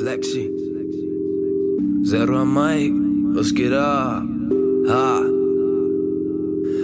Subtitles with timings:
[0.00, 0.48] Flexi.
[2.04, 2.96] Zero Mike,
[3.34, 4.24] was geht ab?
[4.88, 5.29] Ha.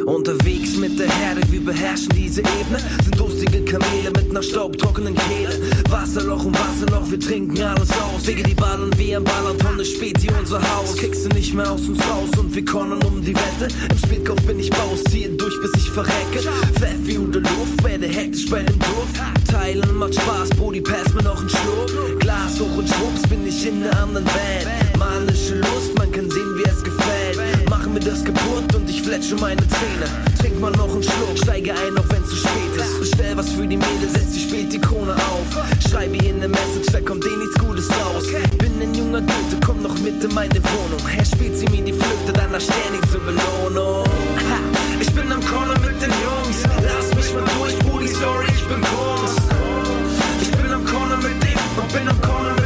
[0.06, 2.78] Unterwegs mit der Herde, wir beherrschen diese Ebene.
[3.02, 5.60] Sind durstige Kamele mit einer staubtrockenen Kehle.
[5.90, 8.24] Wasserloch und Wasserloch, wir trinken alles aus.
[8.26, 10.96] Wege die Ballen wie ein Ballertonne, Späti unser Haus.
[10.96, 13.66] Kriegst du nicht mehr aus uns raus und wir konnen um die Wette.
[13.90, 16.38] Im Spätkauf bin ich Baus, ziehe durch bis ich verrecke.
[16.74, 19.08] Pfeff wie unter Luft, werde hektisch bei dem Dorf.
[19.50, 22.20] Teilen macht Spaß, Brody, pass mir noch einen Schluck.
[22.20, 24.68] Glas hoch und schwupps bin ich in der anderen Welt.
[24.98, 26.45] Manische Lust, man kann sehen,
[27.96, 30.06] mir das kaputt und ich fletsche meine Zähne.
[30.38, 33.00] Trink mal noch einen Schluck, steige ein, auch wenn zu spät ist.
[33.00, 35.48] Bestell was für die Mädels, setz die Spätikone auf.
[35.90, 38.24] Schreibe ihr eine Message, da kommt eh nichts Gutes raus.
[38.58, 41.00] Bin ein junger Goethe, komm noch mit in meine Wohnung.
[41.08, 44.04] Herr spielt sie mir die Flöte, danach steh nicht zur Belohnung.
[44.04, 44.58] Ha,
[45.00, 46.58] ich bin am Corner mit den Jungs.
[46.84, 49.40] Lass mich mal durch, Brudi, sorry, ich bin Kunst.
[50.42, 52.65] Ich bin am Corner mit dem und bin am Corner mit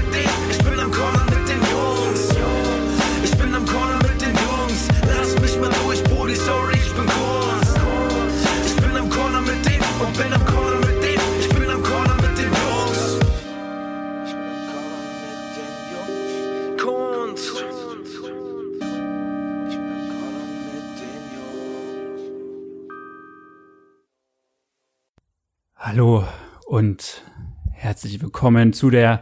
[28.40, 29.20] willkommen zu der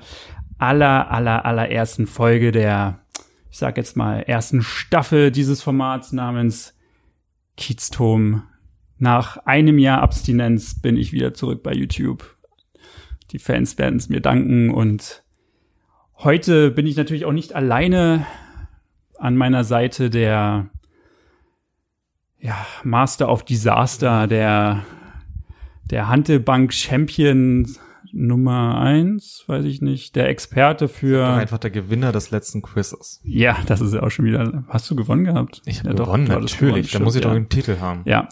[0.59, 3.01] aller, aller, allerersten Folge der,
[3.51, 6.77] ich sag jetzt mal, ersten Staffel dieses Formats namens
[7.57, 8.45] Kiezturm.
[8.97, 12.37] Nach einem Jahr Abstinenz bin ich wieder zurück bei YouTube.
[13.33, 15.25] Die Fans werden es mir danken und
[16.19, 18.25] heute bin ich natürlich auch nicht alleine
[19.19, 20.71] an meiner Seite der
[22.39, 24.85] ja, Master of Disaster, der
[25.91, 27.67] der Hantelbank-Champion
[28.13, 31.27] Nummer eins, weiß ich nicht, der Experte Doch für.
[31.27, 33.21] einfach der Gewinner des letzten Quizzes.
[33.25, 34.65] Ja, das ist ja auch schon wieder.
[34.69, 35.63] Hast du gewonnen gehabt?
[35.67, 36.93] Ich habe ja, doch, gewonnen, hattest natürlich.
[36.93, 37.37] da muss ich stimmt, doch ja.
[37.37, 38.03] einen Titel haben.
[38.05, 38.29] Ja.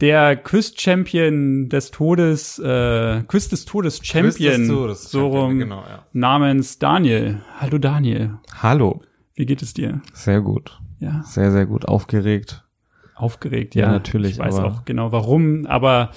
[0.00, 5.80] Der Quiz-Champion des Todes, äh, Quiz des Todes Champion, Quiz des Todes, so rum, Genau,
[5.80, 6.04] ja.
[6.12, 7.42] namens Daniel.
[7.58, 9.02] Hallo Daniel, Hallo.
[9.34, 10.00] wie geht es dir?
[10.12, 10.78] Sehr gut.
[11.00, 11.86] Ja, Sehr, sehr gut.
[11.86, 12.64] Aufgeregt.
[13.16, 13.92] aufgeregt, Ja, ja.
[13.92, 16.10] natürlich, Ich weiß auch genau warum, aber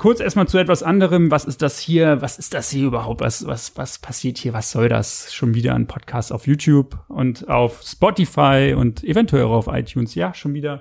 [0.00, 1.30] kurz erstmal zu etwas anderem.
[1.30, 2.22] Was ist das hier?
[2.22, 3.20] Was ist das hier überhaupt?
[3.20, 4.54] Was, was, was passiert hier?
[4.54, 5.30] Was soll das?
[5.34, 10.14] Schon wieder ein Podcast auf YouTube und auf Spotify und eventuell auch auf iTunes.
[10.14, 10.80] Ja, schon wieder.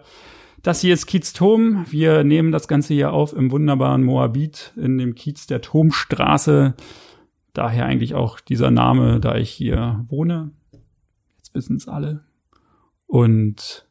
[0.64, 1.86] Das hier ist Kiez Tom.
[1.90, 6.76] Wir nehmen das Ganze hier auf im wunderbaren Moabit in dem Kiez der Tomstraße.
[7.52, 10.52] Daher eigentlich auch dieser Name, da ich hier wohne.
[11.36, 12.24] Jetzt wissen es alle.
[13.06, 13.86] Und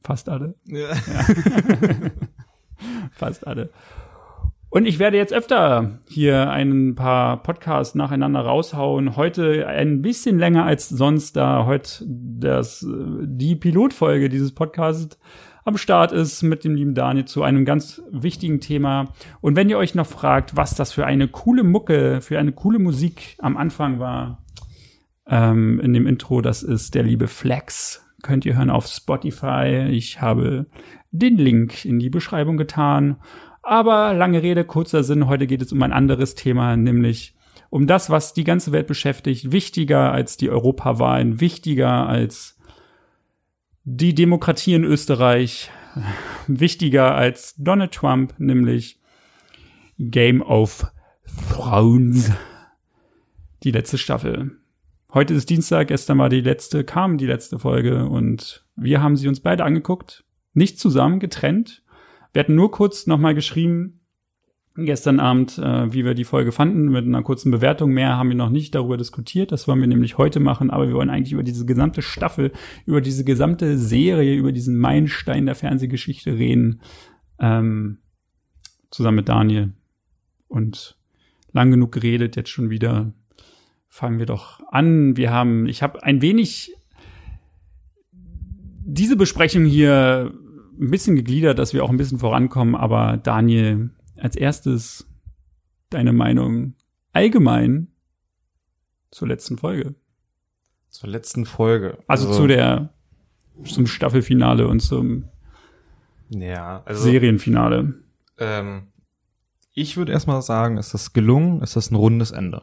[0.00, 0.54] fast alle.
[0.68, 0.94] Ja.
[3.12, 3.70] Fast alle.
[4.74, 9.14] Und ich werde jetzt öfter hier ein paar Podcasts nacheinander raushauen.
[9.14, 12.84] Heute ein bisschen länger als sonst, da heute das,
[13.22, 15.16] die Pilotfolge dieses Podcasts
[15.64, 19.12] am Start ist mit dem lieben Daniel zu einem ganz wichtigen Thema.
[19.40, 22.80] Und wenn ihr euch noch fragt, was das für eine coole Mucke, für eine coole
[22.80, 24.42] Musik am Anfang war,
[25.28, 28.04] ähm, in dem Intro, das ist der liebe Flex.
[28.24, 29.86] Könnt ihr hören auf Spotify.
[29.92, 30.66] Ich habe
[31.12, 33.18] den Link in die Beschreibung getan.
[33.64, 35.26] Aber lange Rede, kurzer Sinn.
[35.26, 37.34] Heute geht es um ein anderes Thema, nämlich
[37.70, 39.52] um das, was die ganze Welt beschäftigt.
[39.52, 42.58] Wichtiger als die Europawahlen, wichtiger als
[43.84, 45.70] die Demokratie in Österreich,
[46.46, 49.00] wichtiger als Donald Trump, nämlich
[49.98, 50.86] Game of
[51.50, 52.32] Thrones.
[53.62, 54.58] Die letzte Staffel.
[55.12, 59.28] Heute ist Dienstag, gestern war die letzte, kam die letzte Folge und wir haben sie
[59.28, 60.24] uns beide angeguckt.
[60.54, 61.83] Nicht zusammen, getrennt.
[62.34, 64.00] Wir hatten nur kurz nochmal geschrieben,
[64.76, 67.92] gestern Abend, äh, wie wir die Folge fanden, mit einer kurzen Bewertung.
[67.92, 69.52] Mehr haben wir noch nicht darüber diskutiert.
[69.52, 72.50] Das wollen wir nämlich heute machen, aber wir wollen eigentlich über diese gesamte Staffel,
[72.86, 76.80] über diese gesamte Serie, über diesen Meilenstein der Fernsehgeschichte reden.
[77.38, 77.98] Ähm,
[78.90, 79.72] zusammen mit Daniel.
[80.48, 80.98] Und
[81.52, 83.12] lang genug geredet, jetzt schon wieder
[83.88, 85.16] fangen wir doch an.
[85.16, 86.74] Wir haben, ich habe ein wenig
[88.86, 90.34] diese Besprechung hier
[90.78, 92.74] ein bisschen gegliedert, dass wir auch ein bisschen vorankommen.
[92.74, 95.08] Aber Daniel, als erstes
[95.90, 96.74] deine Meinung
[97.12, 97.88] allgemein
[99.10, 99.94] zur letzten Folge.
[100.90, 101.98] Zur letzten Folge.
[102.06, 102.90] Also, zu der
[103.64, 105.24] zum Staffelfinale und zum
[106.30, 107.94] Ja, also Serienfinale.
[108.38, 108.88] ähm,
[109.72, 112.62] ich würde erstmal sagen, ist das gelungen, ist das ein rundes Ende.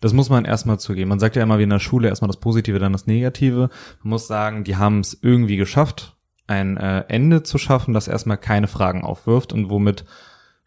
[0.00, 1.08] Das muss man erstmal zugeben.
[1.10, 3.68] Man sagt ja immer wie in der Schule erstmal das Positive, dann das Negative.
[4.02, 6.16] Man muss sagen, die haben es irgendwie geschafft,
[6.50, 10.04] ein äh, Ende zu schaffen, das erstmal keine Fragen aufwirft und womit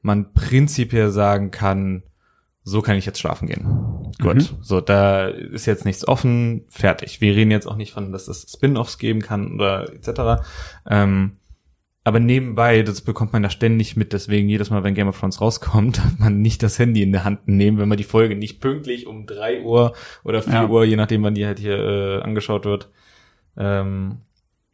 [0.01, 2.03] man prinzipiell sagen kann,
[2.63, 4.11] so kann ich jetzt schlafen gehen.
[4.21, 4.57] Gut, Mhm.
[4.61, 7.19] so da ist jetzt nichts offen, fertig.
[7.19, 10.43] Wir reden jetzt auch nicht von, dass es Spin-offs geben kann oder etc.
[10.89, 11.33] Ähm,
[12.05, 15.39] aber nebenbei, das bekommt man ja ständig mit, deswegen jedes Mal, wenn Game of Thrones
[15.41, 18.59] rauskommt, darf man nicht das Handy in der Hand nehmen, wenn man die Folge nicht
[18.61, 19.93] pünktlich um drei Uhr
[20.23, 20.67] oder vier Ja.
[20.67, 22.89] Uhr, je nachdem, wann die halt hier äh, angeschaut wird.
[23.57, 24.19] Ähm,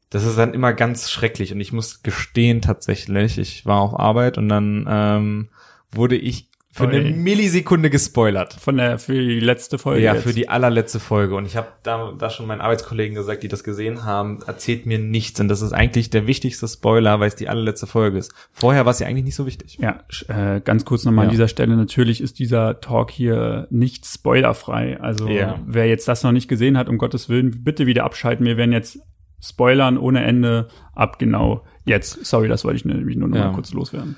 [0.10, 4.38] das ist dann immer ganz schrecklich und ich muss gestehen tatsächlich, ich war auf Arbeit
[4.38, 5.50] und dann ähm,
[5.92, 6.96] wurde ich für Oi.
[7.00, 8.54] eine Millisekunde gespoilert.
[8.54, 10.04] Von der, für die letzte Folge.
[10.04, 10.24] Ja, jetzt.
[10.24, 11.34] für die allerletzte Folge.
[11.36, 15.00] Und ich habe da, da schon meinen Arbeitskollegen gesagt, die das gesehen haben, erzählt mir
[15.00, 15.40] nichts.
[15.40, 18.32] Und das ist eigentlich der wichtigste Spoiler, weil es die allerletzte Folge ist.
[18.54, 19.80] Vorher war es ja eigentlich nicht so wichtig.
[19.82, 21.32] Ja, äh, ganz kurz nochmal an Ja.
[21.32, 21.76] dieser Stelle.
[21.76, 25.00] Natürlich ist dieser Talk hier nicht spoilerfrei.
[25.02, 25.60] Also Ja.
[25.66, 28.46] wer jetzt das noch nicht gesehen hat, um Gottes Willen, bitte wieder abschalten.
[28.46, 29.00] Wir werden jetzt
[29.41, 32.25] spoilern ohne Ende ab genau jetzt.
[32.25, 33.47] Sorry, das wollte ich nämlich nur noch Ja.
[33.47, 34.18] mal kurz loswerden.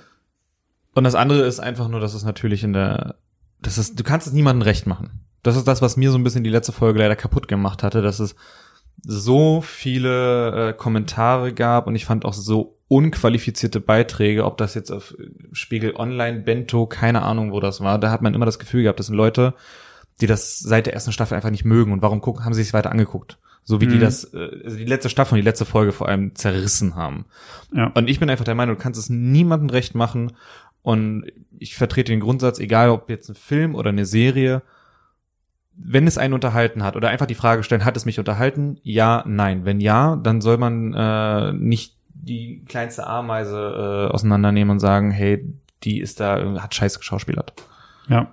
[0.93, 3.15] Und das andere ist einfach nur, dass es natürlich in der,
[3.61, 5.21] das ist, du kannst es niemandem recht machen.
[5.43, 8.01] Das ist das, was mir so ein bisschen die letzte Folge leider kaputt gemacht hatte,
[8.01, 8.35] dass es
[9.03, 14.91] so viele äh, Kommentare gab und ich fand auch so unqualifizierte Beiträge, ob das jetzt
[14.91, 15.15] auf
[15.53, 17.97] Spiegel Online, Bento, keine Ahnung, wo das war.
[17.97, 19.53] Da hat man immer das Gefühl gehabt, das sind Leute,
[20.19, 21.93] die das seit der ersten Staffel einfach nicht mögen.
[21.93, 23.39] Und warum gucken, haben sie sich weiter angeguckt?
[23.63, 24.01] So wie die Mhm.
[24.01, 27.25] das, äh, also die letzte Staffel und die letzte Folge vor allem zerrissen haben.
[27.73, 27.87] Ja.
[27.93, 30.33] Und ich bin einfach der Meinung, du kannst es niemandem recht machen.
[30.81, 31.25] Und
[31.59, 34.63] ich vertrete den Grundsatz, egal ob jetzt ein Film oder eine Serie,
[35.75, 38.77] wenn es einen unterhalten hat oder einfach die Frage stellen, hat es mich unterhalten?
[38.83, 39.63] Ja, nein.
[39.63, 43.57] Wenn ja, dann soll man äh, nicht die kleinste Ameise
[44.09, 45.45] äh, auseinandernehmen und sagen, hey,
[45.83, 47.53] die ist da, hat scheiße geschauspielert.
[48.07, 48.31] Ja.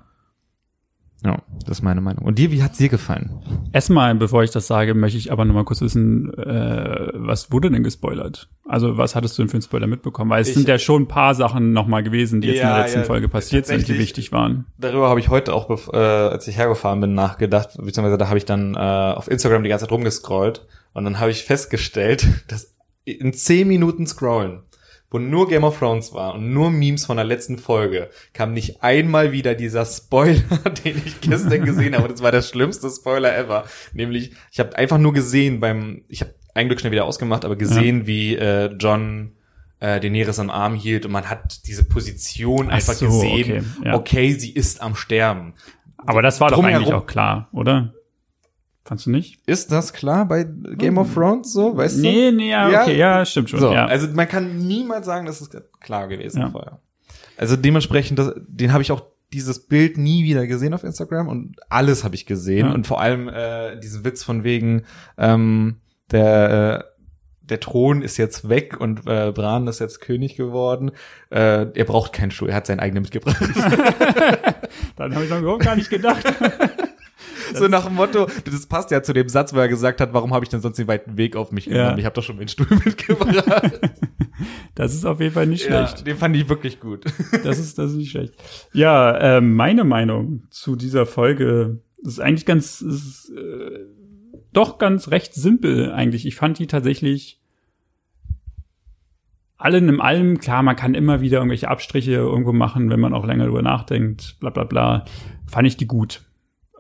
[1.25, 2.25] Ja, das ist meine Meinung.
[2.25, 3.31] Und dir, wie hat's dir gefallen?
[3.73, 7.71] Erstmal, bevor ich das sage, möchte ich aber noch mal kurz wissen, äh, was wurde
[7.73, 8.49] denn gespoilert?
[8.65, 10.31] Also was hattest du denn für einen Spoiler mitbekommen?
[10.31, 12.69] Weil es Ich- sind ja schon ein paar Sachen noch mal gewesen, die jetzt in
[12.69, 14.67] der letzten ja, Folge passiert sind, die wichtig waren.
[14.79, 18.45] Darüber habe ich heute auch, äh, als ich hergefahren bin, nachgedacht, beziehungsweise da habe ich
[18.45, 23.33] dann äh, auf Instagram die ganze Zeit rumgescrollt und dann habe ich festgestellt, dass in
[23.33, 24.61] zehn Minuten Scrollen,
[25.11, 28.83] wo nur Game of Thrones war und nur Memes von der letzten Folge, kam nicht
[28.83, 30.43] einmal wieder dieser Spoiler,
[30.85, 32.05] den ich gestern gesehen habe.
[32.05, 33.65] Und das war der schlimmste Spoiler ever.
[33.93, 37.57] Nämlich, ich habe einfach nur gesehen beim, ich habe ein Glück schnell wieder ausgemacht, aber
[37.57, 39.33] gesehen, wie äh, John
[39.81, 43.67] äh, Daenerys am Arm hielt und man hat diese Position Ach einfach so, gesehen.
[43.81, 43.95] okay, ja.
[43.95, 45.55] okay, sie ist am Sterben.
[45.99, 47.95] Aber das war doch Drumherum- eigentlich auch klar, oder?
[48.89, 49.39] Fandst du nicht?
[49.47, 52.83] Ist das klar bei Game of Thrones so, weißt Nee, nee, ja, Ja.
[52.83, 53.61] okay, ja, stimmt schon.
[53.61, 53.85] So, ja.
[53.85, 56.49] also man kann niemals sagen, das ist klar gewesen Ja.
[56.51, 56.81] vorher.
[57.37, 61.57] Also dementsprechend, das, den habe ich auch dieses Bild nie wieder gesehen auf Instagram und
[61.69, 62.73] alles habe ich gesehen Ja.
[62.73, 64.85] und vor allem äh, diesen Witz von wegen
[65.19, 65.77] ähm,
[66.11, 66.99] der äh,
[67.43, 70.91] der Thron ist jetzt weg und äh, Bran ist jetzt König geworden.
[71.31, 73.37] Äh, er braucht keinen Stuhl, er hat seinen eigenen mitgebracht.
[74.97, 76.25] Dann habe ich noch überhaupt gar nicht gedacht.
[77.55, 80.35] so nach dem Motto, das passt ja zu dem Satz, wo er gesagt hat, warum
[80.35, 81.91] habe ich denn sonst den weiten Weg auf mich genommen?
[81.91, 81.99] Ja.
[81.99, 83.81] Ich habe doch schon meinen Stuhl mitgebracht.
[84.75, 86.07] Das ist auf jeden Fall nicht ja, schlecht.
[86.07, 87.05] den fand ich wirklich gut.
[87.43, 88.35] Das ist, das ist nicht schlecht.
[88.73, 93.81] Ja, äh, meine Meinung zu dieser Folge ist eigentlich ganz, ist, äh,
[94.53, 96.27] doch ganz recht simpel eigentlich.
[96.27, 97.41] Ich fand die tatsächlich
[99.57, 103.27] allen im allem, klar, man kann immer wieder irgendwelche Abstriche irgendwo machen, wenn man auch
[103.27, 105.05] länger drüber nachdenkt, bla bla bla,
[105.47, 106.23] fand ich die gut.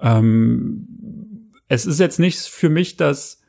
[0.00, 3.40] Ähm, es ist jetzt nicht für mich das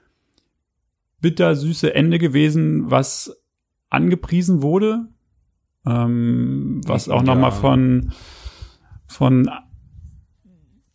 [1.21, 3.35] bittersüße Ende gewesen, was
[3.89, 5.07] angepriesen wurde,
[5.85, 7.35] ähm, was auch Ja.
[7.35, 8.11] mal von
[9.07, 9.49] von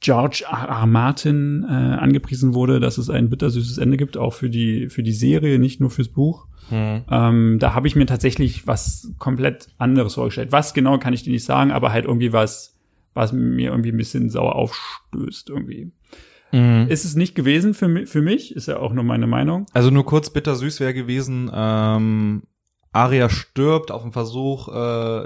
[0.01, 0.69] George R.
[0.69, 0.87] R.
[0.87, 5.13] Martin äh, angepriesen wurde, dass es ein bittersüßes Ende gibt, auch für die für die
[5.13, 6.47] Serie, nicht nur fürs Buch.
[6.69, 7.05] Hm.
[7.11, 10.53] Ähm, da habe ich mir tatsächlich was komplett anderes vorgestellt.
[10.53, 12.74] Was genau kann ich dir nicht sagen, aber halt irgendwie was,
[13.15, 15.93] was mir irgendwie ein bisschen sauer aufstößt irgendwie.
[16.53, 16.87] Mhm.
[16.89, 19.67] Ist es nicht gewesen für, mi- für mich, ist ja auch nur meine Meinung.
[19.73, 22.43] Also nur kurz bittersüß wäre gewesen, ähm,
[22.93, 24.73] Arya stirbt auf dem Versuch, äh,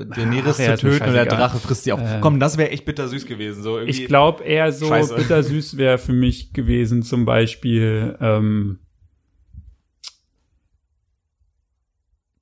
[0.06, 1.26] Daenerys ist zu töten und der.
[1.26, 2.00] Drache frisst sie auf.
[2.00, 2.20] Äh.
[2.22, 3.62] Komm, das wäre echt bittersüß gewesen.
[3.62, 3.90] So irgendwie.
[4.02, 5.14] Ich glaube eher so Scheiße.
[5.16, 8.78] bittersüß wäre für mich gewesen, zum Beispiel, ähm,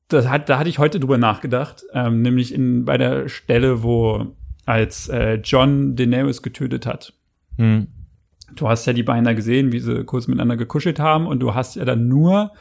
[0.08, 4.36] das hat, da hatte ich heute drüber nachgedacht, ähm, nämlich in, bei der Stelle, wo
[4.66, 7.14] als äh, John Daenerys getötet hat.
[7.56, 7.86] Hm.
[8.54, 11.54] Du hast ja die beiden da gesehen, wie sie kurz miteinander gekuschelt haben und du
[11.54, 12.52] hast ja dann nur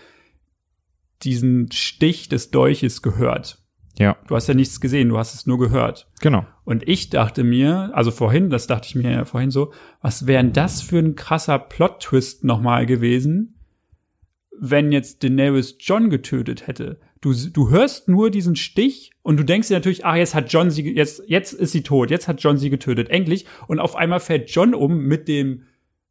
[1.24, 3.60] diesen Stich des Dolches gehört.
[3.98, 6.08] Ja, Du hast ja nichts gesehen, du hast es nur gehört.
[6.20, 6.46] genau.
[6.66, 9.72] Und ich dachte mir, also vorhin, das dachte ich mir ja vorhin so,
[10.02, 13.56] was wäre denn das für ein krasser Plot-Twist nochmal gewesen,
[14.60, 17.00] wenn jetzt Daenerys John getötet hätte?
[17.26, 20.70] Du, du hörst nur diesen Stich und du denkst dir natürlich, ah, jetzt hat John
[20.70, 23.46] sie, jetzt, jetzt ist sie tot, jetzt hat John sie getötet, endlich.
[23.68, 25.64] Und auf einmal fällt John um mit dem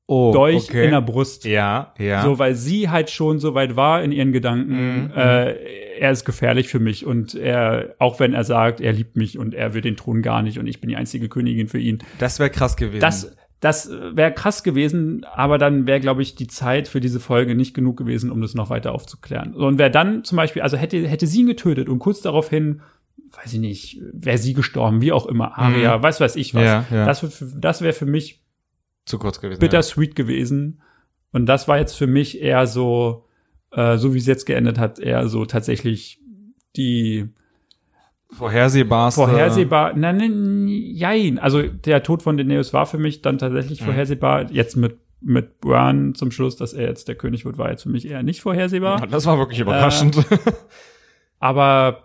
[0.07, 0.87] oh, Dolch okay.
[0.87, 1.45] in der Brust.
[1.45, 2.23] Ja, ja.
[2.23, 5.11] So, weil sie halt schon so weit war in ihren Gedanken, Mhm.
[5.17, 5.55] äh,
[6.01, 9.55] er ist gefährlich für mich und er, auch wenn er sagt, er liebt mich und
[9.55, 11.99] er will den Thron gar nicht und ich bin die einzige Königin für ihn.
[12.19, 13.01] das wäre krass gewesen.
[13.01, 17.55] Das, das wäre krass gewesen, aber dann wäre, glaube ich, die Zeit für diese Folge
[17.55, 19.55] nicht genug gewesen, um das noch weiter aufzuklären.
[19.55, 22.83] Und wer dann zum Beispiel, also hätte, hätte sie ihn getötet und kurz daraufhin,
[23.31, 26.61] weiß ich nicht, wäre sie gestorben, wie auch immer, Aria, weiß weiß ich was.
[26.61, 26.67] Mhm.
[26.67, 27.07] Ja, ja.
[27.07, 28.43] Das, das wäre für mich
[29.07, 29.61] zu kurz gewesen.
[29.61, 30.83] bittersweet gewesen.
[31.33, 33.25] Und das war jetzt für mich eher so,
[33.73, 36.21] äh, so wie es jetzt geendet hat, eher so tatsächlich
[36.77, 37.27] die Ja.
[38.37, 39.21] Vorhersehbarste.
[39.23, 41.39] vorhersehbar, nein, nein, jein.
[41.39, 43.85] Also der Tod von Daenerys war für mich dann tatsächlich Mhm.
[43.87, 44.51] vorhersehbar.
[44.51, 47.89] Jetzt mit, mit Bran zum Schluss, dass er jetzt der König wird, war jetzt für
[47.91, 49.01] mich eher nicht vorhersehbar.
[49.01, 50.19] Ja, Das war wirklich überraschend.
[51.39, 52.05] Aber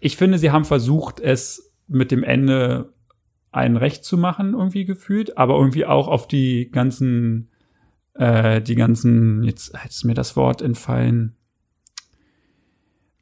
[0.00, 2.92] ich finde, sie haben versucht, es mit dem Ende
[3.52, 7.48] ein Recht zu machen, irgendwie gefühlt, aber irgendwie auch auf die ganzen,
[8.14, 11.35] äh, die ganzen, jetzt jetzt ist mir das Wort entfallen.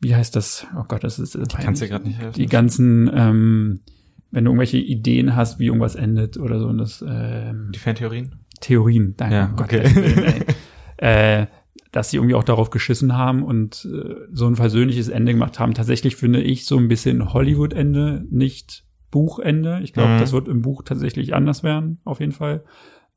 [0.05, 0.67] Wie heißt das?
[0.79, 1.35] Oh Gott, das ist.
[1.35, 2.35] Ich kann's dir gerade nicht helfen.
[2.39, 3.81] Die ganzen, ähm,
[4.31, 8.37] wenn du irgendwelche Ideen hast, wie irgendwas endet oder so, und das, ähm, Die Fantheorien?
[8.61, 9.35] Theorien, danke.
[9.35, 9.83] Ja, okay.
[9.95, 10.45] Willen, ey.
[11.43, 11.47] äh,
[11.91, 15.75] dass sie irgendwie auch darauf geschissen haben und äh, so ein versöhnliches Ende gemacht haben.
[15.75, 19.81] Tatsächlich finde ich so ein bisschen Hollywood-Ende, nicht Buchende.
[19.85, 20.19] Ich glaube, Mhm.
[20.19, 22.65] das wird im Buch tatsächlich anders werden, auf jeden Fall.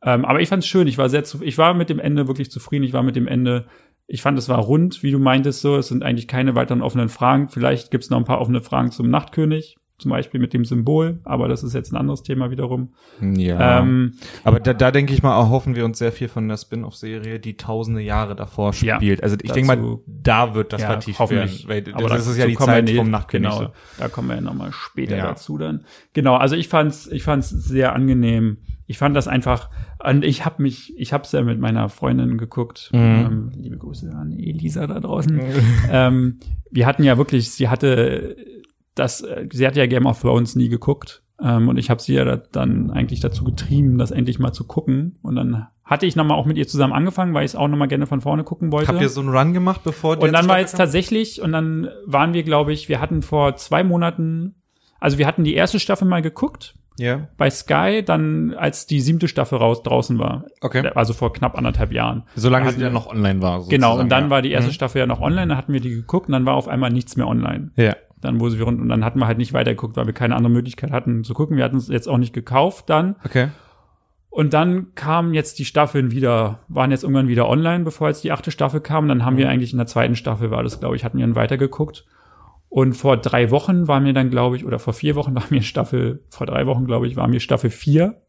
[0.04, 0.88] Ähm, aber ich fand es schön.
[0.88, 2.84] Ich war sehr ich war mit dem Ende wirklich zufrieden.
[2.86, 3.66] Ich war mit dem Ende,
[4.08, 5.76] ich fand es war rund, wie du meintest so.
[5.76, 7.50] Es sind eigentlich keine weiteren offenen Fragen.
[7.50, 11.20] Vielleicht gibt es noch ein paar offene Fragen zum Nachtkönig, zum Beispiel mit dem Symbol.
[11.24, 12.94] Aber das ist jetzt ein anderes Thema wiederum.
[13.20, 13.80] Ja.
[13.80, 14.14] Ähm,
[14.44, 17.58] Aber da, da denke ich mal, erhoffen wir uns sehr viel von der Spin-off-Serie, die
[17.58, 19.24] tausende Jahre davor Ja, spielt.
[19.24, 21.68] also ich denke mal, da wird das ja, vertieft hoffentlich.
[21.68, 21.94] werden.
[21.94, 23.50] Weil Aber das ist ja die Zeit vom Nachtkönig.
[23.50, 23.70] Genau, so.
[23.98, 25.26] da kommen wir ja nochmal später Ja.
[25.28, 25.84] dazu dann.
[26.14, 28.58] Genau, also ich fand's, ich fand's sehr angenehm.
[28.90, 29.70] Ich fand das einfach,
[30.08, 32.90] und ich habe mich, ich habe es ja mit meiner Freundin geguckt.
[32.94, 33.00] Mhm.
[33.00, 35.42] Ähm, liebe Grüße an Elisa da draußen.
[35.92, 36.40] ähm,
[36.72, 38.38] wir hatten ja wirklich, sie hatte
[39.00, 41.24] das, äh, sie hat ja Game of Thrones nie geguckt.
[41.42, 44.64] Ähm, und ich habe sie ja da, dann eigentlich dazu getrieben, das endlich mal zu
[44.66, 45.20] gucken.
[45.22, 47.88] Und dann hatte ich nochmal auch mit ihr zusammen angefangen, weil ich es auch nochmal
[47.88, 48.88] gerne von vorne gucken wollte.
[48.88, 51.90] Habt ihr so einen Run gemacht, bevor die Und dann war jetzt tatsächlich, und dann
[52.06, 54.56] waren wir, glaube ich, wir hatten vor zwei Monaten,
[55.00, 59.28] also wir hatten die erste Staffel mal geguckt Ja, bei Sky, dann als die siebte
[59.28, 60.46] Staffel raus draußen war.
[60.62, 60.90] okay.
[60.96, 62.24] Also vor knapp anderthalb Jahren.
[62.36, 63.64] Solange sie hatten dann wir- noch online war.
[63.68, 64.30] Genau, und dann ja.
[64.32, 64.74] war die erste Mhm.
[64.74, 67.16] Staffel ja noch online, dann hatten wir die geguckt und dann war auf einmal nichts
[67.16, 67.70] mehr online.
[67.76, 67.96] Ja.
[68.22, 70.52] Dann wurde sie rund und dann hatten wir halt nicht weitergeguckt, weil wir keine andere
[70.52, 71.58] Möglichkeit hatten zu gucken.
[71.58, 73.16] Wir hatten es jetzt auch nicht gekauft dann.
[73.24, 73.50] Okay.
[74.30, 78.32] Und dann kamen jetzt die Staffeln wieder, waren jetzt irgendwann wieder online, bevor jetzt die
[78.32, 79.08] achte Staffel kam.
[79.08, 79.38] Dann haben Mhm.
[79.40, 82.06] wir eigentlich in der zweiten Staffel, war das, glaube ich, hatten wir dann weitergeguckt.
[82.70, 85.62] Und vor drei Wochen war mir dann, glaube ich, oder vor vier Wochen war mir
[85.62, 88.22] Staffel, vor drei Wochen, glaube ich, war mir Staffel vier.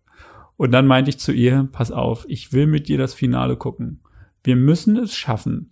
[0.56, 4.00] Und dann meinte ich zu ihr, pass auf, ich will mit dir das Finale gucken.
[4.44, 5.70] Wir müssen es schaffen.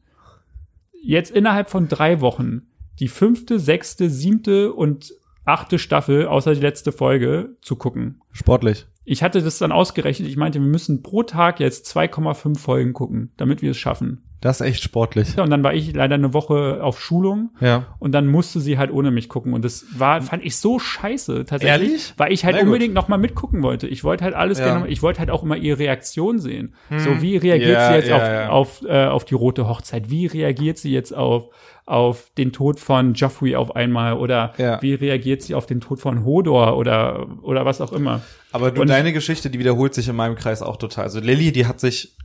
[1.02, 2.62] Jetzt innerhalb von drei Wochen
[2.98, 5.12] die fünfte, sechste, siebte und
[5.44, 8.20] achte Staffel, außer die letzte Folge, zu gucken.
[8.32, 8.86] Sportlich.
[9.04, 10.28] Ich hatte das dann ausgerechnet.
[10.28, 14.24] Ich meinte, wir müssen pro Tag jetzt 2,5 Folgen gucken, damit wir es schaffen.
[14.46, 15.34] Das ist echt sportlich.
[15.36, 17.86] Ja, Und dann war ich leider eine Woche auf Schulung Ja.
[17.98, 19.52] und dann musste sie halt ohne mich gucken.
[19.52, 22.14] Und das war, fand ich so scheiße tatsächlich, Ehrlich?
[22.16, 23.86] weil ich halt Na unbedingt noch mal mitgucken wollte.
[23.88, 24.66] Ich wollte halt alles Ja.
[24.66, 24.72] Hm.
[24.72, 26.74] gerne, ich wollte halt auch immer ihre Reaktion sehen.
[26.96, 30.08] So, wie reagiert Ja, sie jetzt ja, auf, auf, äh, auf die rote Hochzeit?
[30.10, 31.50] Wie reagiert sie jetzt auf,
[31.84, 34.14] auf den Tod von Joffrey auf einmal?
[34.14, 34.80] Oder Ja.
[34.82, 38.22] wie reagiert sie auf den Tod von Hodor oder, oder was auch immer?
[38.52, 41.04] Aber du, Und- deine Geschichte, die wiederholt sich in meinem Kreis auch total.
[41.04, 42.16] Also Lilly, die hat sich,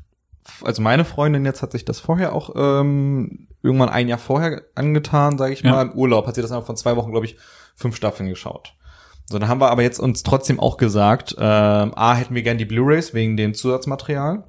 [0.64, 5.38] also meine Freundin jetzt hat sich das vorher auch ähm, irgendwann ein Jahr vorher angetan,
[5.38, 5.72] sage ich Ja.
[5.72, 6.28] mal, im Urlaub.
[6.28, 7.38] Hat sie das einfach von zwei Wochen, glaube ich,
[7.76, 8.74] fünf Staffeln geschaut.
[9.30, 12.58] So, dann haben wir aber jetzt uns trotzdem auch gesagt, ähm, A, hätten wir gern
[12.58, 14.44] die Blu-Rays wegen dem Zusatzmaterial.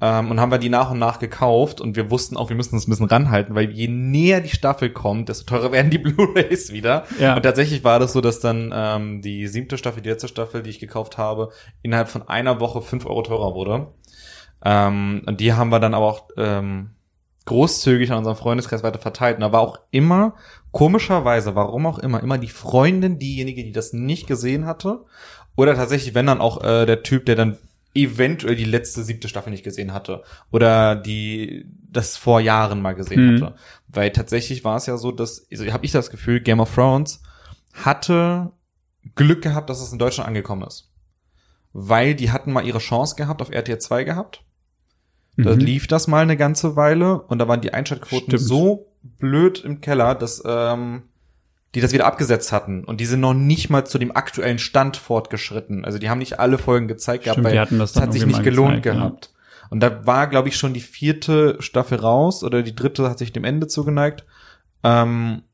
[0.00, 2.74] Ähm, und haben wir die nach und nach gekauft und wir wussten auch, wir müssen
[2.74, 6.72] uns ein bisschen ranhalten, weil je näher die Staffel kommt, desto teurer werden die Blu-Rays
[6.72, 7.04] wieder.
[7.20, 7.36] Ja.
[7.36, 10.70] Und tatsächlich war das so, dass dann ähm, die siebte Staffel, die letzte Staffel, die
[10.70, 11.50] ich gekauft habe,
[11.82, 13.92] innerhalb von einer Woche fünf Euro teurer wurde.
[14.64, 16.90] Ähm, und die haben wir dann aber auch ähm,
[17.46, 19.36] großzügig an unserem Freundeskreis weiter verteilt.
[19.36, 20.34] Und da war auch immer,
[20.70, 25.04] komischerweise, warum auch immer, immer die Freundin diejenige, die das nicht gesehen hatte.
[25.56, 27.58] Oder tatsächlich, wenn dann auch äh, der Typ, der dann
[27.94, 30.22] eventuell die letzte siebte Staffel nicht gesehen hatte.
[30.50, 33.44] Oder die das vor Jahren mal gesehen Mhm.
[33.44, 33.54] hatte.
[33.88, 37.22] Weil tatsächlich war es ja so, dass, also habe ich das Gefühl, Game of Thrones
[37.74, 38.52] hatte
[39.14, 40.90] Glück gehabt, dass es in Deutschland angekommen ist.
[41.74, 44.42] Weil die hatten mal ihre Chance gehabt, auf RTL 2 gehabt.
[45.36, 45.60] Da Mhm.
[45.60, 48.42] lief das mal eine ganze Weile und da waren die Einschaltquoten Stimmt.
[48.42, 51.04] so blöd im Keller, dass ähm,
[51.74, 54.98] die das wieder abgesetzt hatten und die sind noch nicht mal zu dem aktuellen Stand
[54.98, 55.84] fortgeschritten.
[55.86, 58.42] Also die haben nicht alle Folgen gezeigt Stimmt, gehabt, weil das das hat sich nicht
[58.42, 58.92] gelohnt gezeigt, ja.
[58.94, 59.32] gehabt.
[59.70, 63.32] Und da war, glaube ich, schon die vierte Staffel raus oder die dritte hat sich
[63.32, 64.26] dem Ende zugeneigt.
[64.84, 65.44] Ähm,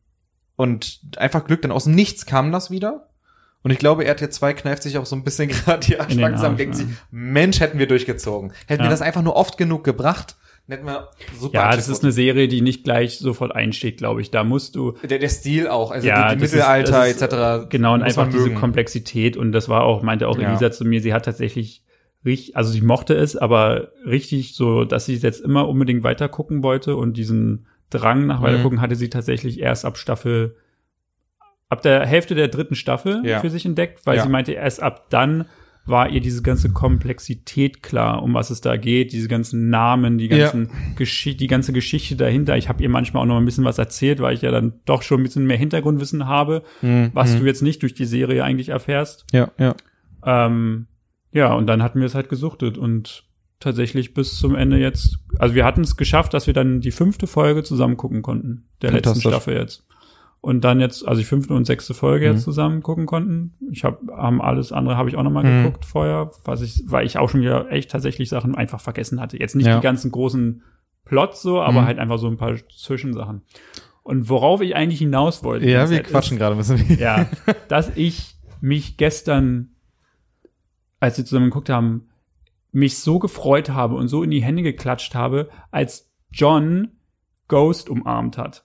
[0.56, 3.10] und einfach Glück, dann aus dem Nichts kam das wieder.
[3.62, 6.40] Und ich glaube, RT 2 kneift sich auch so ein bisschen gerade die Arsch, denkt
[6.40, 6.72] ja.
[6.74, 8.52] sich, Mensch, hätten wir durchgezogen.
[8.66, 8.86] Hätten Ja.
[8.88, 10.36] wir das einfach nur oft genug gebracht,
[10.68, 14.30] hätten wir super Ja, das ist eine Serie, die nicht gleich sofort einsteht, glaube ich.
[14.30, 17.68] Da musst du der, der Stil auch, also Ja, die, die Mittelalter ist, etc.
[17.70, 18.52] Genau, und einfach diese.
[18.52, 19.36] Komplexität.
[19.36, 20.50] Und das war auch, meinte auch Ja.
[20.50, 21.82] Elisa zu mir, sie hat tatsächlich
[22.24, 26.28] richtig, also sie mochte es, aber richtig so, dass sie es jetzt immer unbedingt weiter
[26.28, 28.44] gucken wollte und diesen Drang nach Mhm.
[28.44, 30.56] weitergucken hatte sie tatsächlich erst ab Staffel,
[31.68, 33.40] ab der Hälfte der dritten Staffel Ja.
[33.40, 34.22] für sich entdeckt, weil Ja.
[34.22, 35.44] sie meinte, erst ab dann
[35.84, 40.26] war ihr diese ganze Komplexität klar, um was es da geht, diese ganzen Namen, die
[40.26, 40.36] Ja.
[40.38, 42.58] ganzen Geschichte, die ganze Geschichte dahinter.
[42.58, 45.00] Ich habe ihr manchmal auch noch ein bisschen was erzählt, weil ich ja dann doch
[45.02, 47.10] schon ein bisschen mehr Hintergrundwissen habe, Mhm.
[47.14, 47.40] was Mhm.
[47.40, 49.24] du jetzt nicht durch die Serie eigentlich erfährst.
[49.32, 49.74] Ja, ja.
[50.24, 50.86] Ähm,
[51.32, 53.24] ja, und dann hatten wir es halt gesuchtet und
[53.60, 57.26] tatsächlich bis zum Ende jetzt, also wir hatten es geschafft, dass wir dann die fünfte
[57.26, 59.20] Folge zusammen gucken konnten, der letzten.
[59.20, 59.84] Staffel jetzt.
[60.40, 62.34] Und dann jetzt, also die fünfte und sechste Folge Mhm.
[62.34, 63.54] jetzt zusammen gucken konnten.
[63.72, 65.64] Ich habe haben alles andere habe ich auch noch mal Mhm.
[65.64, 69.38] geguckt vorher, was ich, weil ich auch schon wieder echt tatsächlich Sachen einfach vergessen hatte.
[69.38, 69.76] Jetzt nicht Ja.
[69.76, 70.62] die ganzen großen
[71.04, 71.86] Plots so, aber Mhm.
[71.86, 73.42] halt einfach so ein paar Zwischensachen.
[74.04, 75.68] Und worauf ich eigentlich hinaus wollte.
[75.68, 76.78] Ja, wir ist- quatschen gerade ein bisschen.
[77.00, 77.26] ja,
[77.68, 79.70] dass ich mich gestern,
[81.00, 82.08] als wir zusammen geguckt haben,
[82.70, 86.88] mich so gefreut habe und so in die Hände geklatscht habe, als John
[87.48, 88.64] Ghost umarmt hat.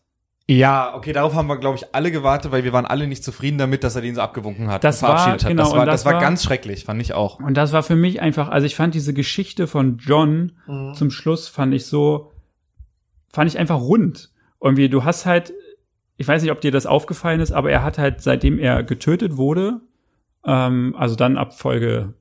[0.50, 3.58] Ja, okay, darauf haben wir, glaube ich, alle gewartet, weil wir waren alle nicht zufrieden
[3.58, 4.84] damit, dass er den so abgewunken hat.
[4.84, 5.50] Das und verabschiedet war- hat.
[5.50, 7.40] genau, das war, das, das war war- ganz schrecklich, fand ich auch.
[7.40, 10.52] Und das war für mich einfach, also ich fand diese Geschichte von John
[10.96, 12.34] zum Schluss fand ich so,
[13.32, 14.32] fand ich einfach rund.
[14.62, 15.54] Irgendwie, du hast halt,
[16.18, 19.38] ich weiß nicht, ob dir das aufgefallen ist, aber er hat halt, seitdem er getötet
[19.38, 19.80] wurde,
[20.46, 22.16] ähm, also dann ab Folge,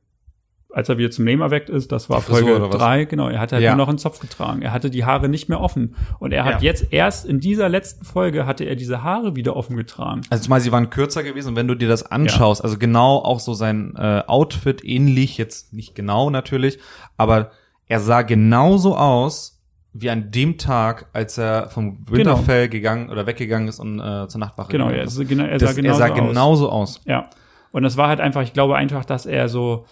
[0.73, 3.53] als er wieder zum Leben erweckt ist, das war Frisur Folge drei, genau, er hat
[3.53, 3.71] halt Ja.
[3.73, 4.63] nur noch einen Zopf getragen.
[4.63, 5.95] Er hatte die Haare nicht mehr offen.
[6.19, 6.71] Und er hat Ja.
[6.71, 10.23] jetzt erst in dieser letzten Folge hatte er diese Haare wieder offen getragen.
[10.31, 13.41] Also zumal sie waren kürzer gewesen und wenn du dir das anschaust, also genau auch
[13.41, 16.79] so sein äh, Outfit ähnlich, jetzt nicht genau natürlich,
[17.17, 17.51] aber
[17.87, 19.61] er sah genauso aus
[19.95, 24.39] wie an dem Tag, als er vom Winterfell gegangen oder weggegangen ist und äh, zur
[24.41, 25.29] Nachtwache Genau, gegangen er, ist.
[25.29, 26.19] genau, er Das, sah genauso er sah aus.
[26.29, 27.01] genauso aus.
[27.05, 27.29] Ja.
[27.73, 29.85] Und das war halt einfach, ich glaube einfach, dass er so,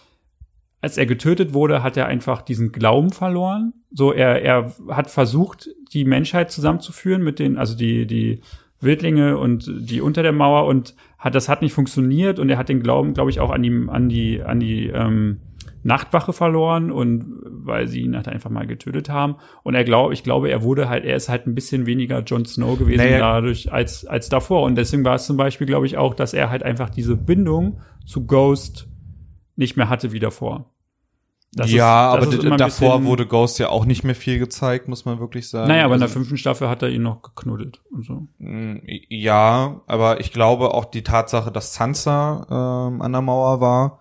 [0.80, 3.74] als er getötet wurde, hat er einfach diesen Glauben verloren.
[3.90, 8.40] So, er, er hat versucht, die Menschheit zusammenzuführen mit den, also die, die
[8.80, 12.68] Wildlinge und die unter der Mauer und hat, das hat nicht funktioniert und er hat
[12.68, 15.40] den Glauben, glaube ich, auch an die, an die, an die, ähm,
[15.82, 19.36] Nachtwache verloren und weil sie ihn halt einfach mal getötet haben.
[19.62, 22.44] Und er glaube, ich glaube, er wurde halt, er ist halt ein bisschen weniger Jon
[22.44, 23.18] Snow gewesen Naja.
[23.18, 24.62] dadurch als, als davor.
[24.62, 27.80] Und deswegen war es zum Beispiel, glaube ich, auch, dass er halt einfach diese Bindung
[28.04, 28.89] zu Ghost
[29.60, 30.68] nicht mehr hatte wie davor.
[31.52, 35.18] Das ja, ist- aber davor wurde Ghost ja auch nicht mehr viel gezeigt, muss man
[35.18, 35.68] wirklich sagen.
[35.68, 38.26] Naja, aber in der Also- fünften Staffel hat er ihn noch geknuddelt und so.
[38.38, 42.46] Mm, Ja, aber ich glaube auch die Tatsache, dass Sansa
[42.88, 43.98] ähm, an der Mauer war,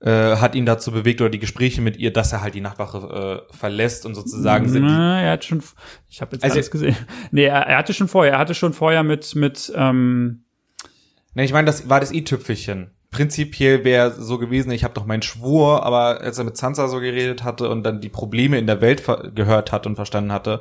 [0.00, 3.44] äh, hat ihn dazu bewegt oder die Gespräche mit ihr, dass er halt die Nachtwache
[3.50, 5.62] äh, verlässt und sozusagen sind Na, er hat schon,
[6.08, 6.96] ich habe jetzt Also- alles gesehen.
[7.30, 10.44] Nee, er, er hatte schon vorher, er hatte schon vorher mit, mit, ähm,
[11.34, 12.92] Ne, ich meine, das war das i-Tüpfelchen.
[13.16, 17.00] Prinzipiell wäre so gewesen, ich habe doch meinen Schwur, aber als er mit Sansa so
[17.00, 20.60] geredet hatte und dann die Probleme in der Welt gehört hat und verstanden hatte,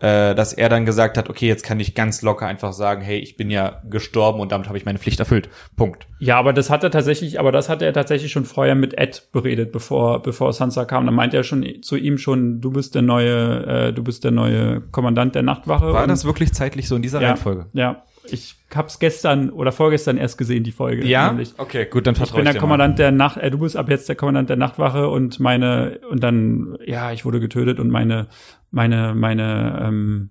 [0.00, 3.18] äh, dass er dann gesagt hat, okay, jetzt kann ich ganz locker einfach sagen, hey,
[3.18, 5.48] ich bin ja gestorben und damit habe ich meine Pflicht erfüllt.
[5.76, 6.06] Punkt.
[6.18, 9.28] Ja, aber das hat er tatsächlich, aber das hatte er tatsächlich schon vorher mit Ed
[9.32, 11.06] beredet, bevor, bevor Sansa kam.
[11.06, 14.30] Da meinte er schon zu ihm schon, du bist der neue, äh, du bist der
[14.30, 15.94] neue Kommandant der Nachtwache.
[15.94, 17.66] War das wirklich zeitlich so in dieser ja, Reihenfolge?
[17.72, 21.06] Ja, ich hab's gestern oder vorgestern erst gesehen, die Folge.
[21.28, 21.54] nämlich.
[21.58, 24.08] Okay, gut, dann Ich vertraue bin der Kommandant der Nacht, äh, du bist ab jetzt
[24.08, 28.28] der Kommandant der Nachtwache und meine, und dann, ja, ich wurde getötet und meine,
[28.70, 30.30] meine, meine, ähm,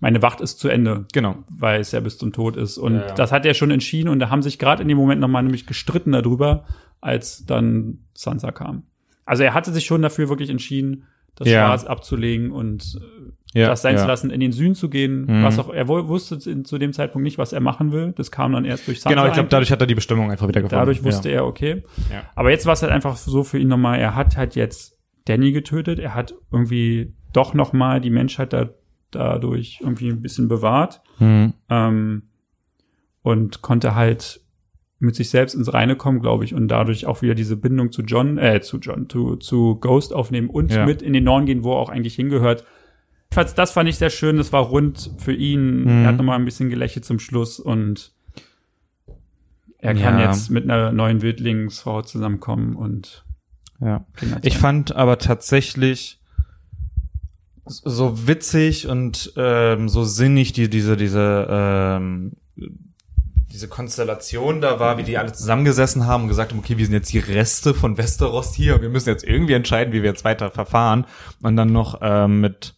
[0.00, 1.06] meine Wacht ist zu Ende.
[1.12, 1.36] Genau.
[1.48, 2.76] weil es ja bis zum Tod ist.
[2.78, 3.14] Und Ja, ja.
[3.14, 5.66] das hat er schon entschieden und da haben sich gerade in dem Moment nochmal nämlich
[5.66, 6.64] gestritten darüber,
[7.00, 8.82] als dann Sansa kam.
[9.24, 11.04] Also er hatte sich schon dafür wirklich entschieden,
[11.36, 11.66] das Ja.
[11.66, 13.23] Schwarz abzulegen und äh,
[13.54, 14.00] Ja, das sein ja.
[14.02, 15.42] zu lassen, in den Süden zu gehen, Mhm.
[15.44, 18.12] was auch, er wu- wusste zu dem Zeitpunkt nicht, was er machen will.
[18.16, 19.14] Das kam dann erst durch Sansa.
[19.14, 20.80] Genau, ich glaube, dadurch hat er die Bestimmung einfach wieder gefunden.
[20.80, 21.36] Dadurch wusste ja.
[21.36, 21.82] er, okay.
[22.12, 22.24] Ja.
[22.34, 25.52] Aber jetzt war es halt einfach so für ihn nochmal, er hat halt jetzt Danny
[25.52, 28.70] getötet, er hat irgendwie doch nochmal die Menschheit da,
[29.12, 31.54] dadurch irgendwie ein bisschen bewahrt Mhm.
[31.70, 32.22] ähm,
[33.22, 34.40] und konnte halt
[34.98, 38.02] mit sich selbst ins Reine kommen, glaube ich, und dadurch auch wieder diese Bindung zu
[38.02, 40.86] John, äh, zu John, zu, zu Ghost aufnehmen und Ja.
[40.86, 42.64] mit in den Norden gehen, wo er auch eigentlich hingehört.
[43.34, 44.36] Jedenfalls, das fand ich sehr schön.
[44.36, 45.82] Das war rund für ihn.
[45.82, 46.02] Mhm.
[46.02, 48.12] Er hat nochmal ein bisschen gelächelt zum Schluss und
[49.78, 50.26] er kann Ja.
[50.26, 53.24] jetzt mit einer neuen Wildlingsfrau zusammenkommen und
[53.80, 54.06] Ja.
[54.42, 56.20] Ich fand aber tatsächlich
[57.66, 62.32] so witzig und ähm, so sinnig die diese diese ähm,
[63.50, 66.94] diese Konstellation da war, wie die alle zusammengesessen haben und gesagt haben, okay, wir sind
[66.94, 70.24] jetzt die Reste von Westeros hier und wir müssen jetzt irgendwie entscheiden, wie wir jetzt
[70.24, 71.06] weiter verfahren.
[71.40, 72.74] Und dann noch ähm, mit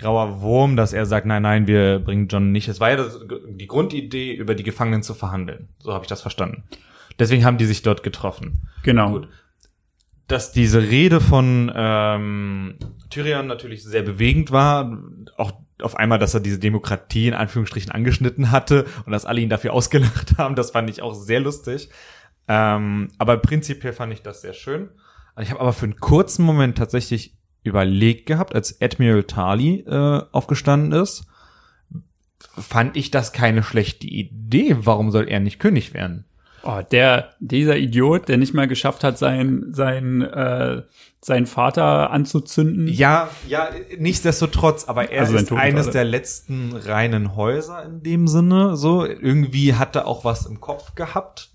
[0.00, 2.68] grauer Wurm, dass er sagt, nein, nein, wir bringen John nicht.
[2.68, 5.68] Es war ja das, die Grundidee, über die Gefangenen zu verhandeln.
[5.78, 6.64] So habe ich das verstanden.
[7.18, 9.10] Deswegen haben die sich dort getroffen genau.
[9.10, 9.28] Gut.
[10.26, 12.76] dass diese Rede von ähm,
[13.10, 14.98] Tyrion natürlich sehr bewegend war,
[15.36, 19.48] auch auf einmal, dass er diese Demokratie in Anführungsstrichen angeschnitten hatte und dass alle ihn
[19.48, 21.90] dafür ausgelacht haben, das fand ich auch sehr lustig.
[22.48, 24.88] Ähm, aber prinzipiell fand ich das sehr schön.
[25.38, 30.92] Ich habe aber für einen kurzen Moment tatsächlich überlegt gehabt, als Admiral Tarly äh, aufgestanden
[30.92, 31.24] ist,
[32.58, 34.76] fand ich das keine schlechte Idee.
[34.80, 36.24] Warum soll er nicht König werden?
[36.62, 40.82] Oh, der, dieser Idiot, der nicht mal geschafft hat, sein, sein, äh,
[41.22, 42.86] seinen Vater anzuzünden.
[42.86, 48.76] Ja, ja, nichtsdestotrotz, aber er Also ist eines der letzten reinen Häuser in dem Sinne,
[48.76, 49.06] so.
[49.06, 51.50] Irgendwie hat er auch was im Kopf gehabt.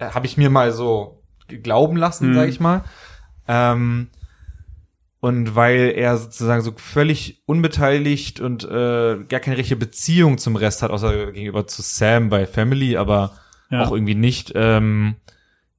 [0.00, 2.34] Habe ich mir mal so glauben lassen, Mhm.
[2.34, 2.82] sag ich mal.
[3.46, 4.08] Ähm,
[5.20, 10.82] und weil er sozusagen so völlig unbeteiligt und äh, gar keine richtige Beziehung zum Rest
[10.82, 13.32] hat, außer gegenüber zu Sam bei Family, aber
[13.70, 13.84] Ja.
[13.84, 15.16] auch irgendwie nicht, ähm,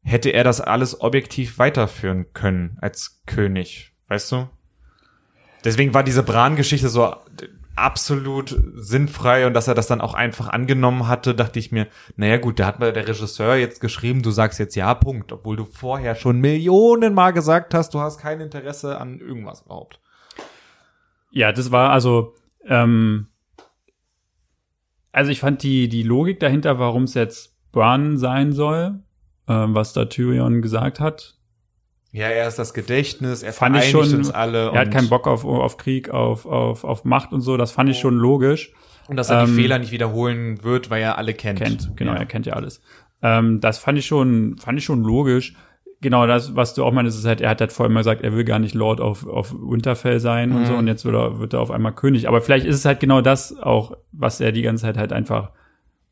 [0.04, 4.50] hätte er das alles objektiv weiterführen können als König, weißt du?
[5.64, 7.16] Deswegen war diese Bran-Geschichte so
[7.76, 12.38] absolut sinnfrei und dass er das dann auch einfach angenommen hatte, dachte ich mir, naja
[12.38, 15.66] gut, da hat mir der Regisseur jetzt geschrieben, du sagst jetzt ja, Punkt, obwohl du
[15.66, 20.00] vorher schon Millionen Mal gesagt hast, du hast kein Interesse an irgendwas überhaupt.
[21.32, 23.28] Ja, das war also, ähm,
[25.12, 29.00] also ich fand die, die Logik dahinter, warum es jetzt Bran sein soll,
[29.48, 31.38] ähm, was da Tyrion gesagt hat.
[32.14, 34.72] Ja, er ist das Gedächtnis, er Fand ich schon- uns alle.
[34.72, 37.72] Er hat und- keinen Bock auf, auf Krieg, auf, auf, auf Macht und so, das
[37.72, 38.74] fand ich schon logisch.
[39.08, 41.60] Und dass er ähm, die Fehler nicht wiederholen wird, weil er alle kennt.
[41.60, 42.20] Kennt, genau, Ja.
[42.20, 42.82] er kennt ja alles.
[43.22, 45.56] Ähm, das fand ich schon, fand ich schon logisch.
[46.02, 48.34] Genau das, was du auch meinst, ist halt, er hat halt vorher mal gesagt, er
[48.34, 50.66] will gar nicht Lord auf, auf Winterfell sein und Mhm.
[50.66, 52.28] so, und jetzt wird er, wird er auf einmal König.
[52.28, 55.52] Aber vielleicht ist es halt genau das auch, was er die ganze Zeit halt einfach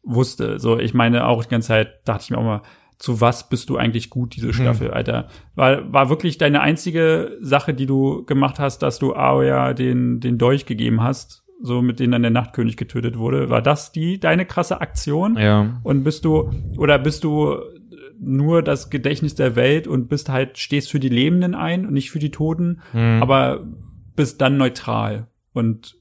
[0.04, 0.60] wusste.
[0.60, 2.62] So, ich meine auch die ganze Zeit dachte ich mir auch mal,
[3.00, 5.30] zu was bist du eigentlich gut, diese Staffel, Alter?
[5.56, 10.38] War, war wirklich deine einzige Sache, die du gemacht hast, dass du Arya den, den
[10.38, 13.50] Dolch gegeben hast, so mit denen dann der Nachtkönig getötet wurde?
[13.50, 15.38] War das die, deine krasse Aktion?
[15.38, 15.80] Ja.
[15.84, 17.56] Und bist du, oder bist du
[18.20, 22.12] nur das Gedächtnis der Welt und bist halt, stehst für die Lebenden ein und nicht
[22.12, 23.22] für die Toten, Mhm.
[23.24, 23.66] aber
[24.18, 25.96] bist dann neutral und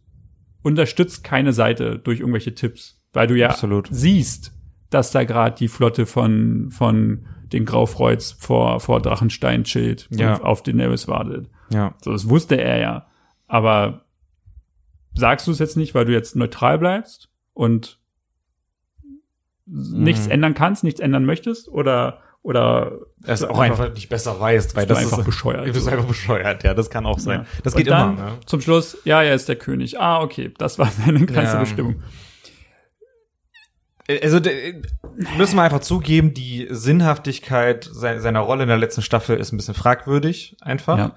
[0.63, 3.87] unterstützt keine Seite durch irgendwelche Tipps, weil du ja Absolut.
[3.93, 4.53] siehst,
[4.91, 10.35] dass da gerade die Flotte von, von den Graufreuds vor, vor Drachenstein chillt Ja.
[10.37, 11.49] und auf Daenerys wartet.
[11.73, 11.95] Ja.
[12.03, 13.07] So, das wusste er ja.
[13.47, 14.05] Aber
[15.15, 17.99] sagst du es jetzt nicht, weil du jetzt neutral bleibst und
[19.67, 20.33] nichts Mhm.
[20.33, 21.69] ändern kannst, nichts ändern möchtest?
[21.69, 22.93] Oder, oder
[23.25, 25.67] Er ist auch einfach nicht besser weiß, weil du das einfach ist bescheuert.
[25.69, 27.41] Du bist einfach bescheuert, ja, das kann auch sein.
[27.41, 27.47] Ja.
[27.63, 28.33] Das geht dann immer, ne?
[28.47, 30.01] Zum Schluss, ja, er ist der König.
[30.01, 31.61] Ah, okay, das war seine ganze Ja.
[31.61, 31.97] Bestimmung.
[34.23, 34.83] Also de-
[35.37, 39.57] müssen wir einfach zugeben, die Sinnhaftigkeit se- seiner Rolle in der letzten Staffel ist ein
[39.59, 40.97] bisschen fragwürdig, einfach.
[40.99, 41.15] Ja.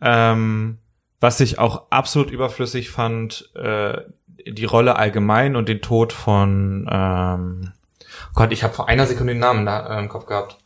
[0.00, 0.78] Ähm,
[1.20, 3.98] was ich auch absolut überflüssig fand, äh,
[4.46, 7.72] die Rolle allgemein und den Tod von ähm,
[8.34, 10.58] Gott, ich habe vor einer Sekunde den Namen da, äh, im Kopf gehabt.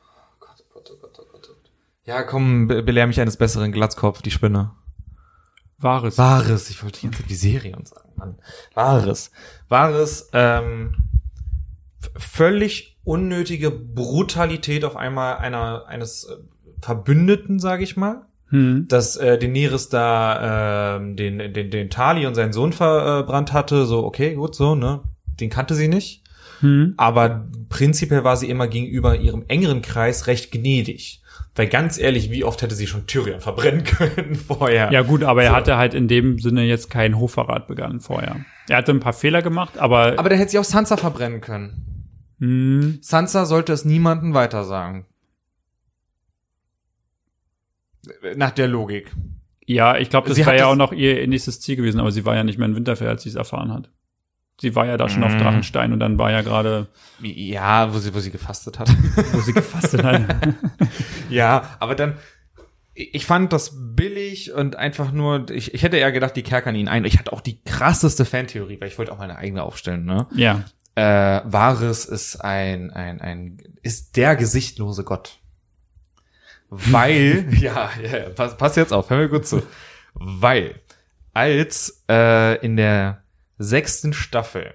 [0.00, 1.50] Oh Gott, oh Gott, oh Gott, oh Gott.
[2.04, 4.70] Ja, komm, be belehr mich eines besseren Glatzkopf, die Spinne.
[5.78, 6.18] Wahres.
[6.18, 8.38] Wahres, ich wollte die ganze Zeit die Serie und sagen, Mann.
[8.74, 9.30] Wahres.
[9.68, 10.94] Wahres, ähm,
[12.16, 16.36] völlig unnötige Brutalität auf einmal einer, eines äh,
[16.80, 18.26] Verbündeten, sage ich mal.
[18.48, 18.86] Hm.
[18.88, 24.04] Dass äh, Daenerys da ähm, den, den, den Tali und seinen Sohn verbrannt hatte, so,
[24.04, 25.02] okay, gut, so, ne?
[25.40, 26.22] Den kannte sie nicht.
[26.60, 26.94] Hm.
[26.96, 31.22] Aber prinzipiell war sie immer gegenüber ihrem engeren Kreis recht gnädig.
[31.56, 34.92] Weil ganz ehrlich, wie oft hätte sie schon Tyrion verbrennen können vorher?
[34.92, 35.56] Ja gut, aber er So.
[35.56, 38.44] hatte halt in dem Sinne jetzt keinen Hochverrat begangen vorher.
[38.68, 42.08] Er hatte ein paar Fehler gemacht, aber, Aber dann hätte sie auch Sansa verbrennen können.
[42.38, 45.06] hm, Sansa sollte es niemandem weitersagen.
[48.36, 49.12] Nach der Logik.
[49.66, 52.24] ja, ich glaube, das Sie war ja auch noch ihr nächstes Ziel gewesen, aber sie
[52.24, 53.90] war ja nicht mehr in Winterfell, als sie es erfahren hat.
[54.60, 55.38] Sie war ja da schon auf Mhm.
[55.38, 56.86] Drachenstein und dann war ja gerade,
[57.20, 58.88] Ja, wo sie, wo sie gefastet hat.
[59.32, 60.22] wo sie gefastet hat.
[61.30, 62.16] ja, aber dann,
[62.94, 66.88] ich fand das billig und einfach nur, ich, ich hätte eher gedacht, die kerkern ihn
[66.88, 67.04] ein.
[67.04, 70.26] Ich hatte auch die krasseste Fantheorie, weil ich wollte auch meine eigene aufstellen, ne?
[70.34, 70.64] Ja.
[70.94, 75.38] Äh, Varys ist ein, ein, ein, ist der gesichtlose Gott.
[76.70, 79.62] Weil, ja, ja, ja, pass, pass jetzt auf, hör mir gut zu.
[80.14, 80.80] Weil,
[81.34, 83.22] als äh, in der
[83.58, 84.74] sechsten Staffel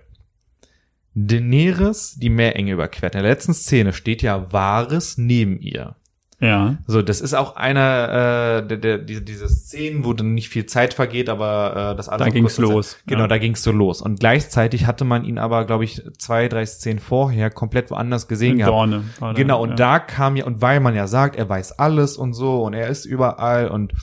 [1.14, 5.96] Daenerys die Meerenge überquert, in der letzten Szene steht ja Varys neben ihr.
[6.40, 6.78] Ja.
[6.88, 10.66] So, das ist auch einer äh, der, der, diese, diese Szenen, wo dann nicht viel
[10.66, 13.28] Zeit vergeht, aber äh, das alles Da ging's los, Genau, ja.
[13.28, 14.02] da ging's so los.
[14.02, 18.54] Und gleichzeitig hatte man ihn aber, glaube ich, zwei, drei Szenen vorher komplett woanders gesehen
[18.54, 18.72] In gehabt.
[18.74, 19.04] Dorne.
[19.20, 19.76] war da, Genau, und ja.
[19.76, 22.88] da kam ja, und weil man ja sagt, er weiß alles und so und er
[22.88, 23.94] ist überall und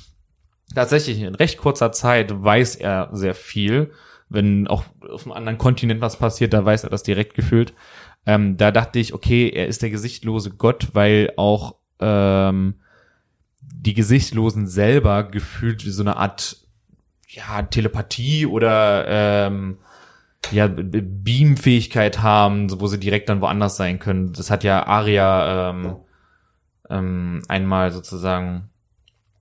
[0.73, 3.91] tatsächlich in recht kurzer Zeit weiß er sehr viel.
[4.29, 7.73] Wenn auch auf einem anderen Kontinent was passiert, da weiß er das direkt gefühlt.
[8.27, 12.75] Ähm, da dachte ich, okay, er ist der gesichtlose Gott, weil auch ähm,
[13.61, 16.59] die Gesichtlosen selber gefühlt wie so eine Art
[17.29, 19.79] ja, Telepathie oder ähm,
[20.51, 24.33] ja, Beam-Fähigkeit haben, wo sie direkt dann woanders sein können.
[24.33, 25.97] Das hat ja Aria ähm,
[26.91, 28.71] ähm, einmal sozusagen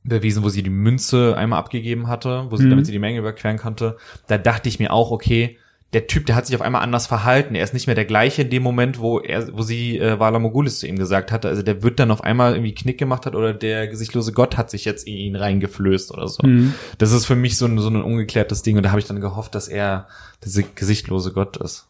[0.07, 2.69] bewiesen, wo sie die Münze einmal abgegeben hatte, wo sie, Mhm.
[2.71, 3.97] damit sie die Menge überqueren konnte.
[4.27, 5.57] Da dachte ich mir auch, okay,
[5.93, 7.55] der Typ, der hat sich auf einmal anders verhalten.
[7.55, 10.37] Er ist nicht mehr der gleiche in dem Moment, wo er, wo sie äh, Vala
[10.37, 11.47] Mogulis zu ihm gesagt hatte.
[11.47, 14.69] Also der wird dann auf einmal irgendwie Knick gemacht hat oder der gesichtlose Gott hat
[14.69, 16.45] sich jetzt in ihn reingeflößt oder so.
[16.45, 16.73] Mhm.
[16.97, 19.21] Das ist für mich so ein, so ein ungeklärtes Ding und da habe ich dann
[19.21, 20.07] gehofft, dass er
[20.43, 21.87] der gesichtlose Gott ist.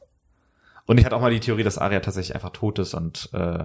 [0.85, 3.63] Und ich hatte auch mal die Theorie, dass Arya tatsächlich einfach tot ist und äh,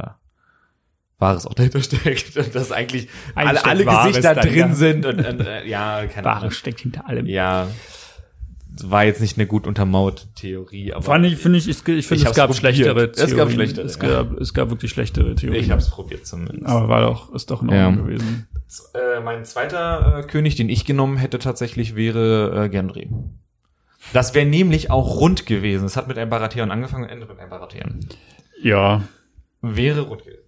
[1.18, 4.75] Wahres auch dahinter steckt und dass eigentlich Eigentlich alle, alle Wahres Gesichter drin dahinter.
[4.75, 6.51] sind und, und äh, ja, keine Wahre Ahnung.
[6.51, 7.27] steckt hinter allem.
[7.27, 7.68] Ja,
[8.85, 12.22] war jetzt nicht eine gut untermauerte Theorie, aber Fand ich, finde ich, ich, ich finde,
[12.22, 12.57] es hab's gab probiert.
[12.75, 13.51] schlechtere Es gab Theorien.
[13.53, 14.09] schlechtere, Es ja.
[14.09, 15.62] gab, es gab wirklich schlechtere Theorien.
[15.62, 16.66] ich habe es probiert zumindest.
[16.66, 17.87] Aber war doch, ist doch in Ja.
[17.88, 18.48] Ordnung gewesen.
[18.94, 23.11] Äh, mein zweiter äh, König, den ich genommen hätte tatsächlich, wäre äh, Gendry.
[24.14, 25.85] Das wäre nämlich auch rund gewesen.
[25.85, 28.01] Es hat mit einem Baratheon angefangen und endet mit einem Baratheon.
[28.62, 29.03] Ja.
[29.61, 30.41] Wäre rund gewesen.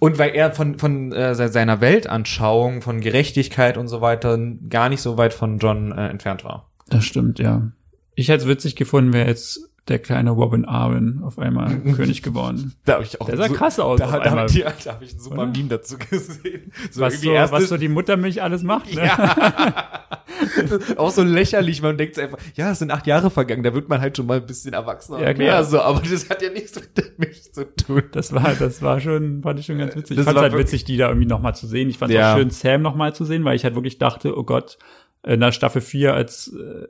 [0.00, 4.88] Und weil er von, von äh, se- seiner Weltanschauung, von Gerechtigkeit und so weiter gar
[4.88, 6.70] nicht so weit von John äh, entfernt war.
[6.88, 7.70] Das stimmt, ja.
[8.14, 12.74] Ich hätte es witzig gefunden, wäre jetzt der kleine Robin Arwen auf einmal König geworden.
[12.84, 14.44] Da habe ich auch Der sah so- krass aus Da, da, einmal.
[14.44, 15.46] hab ich- habe ich ein super Oder?
[15.46, 16.72] Meme dazu gesehen.
[16.90, 19.04] So was, so, was so die Muttermilch alles macht, ne?
[19.06, 20.10] Ja.
[20.96, 24.00] auch so lächerlich, man denkt einfach, ja, es sind acht Jahre vergangen, da wird man
[24.00, 26.96] halt schon mal ein bisschen erwachsener Ja, mehr so, aber das hat ja nichts mit
[26.96, 28.02] der Milch zu tun.
[28.12, 30.16] Das war, das war schon, fand ich schon ganz witzig.
[30.16, 31.90] Das ich fand halt witzig, die da irgendwie nochmal zu sehen.
[31.90, 32.32] Ich fand es Ja.
[32.32, 34.78] auch schön, Sam nochmal zu sehen, weil ich halt wirklich dachte, oh Gott,
[35.26, 36.86] in der Staffel 4, als äh,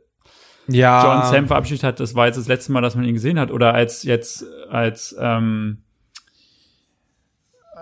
[0.70, 1.22] Ja.
[1.22, 3.50] John Sam verabschiedet hat, das war jetzt das letzte Mal, dass man ihn gesehen hat.
[3.50, 5.78] Oder als jetzt, als, ähm,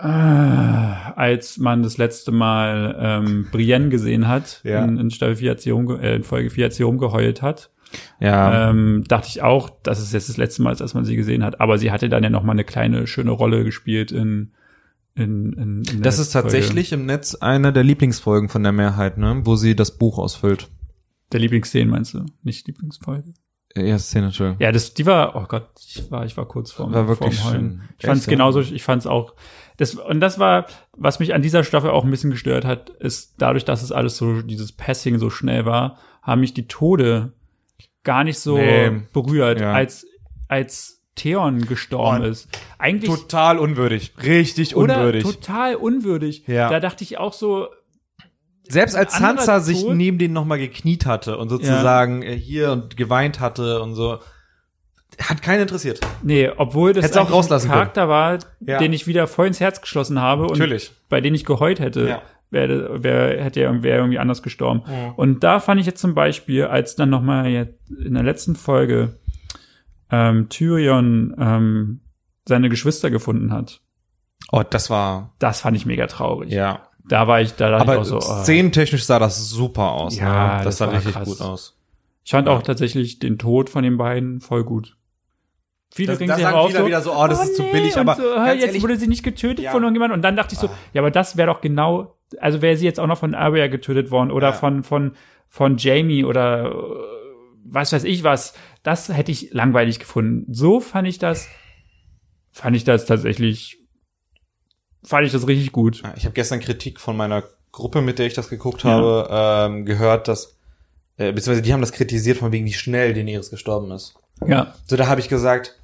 [0.01, 4.85] äh, als man das letzte Mal ähm, Brienne gesehen hat, Ja.
[4.85, 7.71] in, in Staffel 4, als sie rumge äh, in Folge 4, als sie rumgeheult hat,
[8.21, 8.71] Ja.
[8.71, 11.43] ähm, dachte ich auch, dass es jetzt das letzte Mal ist, dass man sie gesehen
[11.45, 11.61] hat.
[11.61, 14.53] Aber sie hatte dann ja noch mal eine kleine, schöne Rolle gespielt in,
[15.15, 16.57] in, in, in das ist letzten Folge.
[16.59, 20.69] tatsächlich im Netz eine der Lieblingsfolgen von der Mehrheit, ne, wo sie das Buch ausfüllt.
[21.33, 22.25] Der Lieblingsszene, meinst du?
[22.43, 23.35] Nicht Lieblingsfolge?
[23.77, 24.61] Ja, Szene, Entschuldigung.
[24.63, 27.53] Ja, das, die war, oh Gott, ich war, ich war kurz vorm, War wirklich vorm
[27.53, 27.71] Heulen.
[27.83, 27.89] schön.
[27.99, 28.31] Ich fand es ja?
[28.31, 29.35] genauso, ich fand es auch,
[29.77, 33.35] das, und das war, was mich an dieser Staffel auch ein bisschen gestört hat, ist
[33.39, 37.33] dadurch, dass es alles so, dieses Passing so schnell war, haben mich die Tode
[38.05, 39.03] gar nicht so Nee.
[39.13, 39.73] berührt, Ja.
[39.75, 40.07] als,
[40.49, 42.49] als Theon gestorben Oh, ist.
[42.79, 44.13] Eigentlich, Total unwürdig.
[44.23, 45.25] Richtig oder unwürdig.
[45.25, 46.45] total unwürdig.
[46.47, 46.71] Ja.
[46.71, 47.69] Da dachte ich auch so,
[48.69, 53.41] Selbst als Sansa sich neben den nochmal gekniet hatte und sozusagen äh, hier und geweint
[53.41, 54.19] hatte und so,
[55.21, 56.01] hat keinen interessiert.
[56.23, 58.79] nee, obwohl das auch rauslassen ein Charakter war, Ja.
[58.79, 60.93] den ich wieder voll ins Herz geschlossen habe und Natürlich.
[61.09, 62.09] bei denen ich geheult hätte.
[62.09, 62.23] Ja.
[62.51, 64.83] Wäre, wäre, hätte er wäre irgendwie anders gestorben.
[64.87, 65.13] Mhm.
[65.17, 68.57] Und da fand ich jetzt zum Beispiel, als dann noch mal jetzt in der letzten
[68.57, 69.19] Folge
[70.11, 72.01] ähm, Tyrion ähm,
[72.47, 73.81] seine Geschwister gefunden hat,
[74.51, 76.51] Oh, das war, das fand ich mega traurig.
[76.51, 76.88] ja.
[77.09, 78.43] Da war ich, da dachte Aber ich auch so, oh.
[78.43, 80.17] szenentechnisch sah das super aus.
[80.19, 80.65] Ja, ne?
[80.65, 81.29] das, das sah richtig krass.
[81.29, 81.79] gut aus.
[82.25, 82.55] ich fand ja.
[82.55, 84.97] auch tatsächlich den Tod von den beiden voll gut.
[85.91, 88.15] Viele Das- bringen da sich sagen viele wieder so, oh, das ist zu billig, aber
[88.17, 89.73] so, jetzt ehrlich- wurde sie nicht getötet Ja.
[89.73, 90.75] von irgendjemandem und dann dachte ich so, Ah.
[90.93, 94.11] ja, aber das wäre doch genau, also wäre sie jetzt auch noch von Arya getötet
[94.11, 94.53] worden oder Ja.
[94.53, 95.13] von von
[95.49, 96.75] von Jamie oder äh,
[97.65, 100.53] was weiß ich was, das hätte ich langweilig gefunden.
[100.53, 101.49] So fand ich das
[102.53, 103.79] fand ich das tatsächlich
[105.05, 106.03] fand ich das richtig gut.
[106.17, 110.29] Ich habe gestern Kritik von meiner Gruppe, mit der ich das geguckt habe, ähm, gehört,
[110.29, 110.57] dass,
[111.17, 114.15] äh, beziehungsweise die haben das kritisiert, von wegen wie schnell Daenerys gestorben ist.
[114.47, 114.75] Ja.
[114.87, 115.79] So, da habe ich gesagt,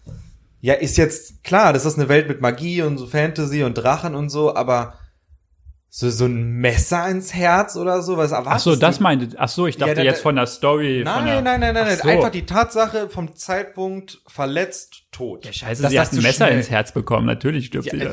[0.60, 4.14] ja, ist jetzt klar, das ist eine Welt mit Magie und so Fantasy und Drachen
[4.14, 4.94] und so, aber
[5.90, 8.16] so, so ein Messer ins Herz oder so?
[8.16, 10.46] Was Ach erwartest so, das meinte, ach so, ich dachte Ja, da- jetzt von der
[10.46, 11.02] Story.
[11.04, 11.98] Nein, von der, nein, nein, nein, Ach nein.
[12.02, 12.08] so.
[12.08, 15.44] Einfach die Tatsache vom Zeitpunkt verletzt, tot.
[15.44, 17.26] Ja, scheiße, Dass sie das hat ein Messer schnell- ins Herz bekommen.
[17.26, 17.98] Natürlich stirbt Ja, sie.
[17.98, 18.12] da.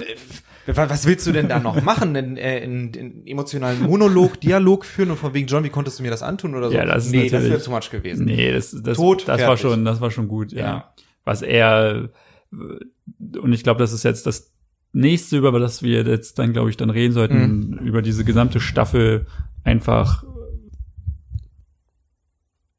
[0.68, 2.16] Wa- was willst du denn da noch machen?
[2.16, 6.04] In, äh, in, in emotionalen Monolog, Dialog führen und von wegen John, wie konntest du
[6.04, 6.76] mir das antun oder so?
[6.78, 8.26] Ja, das ist nee, das wäre too much gewesen.
[8.26, 10.60] Nee, das, das, Tot, das war schon, das war schon gut, ja.
[10.60, 10.94] Ja.
[11.24, 12.10] Was er,
[12.52, 14.52] äh, und ich glaube, das ist jetzt das
[14.94, 19.26] nächste, über das wir jetzt dann, glaube ich, dann reden sollten, über diese gesamte Staffel
[19.64, 20.24] einfach,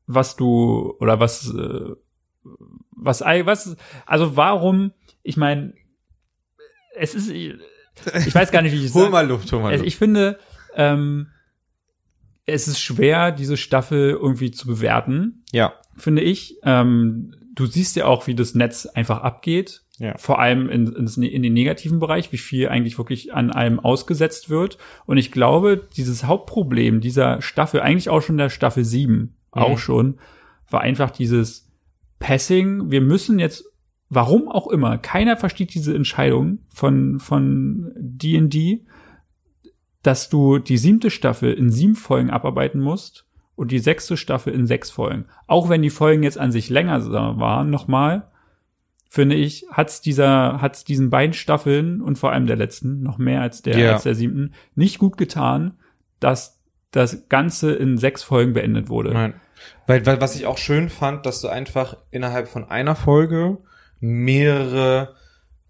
[0.07, 1.90] was du, oder was, äh,
[2.90, 4.92] was, was, also warum,
[5.23, 5.75] ich meine,
[6.96, 9.87] es ist, ich weiß gar nicht, wie ich es Hol mal Luft, hol mal Luft.
[9.87, 10.38] ich finde,
[10.74, 11.28] ähm,
[12.46, 15.74] es ist schwer, diese Staffel irgendwie zu bewerten, ja.
[15.96, 16.57] finde ich.
[16.64, 19.83] Ähm, du siehst ja auch, wie das Netz einfach abgeht.
[19.98, 20.16] Ja.
[20.18, 24.50] Vor allem in, in, in den negativen Bereich, wie viel eigentlich wirklich an einem ausgesetzt
[24.50, 24.78] wird.
[25.07, 30.18] Und ich glaube, dieses Hauptproblem dieser Staffel, eigentlich auch schon der Staffel 7, auch schon,
[30.70, 31.70] war einfach dieses
[32.18, 32.90] Passing.
[32.90, 33.64] Wir müssen jetzt,
[34.14, 38.85] warum auch immer, keiner versteht diese Entscheidung von, von D&D,
[40.03, 44.66] dass du die siebte Staffel in sieben Folgen abarbeiten musst und die sechste Staffel in
[44.66, 45.25] sechs Folgen.
[45.46, 48.31] Auch wenn die Folgen jetzt an sich länger waren, nochmal,
[49.09, 53.40] finde ich, hat's dieser, hat's diesen beiden Staffeln und vor allem der letzten, noch mehr
[53.40, 53.92] als der, Ja.
[53.92, 55.79] als der siebten, nicht gut getan,
[56.20, 59.12] dass das Ganze in sechs Folgen beendet wurde.
[59.12, 59.35] Nein.
[59.87, 63.59] Weil, weil, was ich auch schön fand, dass du einfach innerhalb von einer Folge
[64.03, 65.15] mehrere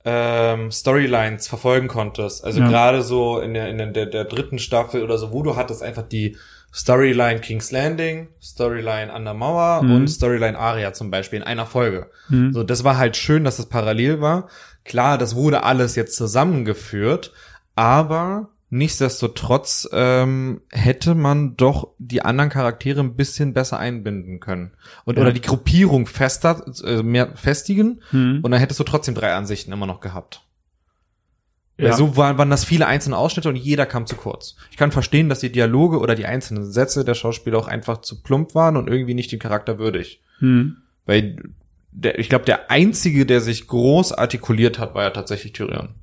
[0.04, 2.44] ähm, Storylines verfolgen konntest.
[2.44, 2.68] Also Ja.
[2.68, 6.02] gerade so in der, in der, der, dritten Staffel oder so, wo du hattest einfach
[6.02, 6.36] die
[6.74, 9.94] Storyline King's Landing, Storyline an der Mauer Mhm.
[9.94, 12.10] und Storyline Aria zum Beispiel in einer Folge.
[12.30, 12.52] Mhm.
[12.52, 14.48] So, das war halt schön, dass das parallel war.
[14.84, 17.32] Klar, das wurde alles jetzt zusammengeführt,
[17.76, 24.72] aber nichtsdestotrotz ähm, hätte man doch die anderen Charaktere ein bisschen besser einbinden können
[25.04, 25.22] und Ja.
[25.22, 28.40] oder die Gruppierung fester äh, mehr festigen Mhm.
[28.42, 30.46] und dann hättest du trotzdem drei Ansichten immer noch gehabt.
[31.76, 31.90] Ja.
[31.90, 34.56] Weil so waren, waren das viele einzelne Ausschnitte und jeder kam zu kurz.
[34.70, 38.22] Ich kann verstehen, dass die Dialoge oder die einzelnen Sätze der Schauspieler auch einfach zu
[38.22, 40.22] plump waren und irgendwie nicht dem Charakter würdig.
[40.40, 40.78] Mhm.
[41.04, 41.42] Weil
[41.90, 45.94] der, ich glaube, der einzige, der sich groß artikuliert hat, war ja tatsächlich Tyrion.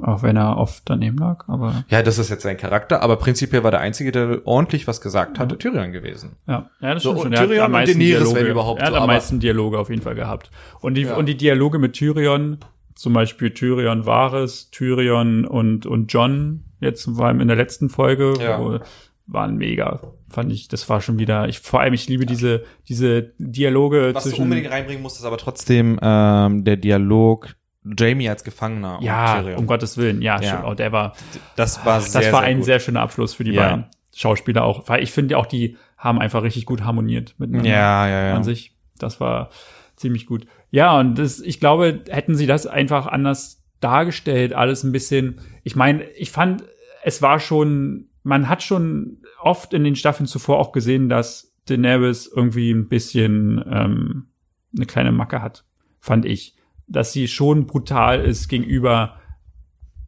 [0.00, 3.64] Auch wenn er oft daneben lag, aber Ja, das ist jetzt sein Charakter, aber prinzipiell
[3.64, 6.36] war der einzige, der ordentlich was gesagt hatte, Tyrion gewesen.
[6.46, 7.26] Ja, ja das So, stimmt schon.
[7.28, 9.06] und Er hat Tyrion am und meisten Daenerys, Dialoge, wenn überhaupt Er hat so, am
[9.08, 10.50] meisten Dialoge auf jeden Fall gehabt.
[10.80, 11.16] Und die, Ja.
[11.16, 12.58] und die Dialoge mit Tyrion,
[12.94, 18.34] zum Beispiel Tyrion Varys, Tyrion und, und John, jetzt vor allem in der letzten Folge,
[18.40, 18.60] Ja.
[18.60, 18.78] wo,
[19.26, 20.00] waren mega.
[20.30, 24.24] Fand ich, das war schon wieder, ich, vor allem, ich liebe diese, diese Dialoge Was
[24.24, 29.40] du zwischen, unbedingt reinbringen musst, ist aber trotzdem ähm, der Dialog Jamie als Gefangener ja,
[29.56, 30.48] um Gottes Willen, ja, Ja.
[30.48, 30.64] stimmt.
[30.66, 31.14] Oh, der war,
[31.56, 32.64] das war das sehr, war sehr ein gut.
[32.66, 33.62] sehr schöner Abschluss für die Ja.
[33.68, 37.70] beiden Schauspieler auch, weil ich finde auch, die haben einfach richtig gut harmoniert miteinander.
[37.70, 38.34] Ja, ja, ja.
[38.36, 38.74] an sich.
[38.98, 39.50] Das war
[39.96, 40.46] ziemlich gut.
[40.70, 45.40] Ja, und das, ich glaube, hätten sie das einfach anders dargestellt, alles ein bisschen.
[45.62, 46.64] Ich meine, ich fand,
[47.04, 52.26] es war schon, man hat schon oft in den Staffeln zuvor auch gesehen, dass Daenerys
[52.34, 54.26] irgendwie ein bisschen ähm,
[54.76, 55.64] eine kleine Macke hat,
[56.00, 56.56] fand ich.
[56.88, 59.16] Dass sie schon brutal ist gegenüber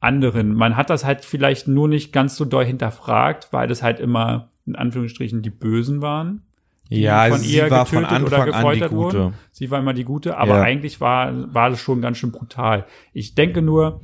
[0.01, 0.55] anderen.
[0.55, 4.51] Man hat das halt vielleicht nur nicht ganz so doll hinterfragt, weil das halt immer
[4.67, 6.43] in Anführungsstrichen die Bösen waren
[6.91, 9.19] die ja, von sie ihr war von getötet oder Anfang an die gefoltert Gute.
[9.19, 9.35] wurden.
[9.53, 10.63] Sie war immer die Gute, aber Ja.
[10.63, 12.85] eigentlich war, war das schon ganz schön brutal.
[13.13, 14.01] Ich denke nur,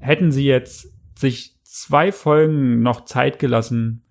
[0.00, 4.02] hätten sie jetzt sich zwei Folgen noch Zeit gelassen,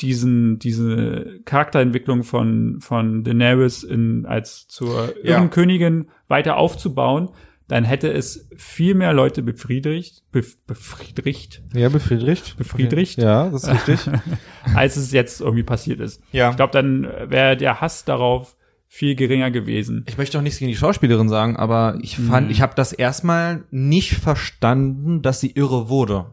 [0.00, 5.46] diesen, diese Charakterentwicklung von, von Daenerys in, als zur Ja.
[5.48, 7.30] Königin weiter aufzubauen,
[7.68, 12.56] dann hätte es viel mehr Leute befriedigt, bef, befriedigt, Ja, befriedigt.
[12.56, 13.18] Befriedigt?
[13.18, 14.12] Ja, das ist richtig.
[14.74, 16.22] als es jetzt irgendwie passiert ist.
[16.30, 16.50] ja.
[16.50, 18.56] Ich glaube, dann wäre der Hass darauf
[18.88, 20.04] viel geringer gewesen.
[20.06, 22.52] Ich möchte auch nichts gegen die Schauspielerin sagen, aber ich fand, Mhm.
[22.52, 26.26] ich habe das erstmal nicht verstanden, dass sie irre wurde.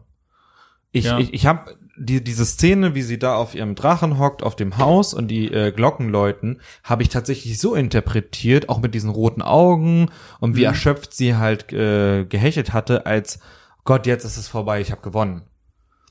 [0.92, 1.18] Ich, Ja.
[1.18, 4.78] ich, ich habe die, diese Szene, wie sie da auf ihrem Drachen hockt, auf dem
[4.78, 9.42] Haus und die äh, Glocken läuten, habe ich tatsächlich so interpretiert, auch mit diesen roten
[9.42, 10.66] Augen und wie Mhm.
[10.66, 13.38] erschöpft sie halt äh, gehechelt hatte, als
[13.84, 15.42] Gott, jetzt ist es vorbei, ich habe gewonnen.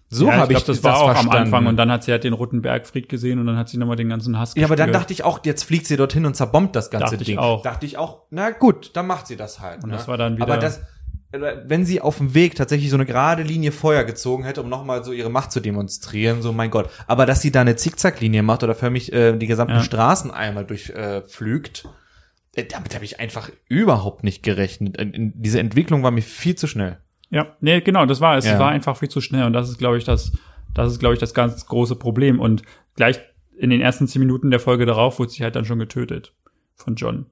[0.10, 1.36] So ja, habe ich, glaub, das war auch verstanden.
[1.36, 3.78] am Anfang und dann hat sie halt den Roten Bergfried gesehen und dann hat sie
[3.78, 5.02] nochmal den ganzen Hass Ja, aber dann gespürt.
[5.02, 7.40] dachte ich auch, jetzt fliegt sie dorthin und zerbombt das ganze Dachte ich Ding.
[7.40, 7.64] auch.
[7.64, 9.84] Dachte ich auch, na gut, dann macht sie das halt.
[9.84, 9.96] Und ne?
[9.98, 10.82] das war dann wieder- Aber das,
[11.42, 15.04] wenn sie auf dem Weg tatsächlich so eine gerade Linie Feuer gezogen hätte, um nochmal
[15.04, 16.90] so ihre Macht zu demonstrieren, so mein Gott.
[17.08, 19.84] Aber dass sie da eine Zickzacklinie macht oder für mich äh, die gesamten Ja.
[19.84, 21.86] Straßen einmal durchpflügt,
[22.56, 24.98] äh, äh, damit habe ich einfach überhaupt nicht gerechnet.
[24.98, 27.00] In, in, diese Entwicklung war mir viel zu schnell.
[27.32, 28.46] Ja, nee, genau, das war es.
[28.46, 28.60] Ja.
[28.60, 30.34] War einfach viel zu schnell und das ist, glaube ich, das,
[30.76, 32.40] das ist, glaube ich, das ganz große Problem.
[32.40, 32.62] Und
[32.96, 33.20] gleich
[33.58, 36.34] in den ersten zehn Minuten der Folge darauf wurde sie halt dann schon getötet
[36.76, 37.26] von John.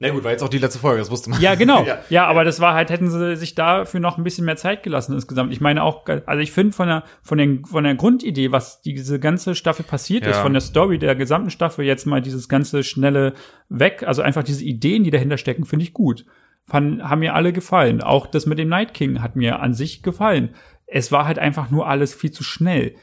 [0.00, 1.40] Na gut, war jetzt auch die letzte Folge, das wusste man.
[1.40, 1.84] Ja, genau.
[1.86, 1.98] ja.
[2.08, 2.26] ja.
[2.26, 5.52] aber das war halt, hätten sie sich dafür noch ein bisschen mehr Zeit gelassen insgesamt.
[5.52, 9.18] Ich meine auch, also ich finde von der, von der, von der Grundidee, was diese
[9.18, 10.30] ganze Staffel passiert Ja.
[10.30, 13.34] ist, von der Story der gesamten Staffel, jetzt mal dieses ganze schnelle
[13.68, 16.24] Weg, also einfach diese Ideen, die dahinter stecken, finde ich gut.
[16.64, 18.00] Fand, haben mir alle gefallen.
[18.00, 20.54] Auch das mit dem Night King hat mir an sich gefallen.
[20.86, 22.94] Es war halt einfach nur alles viel zu schnell.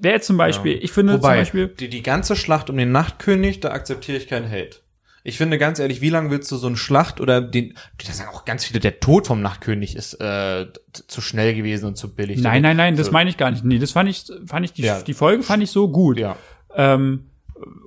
[0.00, 2.92] Wer jetzt zum Beispiel, ich finde Wobei, zum Beispiel, die, die ganze Schlacht um den
[2.92, 4.78] Nachtkönig, da akzeptiere ich keinen Hate.
[5.26, 7.74] Ich finde ganz ehrlich, wie lange willst du so eine Schlacht oder den,
[8.06, 11.96] da sagen auch ganz viele, der Tod vom Nachtkönig ist äh, zu schnell gewesen und
[11.96, 12.40] zu billig.
[12.40, 13.12] nein, nein, nein, das So.
[13.12, 13.64] meine ich gar nicht.
[13.64, 15.02] Nee, das fand ich, fand ich, die, Ja.
[15.02, 16.18] die Folge fand ich so gut.
[16.20, 16.36] Ja.
[16.74, 17.30] Ähm,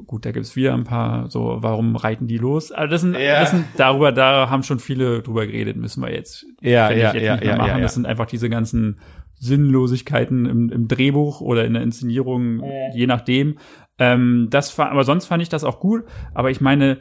[0.05, 2.71] gut, da gibt's wieder ein paar so, warum reiten die los?
[2.73, 3.39] Also das sind, Ja.
[3.39, 7.13] das sind darüber, da haben schon viele drüber geredet, müssen wir jetzt, Ja, ja, ich,
[7.13, 7.69] jetzt ja, nicht mehr ja, machen.
[7.69, 7.81] ja, ja.
[7.83, 8.99] Das sind einfach diese ganzen
[9.39, 12.61] Sinnlosigkeiten im, im Drehbuch oder in der Inszenierung,
[12.93, 13.57] je nachdem.
[13.97, 16.03] Ähm, das war, aber sonst fand ich das auch gut.
[16.33, 16.97] Aber ich meine,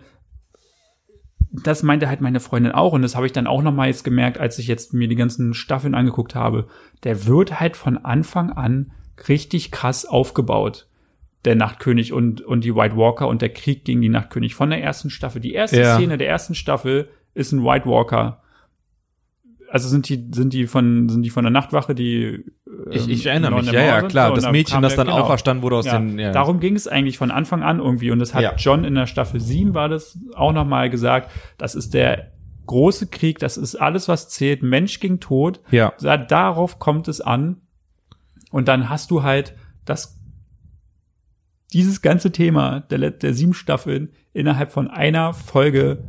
[1.51, 4.05] das meinte halt meine Freundin auch und das habe ich dann auch noch mal jetzt
[4.05, 6.69] gemerkt, als ich jetzt mir die ganzen Staffeln angeguckt habe.
[7.05, 8.93] Der wird halt von Anfang an
[9.29, 10.87] richtig krass aufgebaut.
[11.45, 14.83] Der Nachtkönig und, und die White Walker und der Krieg gegen die Nachtkönig von der
[14.83, 15.41] ersten Staffel.
[15.41, 15.97] Die erste Ja.
[15.97, 18.43] Szene der ersten Staffel ist ein White Walker.
[19.71, 22.45] Also sind die, sind die von, sind die von der Nachtwache, die,
[22.91, 24.29] Ich, ich ähm, erinnere mich, ja, ja, klar.
[24.29, 25.21] So, das da Mädchen, das dann genau.
[25.21, 26.33] auferstanden wurde aus Ja, den, ja.
[26.33, 28.11] Darum ging es eigentlich von Anfang an irgendwie.
[28.11, 28.55] Und das hat Ja.
[28.57, 31.31] John in der Staffel 7 war das auch noch mal gesagt.
[31.59, 32.33] Das ist der
[32.67, 34.63] große Krieg, das ist alles, was zählt.
[34.63, 35.61] Mensch gegen Tod.
[35.71, 35.93] Ja.
[36.01, 37.57] Da, darauf kommt es an.
[38.51, 39.55] Und dann hast du halt
[39.85, 40.19] das,
[41.73, 46.05] dieses ganze Thema der, der sieben Staffeln innerhalb von einer Folge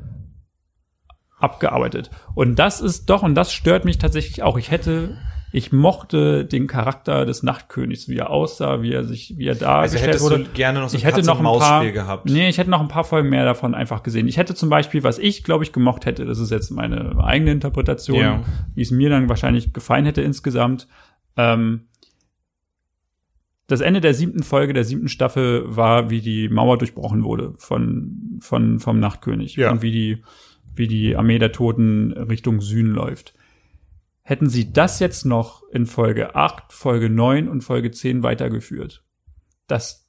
[1.40, 2.10] abgearbeitet.
[2.36, 4.58] Und das ist doch, und das stört mich tatsächlich auch.
[4.58, 5.18] Ich hätte,
[5.52, 9.66] ich mochte den Charakter des Nachtkönigs, wie er aussah, wie er sich, wie er Also
[9.66, 10.44] dargestellt hättest wurde.
[10.44, 12.26] du gerne noch so ich hätte noch ein paar, gehabt.
[12.30, 14.28] nee, ich hätte noch ein paar Folgen mehr davon einfach gesehen.
[14.28, 17.52] Ich hätte zum Beispiel, was ich glaube ich gemocht hätte, das ist jetzt meine eigene
[17.52, 18.44] Interpretation, Ja.
[18.76, 20.88] wie es mir dann wahrscheinlich gefallen hätte insgesamt.
[21.36, 21.86] Ähm,
[23.68, 28.40] das Ende der siebten Folge der siebten Staffel war, wie die Mauer durchbrochen wurde von,
[28.42, 29.72] von, vom Nachtkönig Ja.
[29.72, 30.24] und wie die,
[30.80, 33.34] wie die Armee der Toten Richtung Süden läuft.
[34.24, 39.04] Hätten sie das jetzt noch in Folge 8, Folge 9 und Folge 10 weitergeführt,
[39.68, 40.08] dass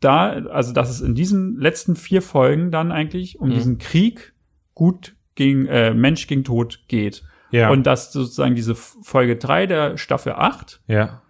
[0.00, 3.54] da, also dass es in diesen letzten vier Folgen dann eigentlich um Mhm.
[3.54, 4.34] diesen Krieg
[4.74, 7.22] gut gegen äh, Mensch gegen Tod geht.
[7.50, 7.70] Ja.
[7.70, 11.22] Und dass sozusagen diese Folge 3 der Staffel 8 ja.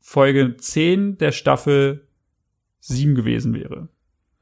[0.00, 2.06] Folge 10 der Staffel
[2.80, 3.88] 7 gewesen wäre.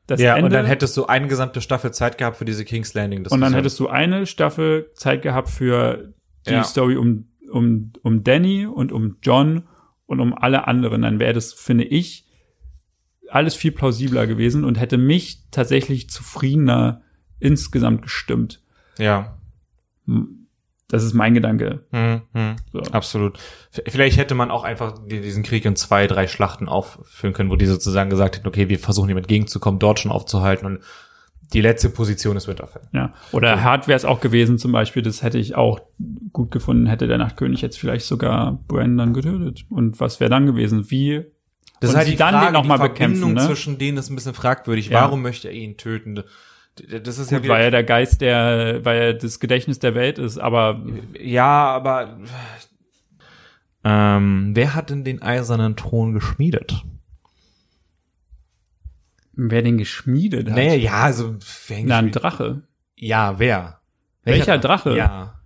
[0.06, 2.92] Das ja, Ende, und dann hättest du eine gesamte Staffel Zeit gehabt für diese King's
[2.94, 3.26] Landing.
[3.26, 6.12] und dann hättest du eine Staffel Zeit gehabt für
[6.46, 6.64] die Ja.
[6.64, 9.68] Story um, um, um Danny und um John
[10.06, 11.02] und um alle anderen.
[11.02, 12.26] Dann wäre das, finde ich,
[13.30, 17.02] alles viel plausibler gewesen und hätte mich tatsächlich zufriedener
[17.38, 18.62] insgesamt gestimmt.
[18.98, 19.38] Ja.
[20.92, 21.80] Das ist mein Gedanke.
[21.90, 22.80] Hm, hm, So.
[22.92, 23.38] Absolut.
[23.88, 27.56] Vielleicht hätte man auch einfach die- diesen Krieg in zwei, drei Schlachten aufführen können, wo
[27.56, 30.80] die sozusagen gesagt hätten, okay, wir versuchen ihm entgegenzukommen, dort schon aufzuhalten und
[31.54, 32.82] die letzte Position ist Winterfell.
[32.92, 33.12] Ja.
[33.32, 35.80] Oder hart wäre es auch gewesen, zum Beispiel, das hätte ich auch
[36.32, 39.64] gut gefunden, hätte der Nachtkönig jetzt vielleicht sogar Brandon getötet.
[39.70, 40.90] Und was wäre dann gewesen?
[40.90, 41.24] Wie
[41.80, 43.46] Das Und ist halt die dann Frage, den noch die mal Verbindung bekämpfen, ne?
[43.46, 44.88] zwischen denen ist ein bisschen fragwürdig.
[44.88, 45.02] Ja.
[45.02, 46.22] Warum möchte er ihn töten?
[46.74, 49.94] Das ist ja Gut, wieder, weil er der Geist der, weil er das Gedächtnis der
[49.94, 50.82] Welt ist, aber
[51.18, 52.18] ja, aber
[53.84, 56.84] ähm, wer hat denn den eisernen Thron geschmiedet?
[59.34, 60.56] wer den geschmiedet hat?
[60.56, 61.36] Nee, ja, also
[61.68, 62.62] wer Na, ein Drache.
[62.96, 63.80] Ja, wer?
[64.24, 64.96] Welcher Drache?
[64.96, 65.41] Ja.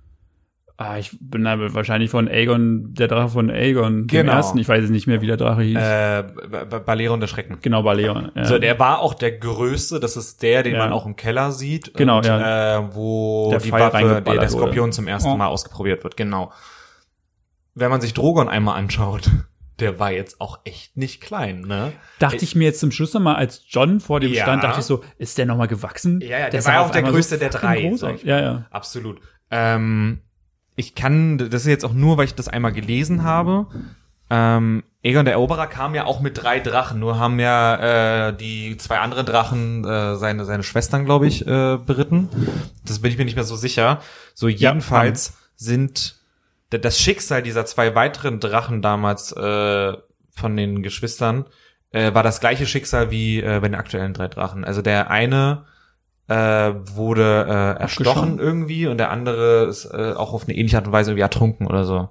[0.79, 4.33] Ah, ich bin da wahrscheinlich von Aegon, der Drache von Aegon, dem Genau.
[4.33, 4.59] ersten.
[4.59, 5.79] Ich weiß jetzt nicht mehr, wie der Drache hieß.
[5.79, 7.59] Äh, B- B- Balerion der Schrecken.
[7.63, 8.31] genau, Baleon.
[8.35, 8.45] Ja.
[8.45, 10.81] So, der war auch der größte, das ist der, den Ja.
[10.81, 11.95] man auch im Keller sieht.
[11.95, 12.79] Genau, und, ja.
[12.81, 14.91] Äh, wo Der die Pfeil Waffe, der, der Skorpion wurde.
[14.93, 15.37] zum ersten Oh.
[15.39, 16.53] Mal ausgeprobiert wird, genau.
[17.75, 19.31] Wenn man sich Drogon einmal anschaut,
[19.81, 21.93] der war jetzt auch echt nicht klein, ne?
[22.19, 24.43] dachte ich mir jetzt zum Schluss nochmal, als John vor dem Ja.
[24.43, 26.21] stand, dachte ich so, ist der nochmal gewachsen?
[26.21, 28.67] Ja, ja, der sah war auch der größte der fucking drei, ich Ja, ja.
[28.71, 29.21] Absolut.
[29.51, 30.21] Ähm,
[30.77, 33.67] ich kann, das ist jetzt auch nur, weil ich das einmal gelesen habe.
[34.29, 38.77] Ähm, Aegon der Eroberer kam ja auch mit drei Drachen, nur haben ja äh, die
[38.77, 42.29] zwei anderen Drachen äh, seine seine Schwestern, glaube ich, äh, beritten.
[42.85, 44.01] Das bin ich mir nicht mehr so sicher.
[44.35, 46.17] So jedenfalls sind
[46.73, 49.93] d- das Schicksal dieser zwei weiteren Drachen damals äh,
[50.35, 51.47] von den Geschwistern
[51.93, 54.65] äh, war das gleiche Schicksal wie äh, bei den aktuellen drei Drachen.
[54.65, 55.67] Also der eine
[56.29, 56.35] äh,
[56.95, 57.47] wurde
[57.79, 61.11] äh, erstochen irgendwie und der andere ist äh, auch auf eine ähnliche Art und Weise
[61.13, 62.09] irgendwie ertrunken oder so.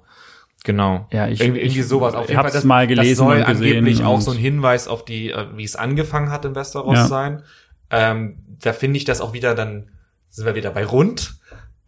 [0.64, 1.06] Genau.
[1.12, 2.14] Ja, ich- irgendwie, irgendwie ich sowas.
[2.14, 5.30] Auf jeden Fall, das, mal gelesen das soll angeblich auch so ein Hinweis auf die,
[5.30, 7.06] äh, wie es angefangen hat in Westeros Ja.
[7.06, 7.42] sein.
[7.90, 9.90] Ähm, da finde ich das auch wieder, dann
[10.28, 11.36] sind wir wieder bei rund.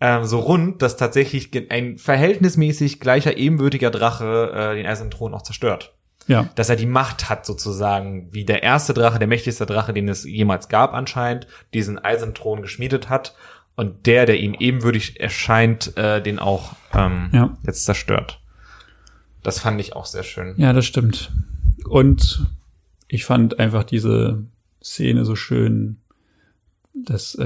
[0.01, 5.43] Ähm, so rund, dass tatsächlich ein verhältnismäßig gleicher ebenbürtiger Drache äh, den Eisernen Thron auch
[5.43, 5.95] zerstört
[6.29, 6.49] Ja.
[6.55, 10.25] dass er die Macht hat sozusagen, wie der erste Drache, der mächtigste Drache, den es
[10.25, 13.35] jemals gab anscheinend, diesen Eisernen Thron geschmiedet hat
[13.77, 17.57] und der, der ihm ebenwürdig erscheint, äh, den auch ähm, Ja.
[17.65, 18.41] jetzt zerstört.
[19.43, 20.55] Das fand ich auch sehr schön.
[20.59, 21.33] Ja, das stimmt.
[21.89, 22.47] Und
[23.07, 24.45] ich fand einfach diese
[24.83, 25.99] Szene so schön,
[26.93, 27.45] dass äh,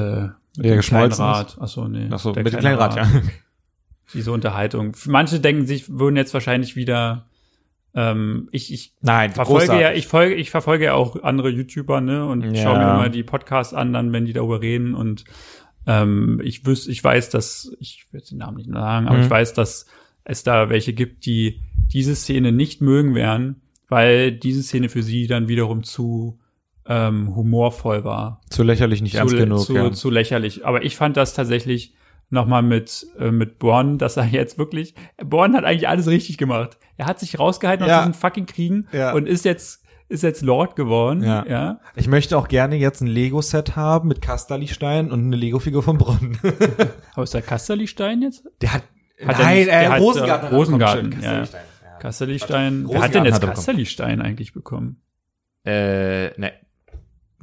[0.57, 1.57] mit Der dem kleinen geschmolzen Rad.
[1.61, 2.09] Achso, nee.
[2.11, 3.23] Ach so, der mit dem kleine kleinen Rad, ja.
[4.15, 4.97] Diese Unterhaltung.
[5.07, 7.27] Manche denken sich, würden jetzt wahrscheinlich wieder
[7.95, 9.83] ähm, ich, ich Nein, verfolge großartig.
[9.83, 12.63] ja, ich folge, ich verfolge ja auch andere YouTuber, ne, und Ja.
[12.63, 15.25] schaue mir immer die Podcasts an, dann, wenn die darüber reden und
[15.87, 19.25] ähm, ich wüs, ich weiß, dass, ich will den Namen nicht sagen, aber Mhm.
[19.25, 19.87] ich weiß, dass
[20.25, 21.61] es da welche gibt, die
[21.93, 26.39] diese Szene nicht mögen werden, weil diese Szene für sie dann wiederum zu
[26.87, 29.59] ähm, humorvoll war Zu lächerlich, nicht ernst zu, genug.
[29.61, 29.93] zu, ja.
[29.93, 30.65] zu lächerlich.
[30.67, 31.95] Aber ich fand das tatsächlich
[32.31, 36.79] nochmal mit, äh, mit Born, dass er jetzt wirklich, Born hat eigentlich alles richtig gemacht.
[37.03, 37.99] Er hat sich rausgehalten Ja.
[37.99, 39.13] aus diesen fucking Kriegen Ja.
[39.13, 41.23] und ist jetzt, ist jetzt Lord geworden.
[41.25, 41.45] Ja.
[41.49, 41.81] ja.
[41.97, 46.39] Ich möchte auch gerne jetzt ein Lego-Set haben mit Kasterlichstein und eine Lego-Figur von Bronn.
[47.15, 48.45] Aber ist der Kasterlistein jetzt?
[48.61, 48.83] der hat,
[49.27, 50.31] Hat er nein, nicht- der äh, hat, Rosengarten.
[50.31, 51.23] äh, hat er Rosengarten, bekommen.
[51.25, 51.31] ja.
[51.41, 51.99] Kasterlichstein, ja.
[51.99, 52.89] Kasterlichstein.
[52.89, 53.49] Wer hat denn jetzt er.
[53.49, 55.03] Kasterlichstein eigentlich bekommen?
[55.65, 56.53] Äh, ne.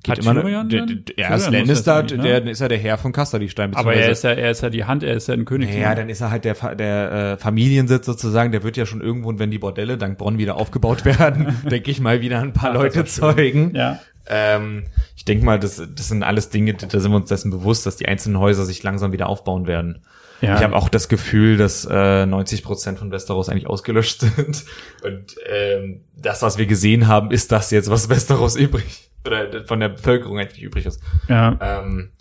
[0.03, 2.17] Geht Hat immer, Tyrion der, der, er ist Lannister, ne?
[2.17, 3.75] der ist ja der Herr von Kasterlichstein.
[3.75, 5.75] Aber er ist ja, er ist ja die Hand, er ist ja ein König.
[5.75, 9.37] Ja, dann ist er halt der, der äh, Familiensitz sozusagen, der wird ja schon irgendwo,
[9.37, 12.81] wenn die Bordelle dank Bronn wieder aufgebaut werden, denke ich mal, wieder ein paar das
[12.81, 13.75] Leute zeugen.
[13.75, 13.99] ja.
[14.31, 14.83] Ähm,
[15.15, 17.97] ich denke mal, das, das sind alles Dinge, da sind wir uns dessen bewusst, dass
[17.97, 20.03] die einzelnen Häuser sich langsam wieder aufbauen werden.
[20.39, 20.55] ja.
[20.55, 24.65] Ich habe auch das Gefühl, dass äh, 90 Prozent von Westeros eigentlich ausgelöscht sind.
[25.03, 29.79] Und ähm, das, was wir gesehen haben, ist das jetzt, was Westeros übrig oder von
[29.79, 31.01] der Bevölkerung eigentlich übrig ist.
[31.27, 31.57] ja.
[31.61, 32.11] Ähm,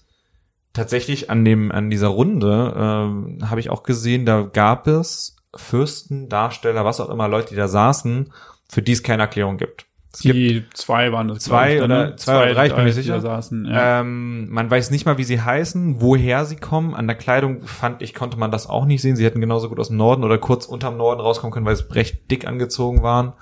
[0.73, 6.29] tatsächlich an dem an dieser Runde ähm, habe ich auch gesehen, da gab es Fürsten,
[6.29, 8.33] Darsteller, was auch immer, Leute, die da saßen,
[8.71, 9.87] für die es keine Erklärung gibt.
[10.13, 11.41] Es gibt Die zwei waren das.
[11.41, 12.17] Zwei ich, dann, oder- ne?
[12.17, 13.21] zwei oder drei, ich bin mir sicher.
[13.21, 14.01] Saßen, ja.
[14.01, 16.95] ähm, man weiß nicht mal, wie sie heißen, woher sie kommen.
[16.95, 19.17] An der Kleidung fand ich, konnte man das auch nicht sehen.
[19.17, 21.91] Sie hätten genauso gut aus dem Norden oder kurz unterm Norden rauskommen können, weil sie
[21.93, 23.33] recht dick angezogen waren.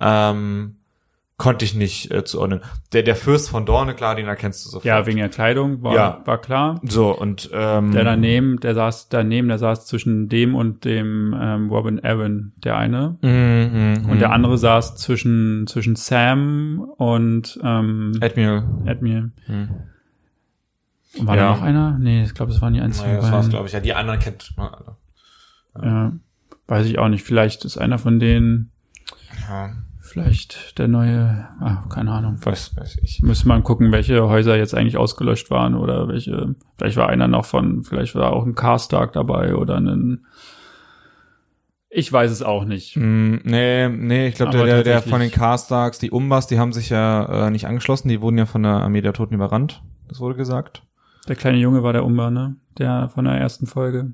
[0.00, 0.76] Ähm,
[1.42, 2.60] konnte ich nicht äh, zuordnen.
[2.92, 4.84] Der, der Fürst von Dorne, klar, den erkennst du sofort.
[4.84, 6.22] Ja, wegen der Kleidung war, Ja.
[6.24, 6.80] war klar.
[6.84, 11.68] So, und ähm, Der daneben, der saß daneben, der saß zwischen dem und dem ähm,
[11.68, 13.18] Robin Aaron, der eine.
[13.22, 13.26] mm,
[14.06, 14.32] mm, Und der mm.
[14.32, 18.62] andere saß zwischen, zwischen Sam und ähm, Admiral.
[18.86, 19.32] Admiral.
[21.18, 21.42] Und war Ja.
[21.50, 21.98] da noch einer?
[21.98, 23.72] Nee, ich glaube, das waren die einzigen Naja, das war's, glaube ich.
[23.72, 24.96] Ja, die anderen kennt man alle.
[25.82, 26.12] Ja,
[26.68, 27.24] weiß ich auch nicht.
[27.24, 28.70] Vielleicht ist einer von denen,
[29.48, 29.72] Ja,
[30.12, 32.36] vielleicht der neue, ah, keine Ahnung.
[32.44, 33.22] weiß, weiß ich.
[33.22, 37.46] Müsste man gucken, welche Häuser jetzt eigentlich ausgelöscht waren oder welche, vielleicht war einer noch
[37.46, 40.26] von, vielleicht war auch ein Carstark dabei oder ein,
[41.88, 42.96] ich weiß es auch nicht.
[42.96, 46.72] Mm, nee, nee, ich glaube, der, der, der von den Carstarks, die Umbas, die haben
[46.72, 49.82] sich ja äh, nicht angeschlossen, die wurden ja von der Armee der Toten überrannt.
[50.08, 50.82] Das wurde gesagt.
[51.26, 52.56] Der kleine Junge war der Umba, ne?
[52.78, 54.12] Der von der ersten Folge.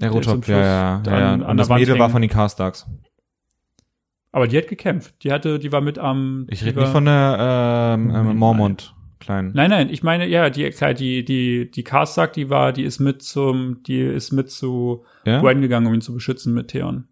[0.00, 1.32] Der Der Rotop, ja, ja, ja, ja.
[1.34, 2.86] an Und der das Mädel war von den Carstarks.
[4.32, 5.14] Aber die hat gekämpft.
[5.22, 6.46] Die hatte, die war mit am.
[6.50, 9.52] Ich rede nicht von der ähm, ähm, Moment, Mormont kleinen.
[9.54, 12.98] Nein, nein, ich meine, ja, die, klar, die, die, die Karstark, die war, die ist
[12.98, 15.40] mit zum, die ist mit zu Ja?
[15.40, 17.04] Gwen gegangen, um ihn zu beschützen mit Theon.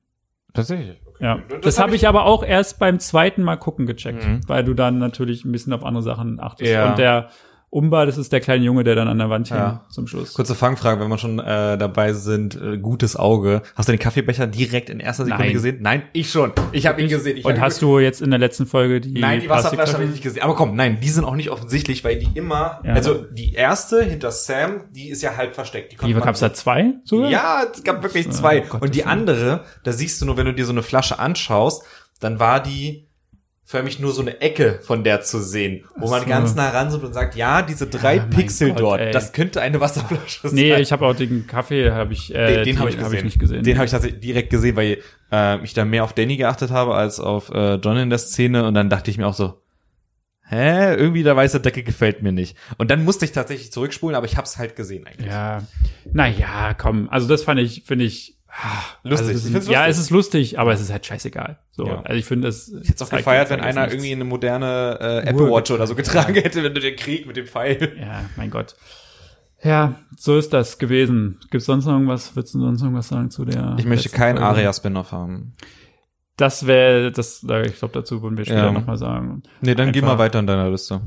[0.53, 1.01] Tatsächlich.
[1.07, 1.25] Okay.
[1.25, 1.39] Ja.
[1.63, 4.41] Das, habe ich aber auch erst beim zweiten Mal gucken gecheckt, Mhm.
[4.49, 6.73] weil du dann natürlich ein bisschen auf andere Sachen achtest.
[6.73, 6.91] Ja.
[6.91, 7.29] Und der
[7.73, 9.87] Umba, das ist der kleine Junge, der dann an der Wand hing Ja.
[9.91, 10.35] zum Schluss.
[10.35, 13.63] Kurze Fangfrage, wenn wir schon äh, dabei sind, äh, gutes Auge.
[13.77, 15.53] Hast du den Kaffeebecher direkt in erster Sekunde Nein.
[15.53, 15.79] gesehen?
[15.81, 16.53] Nein, ich schon.
[16.73, 17.37] Ich habe ihn gesehen.
[17.37, 20.11] Ich Und hast du jetzt in der letzten Folge die Nein, die Wasserflasche habe ich
[20.11, 20.43] nicht gesehen.
[20.43, 22.95] Aber komm, nein, die sind auch nicht offensichtlich, weil die immer, Ja.
[22.95, 25.93] also die erste hinter Sam, die ist ja halb versteckt.
[25.93, 26.95] Die Wie man- gab's da zwei?
[27.05, 27.31] Sogar?
[27.31, 28.63] Ja, es gab wirklich So, zwei.
[28.63, 31.21] um Gottes Und die andere, da siehst du nur, wenn du dir so eine Flasche
[31.21, 31.85] anschaust,
[32.19, 33.07] dann war die
[33.71, 36.29] förmlich nur so eine Ecke von der zu sehen, wo man so.
[36.29, 39.13] ganz nah ran sind und sagt, ja, diese drei Ja, Pixel Gott, dort, ey.
[39.13, 40.55] das könnte eine Wasserflasche sein.
[40.57, 43.23] Nee, ich habe auch den Kaffee, habe ich, äh, den, den habe ich, hab ich
[43.23, 43.63] nicht gesehen.
[43.63, 44.99] Den habe ich tatsächlich direkt gesehen, weil
[45.31, 48.67] äh, ich da mehr auf Danny geachtet habe als auf äh, John in der Szene
[48.67, 49.63] und dann dachte ich mir auch so,
[50.49, 52.57] hä, irgendwie der weiße Decke gefällt mir nicht.
[52.77, 55.31] Und dann musste ich tatsächlich zurückspulen, aber ich habe es halt gesehen eigentlich.
[55.31, 55.63] Ja,
[56.13, 57.09] naja, komm.
[57.09, 58.37] Also das fand ich, finde ich,
[59.03, 59.29] Lustig.
[59.29, 59.91] Also ist, find's ja, lustig.
[59.91, 61.59] es ist lustig, aber es ist halt scheißegal.
[61.71, 62.03] So, Ja.
[62.03, 62.69] also ich finde das.
[62.69, 65.87] Ich hätte es auch gefeiert, wenn einer irgendwie eine moderne äh, Apple Uhr Watch oder
[65.87, 67.97] so getragen hätte, wenn du den Krieg mit dem Pfeil.
[68.01, 68.75] Ja, mein Gott.
[69.63, 71.39] Ja, so ist das gewesen.
[71.51, 72.35] Gibt's sonst noch irgendwas?
[72.35, 73.77] Willst du sonst noch irgendwas sagen zu der?
[73.79, 74.39] Ich möchte keinen?
[74.39, 75.55] Aria-Spin-Off haben.
[76.37, 78.73] Das wäre, das, ich glaube, dazu würden wir später Ja.
[78.73, 79.43] nochmal sagen.
[79.61, 81.03] Nee, dann geh mal weiter in deiner Liste.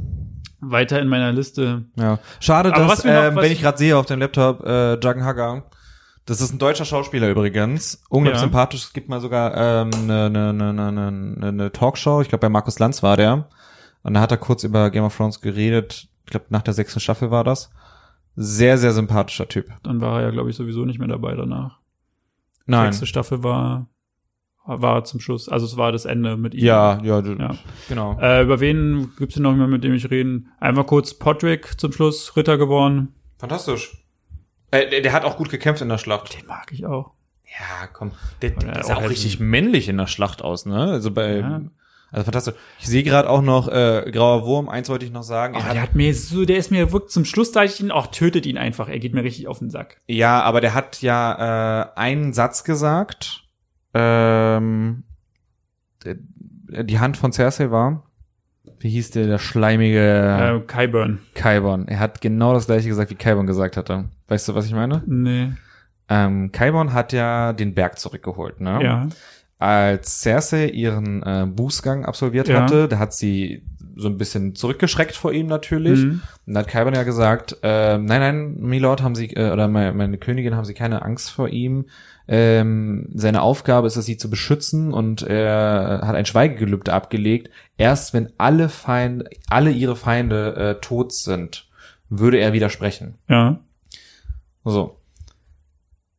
[0.62, 1.86] Weiter in meiner Liste.
[1.98, 2.20] Ja.
[2.40, 5.64] Schade, Aber dass, noch- ähm, wenn ich gerade sehe auf dem Laptop, äh, Juggen Hugger,
[6.26, 8.48] das ist ein deutscher Schauspieler übrigens, unglaublich Ja.
[8.48, 8.84] sympathisch.
[8.84, 12.50] Es gibt mal sogar ähm, eine ne, ne, ne, ne, ne Talkshow, ich glaube bei
[12.50, 13.48] Markus Lanz war der.
[14.04, 16.08] Und da hat er kurz über Game of Thrones geredet.
[16.26, 17.72] Ich glaube, nach der sechsten Staffel war das.
[18.36, 19.72] Sehr, sehr sympathischer Typ.
[19.84, 21.80] Dann war er ja, glaube ich, sowieso nicht mehr dabei danach.
[22.66, 22.86] Nein.
[22.86, 23.88] Nächste Staffel war,
[24.66, 26.64] war zum Schluss, also es war das Ende mit ihm.
[26.66, 27.56] Ja, ja, Ja.
[27.90, 28.18] genau.
[28.20, 30.50] Äh, über wen gibt's denn noch jemanden, mit dem ich reden?
[30.60, 33.14] Einmal kurz Podrick zum Schluss, Ritter geworden.
[33.38, 34.03] Fantastisch.
[34.74, 36.38] Äh, der, der hat auch gut gekämpft in der Schlacht.
[36.40, 37.12] Den mag ich auch.
[37.46, 38.12] Ja, komm.
[38.42, 40.92] Der, der sah auch auch richtig männlich in der Schlacht aus, ne?
[40.92, 41.62] Also bei, Ja.
[42.12, 42.56] also fantastisch.
[42.80, 44.70] Ich sehe gerade auch noch äh, grauer Wurm.
[44.70, 45.56] Eins wollte ich noch sagen.
[45.56, 47.92] Oh, hat, der hat mir so, der ist mir wirklich zum Schluss da ich ihn
[47.92, 48.90] auch tötet ihn einfach.
[48.90, 50.02] Er geht mir richtig auf den Sack.
[50.08, 53.44] ja, aber der hat ja äh, einen Satz gesagt.
[53.94, 55.04] Ähm,
[56.04, 56.16] äh,
[56.84, 58.10] die Hand von Cersei war.
[58.80, 61.20] Wie hieß der, der schleimige Äh, Kyburn.
[61.36, 61.88] Qyburn?
[61.88, 64.10] Er hat genau das gleiche gesagt, wie Qyburn gesagt hatte.
[64.28, 65.04] Weißt du, was ich meine?
[65.06, 65.50] Nee.
[66.10, 68.80] Ähm, Qyburn hat ja den Berg zurückgeholt, ne?
[68.84, 69.08] Ja.
[69.60, 72.64] als Cersei ihren äh, Bußgang absolviert Ja.
[72.64, 73.64] hatte, da hat sie
[73.96, 76.04] so ein bisschen zurückgeschreckt vor ihm natürlich.
[76.04, 76.22] Mhm.
[76.46, 79.94] Und da hat Qyburn ja gesagt, äh, nein, nein, Milord, haben sie, äh, oder meine,
[79.94, 81.86] meine Königin, haben sie keine Angst vor ihm.
[82.28, 87.50] Ähm, seine Aufgabe ist es, sie zu beschützen und er hat ein Schweigegelübde abgelegt.
[87.78, 91.68] Erst wenn alle Feinde, alle ihre Feinde äh, tot sind,
[92.10, 93.16] würde er widersprechen.
[93.30, 93.60] Ja.
[94.64, 95.00] So.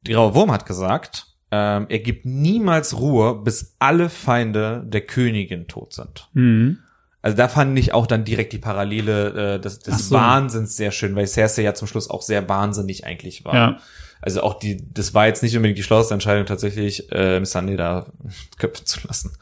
[0.06, 5.66] Die Graue Wurm hat gesagt, ähm, er gibt niemals Ruhe, bis alle Feinde der Königin
[5.66, 6.28] tot sind.
[6.32, 6.78] Mhm.
[7.22, 10.14] Also da fand ich auch dann direkt die Parallele äh, des, des so.
[10.14, 13.54] Wahnsinns sehr schön, weil Cersei ja zum Schluss auch sehr wahnsinnig eigentlich war.
[13.54, 13.78] Ja.
[14.20, 18.06] Also auch die, das war jetzt nicht unbedingt die schlauste Entscheidung, tatsächlich äh, Missandei da
[18.58, 19.32] köpfen zu lassen.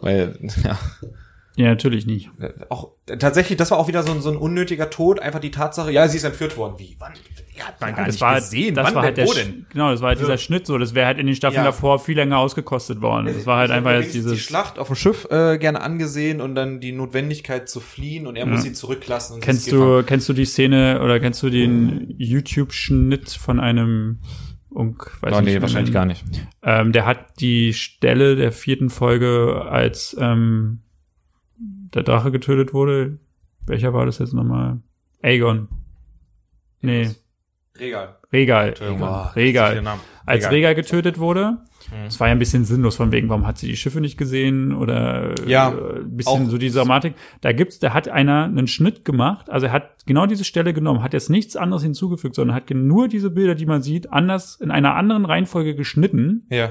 [0.00, 0.78] Weil, ja,
[1.56, 2.30] Ja, natürlich nicht.
[2.38, 5.50] äh, auch tatsächlich, das war auch wieder so ein, so ein unnötiger Tod, einfach die
[5.50, 6.74] Tatsache, ja, sie ist entführt worden.
[6.78, 6.96] Wie?
[6.98, 7.12] Wann?
[7.58, 8.74] Hat man gar das nicht war, gesehen.
[8.74, 9.26] Das Wann war halt der,
[9.72, 10.76] genau, das war halt dieser Schnitt so.
[10.76, 11.70] Das wäre halt in den Staffeln Ja.
[11.70, 13.24] davor viel länger ausgekostet worden.
[13.32, 14.32] Das war halt Ich einfach hab jetzt dieses.
[14.32, 18.36] die Schlacht auf dem Schiff äh, gerne angesehen und dann die Notwendigkeit zu fliehen und
[18.36, 19.36] er muss sie zurücklassen.
[19.36, 19.90] Und sie Kennst ist gefangen.
[20.00, 24.18] du, kennst du die Szene oder kennst du den YouTube-Schnitt von einem
[24.68, 26.24] Unk, weiß Oh, nicht, nee, wahrscheinlich einem- gar nicht.
[26.62, 30.80] Ähm, der hat die Stelle der vierten Folge, als ähm,
[31.96, 33.18] der Drache getötet wurde.
[33.66, 34.78] Welcher war das jetzt nochmal?
[35.22, 35.68] Aegon.
[36.82, 37.10] Nee,
[37.78, 38.16] Regal.
[38.32, 38.74] Regal.
[39.36, 39.98] Regal.
[40.24, 40.74] Als Regal.
[40.74, 41.58] Getötet wurde,
[41.90, 42.06] Mhm.
[42.06, 44.74] es war ja ein bisschen sinnlos von wegen, warum hat sie die Schiffe nicht gesehen
[44.74, 47.14] oder Ja, äh, ein bisschen so die Dramatik.
[47.42, 51.02] Da gibt's, da hat einer einen Schnitt gemacht, also er hat genau diese Stelle genommen,
[51.02, 54.70] hat jetzt nichts anderes hinzugefügt, sondern hat nur diese Bilder, die man sieht, anders in
[54.70, 56.70] einer anderen Reihenfolge geschnitten, Ja.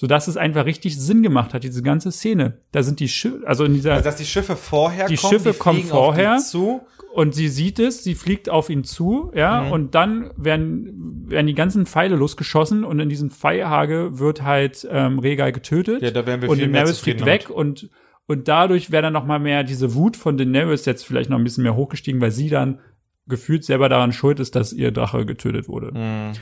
[0.00, 2.54] Sodass es einfach richtig Sinn gemacht hat, diese ganze Szene.
[2.72, 5.52] Da sind die Schiffe, also in dieser Also, dass die Schiffe vorher Die kommen, Schiffe
[5.52, 6.36] kommen fliegen auf vorher.
[6.38, 6.80] die zu.
[7.12, 9.72] und sie sieht es, sie fliegt auf ihn zu, ja, Mhm.
[9.72, 15.18] und dann werden, werden die ganzen Pfeile losgeschossen und in diesem Pfeilhage wird halt ähm,
[15.18, 17.90] Regal getötet Ja, da wären wir und viel mehr Daenerys fliegt weg und
[18.26, 21.44] und dadurch wäre dann noch mal mehr diese Wut von Daenerys jetzt vielleicht noch ein
[21.44, 22.78] bisschen mehr hochgestiegen, weil sie dann
[23.26, 25.90] gefühlt selber daran schuld ist, dass ihr Drache getötet wurde.
[25.92, 26.32] Mhm.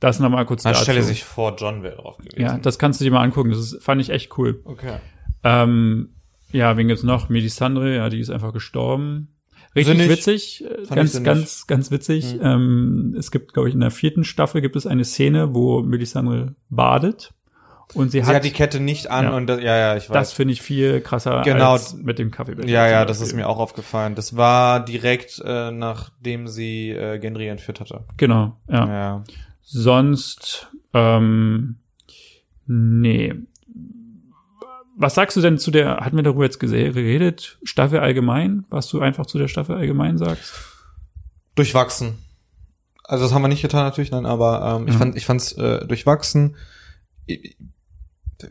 [0.00, 0.84] Das noch mal kurz Man dazu.
[0.84, 2.40] stelle sich vor, John wäre drauf gewesen.
[2.40, 3.50] ja, das kannst du dir mal angucken.
[3.50, 4.60] Das ist, fand ich echt cool.
[4.64, 4.96] Okay.
[5.42, 6.10] Ähm,
[6.52, 7.28] ja, wen gibt's noch?
[7.28, 9.28] Melisandre, ja, die ist einfach gestorben.
[9.74, 10.10] Richtig Sinnig.
[10.10, 11.24] witzig, äh, ganz, sinnig.
[11.26, 12.38] ganz, ganz witzig.
[12.42, 16.54] Ähm, es gibt, glaube ich, in der vierten Staffel gibt es eine Szene, wo Melisandre
[16.70, 17.34] badet
[17.94, 19.36] und sie, Sie hat, hat die Kette nicht an Ja.
[19.36, 20.14] und das, ja, ja, ich weiß.
[20.14, 21.72] das finde ich viel krasser Genau.
[21.72, 22.68] als mit dem Kaffeebecher.
[22.68, 24.14] ja, ja, das ist mir auch aufgefallen.
[24.14, 28.04] Das war direkt äh, nachdem sie äh, Gendry entführt hatte.
[28.16, 28.86] Genau, ja.
[28.88, 29.24] Ja.
[29.68, 31.76] Sonst, ähm,
[32.66, 33.34] nee.
[34.96, 39.00] Was sagst du denn zu der, hatten wir darüber jetzt geredet, Staffel allgemein, was du
[39.00, 40.54] einfach zu der Staffel allgemein sagst?
[41.56, 42.18] Durchwachsen.
[43.02, 44.98] Also das haben wir nicht getan natürlich, nein, aber ähm, ich Ja.
[44.98, 46.56] fand ich fand's äh, durchwachsen.
[47.28, 47.56] I-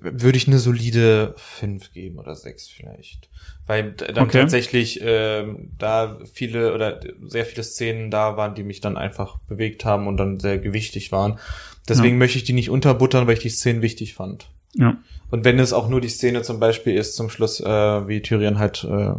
[0.01, 3.29] Würde ich eine solide fünf geben oder sechs vielleicht.
[3.67, 4.41] Weil dann Okay.
[4.41, 9.85] tatsächlich ähm, da viele oder sehr viele Szenen da waren, die mich dann einfach bewegt
[9.85, 11.39] haben und dann sehr gewichtig waren.
[11.87, 14.49] Deswegen möchte ich die nicht unterbuttern, weil ich die Szenen wichtig fand.
[14.73, 14.97] Ja.
[15.31, 18.57] Und wenn es auch nur die Szene zum Beispiel ist, zum Schluss, äh, wie Tyrion
[18.59, 19.13] halt äh,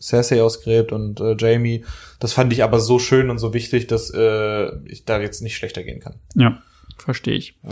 [0.00, 1.84] Cersei ausgräbt und äh, Jamie,
[2.20, 5.56] das fand ich aber so schön und so wichtig, dass äh, ich da jetzt nicht
[5.56, 6.16] schlechter gehen kann.
[6.34, 6.62] Ja,
[6.98, 7.56] verstehe ich.
[7.64, 7.70] Ja.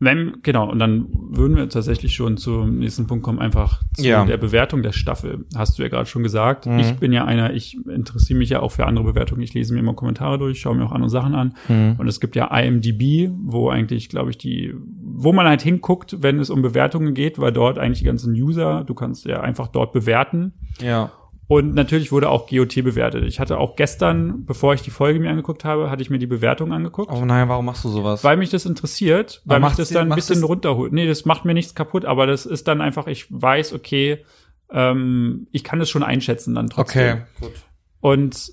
[0.00, 4.24] Wenn, genau, und dann würden wir tatsächlich schon zum nächsten Punkt kommen, einfach zu Ja.
[4.24, 5.44] der Bewertung der Staffel.
[5.56, 6.66] Hast du ja gerade schon gesagt.
[6.66, 6.78] Mhm.
[6.78, 9.42] Ich bin ja einer, ich interessiere mich ja auch für andere Bewertungen.
[9.42, 11.54] Ich lese mir immer Kommentare durch, schaue mir auch andere Sachen an.
[11.66, 11.96] Mhm.
[11.98, 14.72] Und es gibt ja IMDb, wo eigentlich, glaube ich, die,
[15.02, 18.84] wo man halt hinguckt, wenn es um Bewertungen geht, weil dort eigentlich die ganzen User,
[18.84, 20.52] du kannst ja einfach dort bewerten.
[20.80, 21.10] Ja.
[21.48, 23.24] Und natürlich wurde auch GOT bewertet.
[23.24, 26.26] Ich hatte auch gestern, bevor ich die Folge mir angeguckt habe, hatte ich mir die
[26.26, 27.10] Bewertung angeguckt.
[27.10, 28.22] Oh nein, warum machst du sowas?
[28.22, 30.92] Weil mich das interessiert, weil Aber mich das dann ein bisschen runterholt.
[30.92, 34.26] Nee, das macht mir nichts kaputt, aber das ist dann einfach, ich weiß, okay,
[34.70, 37.12] ähm, ich kann es schon einschätzen dann trotzdem.
[37.12, 37.52] okay, gut.
[38.00, 38.52] Und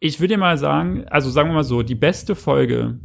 [0.00, 2.98] ich würde dir mal sagen, also sagen wir mal so, die beste Folge,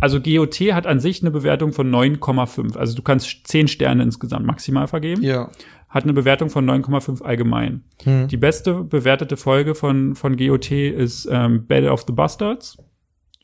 [0.00, 2.76] also GOT hat an sich eine Bewertung von 9,5.
[2.76, 5.22] Also du kannst 10 Sterne insgesamt maximal vergeben.
[5.22, 5.50] Ja.
[5.92, 7.84] Hat eine Bewertung von 9,5 allgemein.
[8.02, 8.26] Hm.
[8.26, 12.78] Die beste bewertete Folge von, von GOT ist ähm, Battle of the Bastards.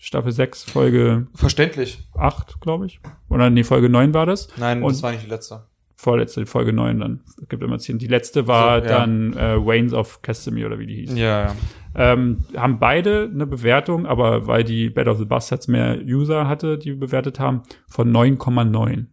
[0.00, 2.08] Staffel 6, Folge Verständlich.
[2.16, 3.00] 8, glaube ich.
[3.28, 4.48] Oder nee, Folge 9 war das.
[4.56, 5.66] Nein, Und- das war nicht die letzte.
[6.00, 7.20] Vorletzte, Folge 9 dann.
[7.26, 7.98] Es gibt immer 10.
[7.98, 8.98] Die letzte war So, ja.
[9.00, 11.14] dann äh, Waynes of Castamere oder wie die hieß.
[11.18, 11.54] Ja, ja.
[11.96, 16.78] Ähm, haben beide eine Bewertung, aber weil die Battle of the Bastards mehr User hatte,
[16.78, 19.06] die bewertet haben, von 9,9.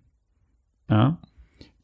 [0.92, 1.18] Ja.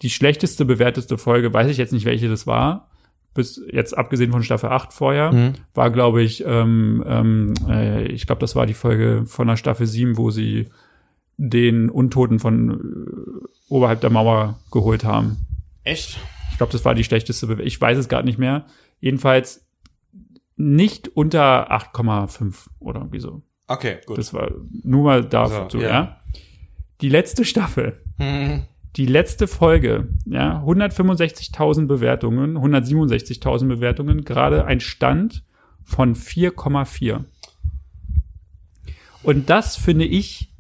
[0.02, 2.90] Die schlechteste bewerteste Folge, weiß ich jetzt nicht, welche das war,
[3.34, 5.54] bis jetzt abgesehen von Staffel 8 vorher, Mhm.
[5.74, 9.86] war, glaube ich, ähm, ähm, äh, ich glaube, das war die Folge von der Staffel
[9.88, 10.68] 7, wo sie
[11.38, 15.38] den Untoten von äh, oberhalb der Mauer geholt haben.
[15.84, 16.20] Echt?
[16.52, 17.68] Ich glaube, das war die schlechteste Bewertung.
[17.68, 18.66] Ich weiß es gerade nicht mehr.
[19.00, 19.66] Jedenfalls
[20.58, 23.42] nicht unter 8,5 oder irgendwie so.
[23.68, 24.18] Okay, gut.
[24.18, 24.52] Das war
[24.84, 25.90] nur mal dazu, So, ja.
[25.90, 26.18] ja.
[27.02, 28.64] Die letzte Staffel, Mhm.
[28.98, 35.44] Die letzte Folge, ja, 165.000 Bewertungen, 167.000 Bewertungen, gerade ein Stand
[35.84, 37.24] von 4,4.
[39.24, 40.52] Und das finde ich,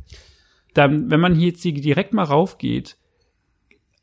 [0.74, 2.98] dann, wenn man hier jetzt direkt mal raufgeht,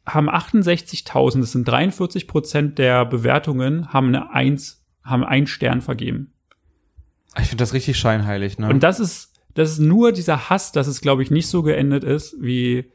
[0.04, 6.32] haben 68.000, das sind 43 Prozent der Bewertungen, haben eine Eins, haben einen Stern vergeben.
[7.38, 8.68] Ich finde das richtig scheinheilig, ne?
[8.68, 12.04] Und das ist, das ist nur dieser Hass, dass es, glaube ich, nicht so geendet
[12.04, 12.90] ist, wie,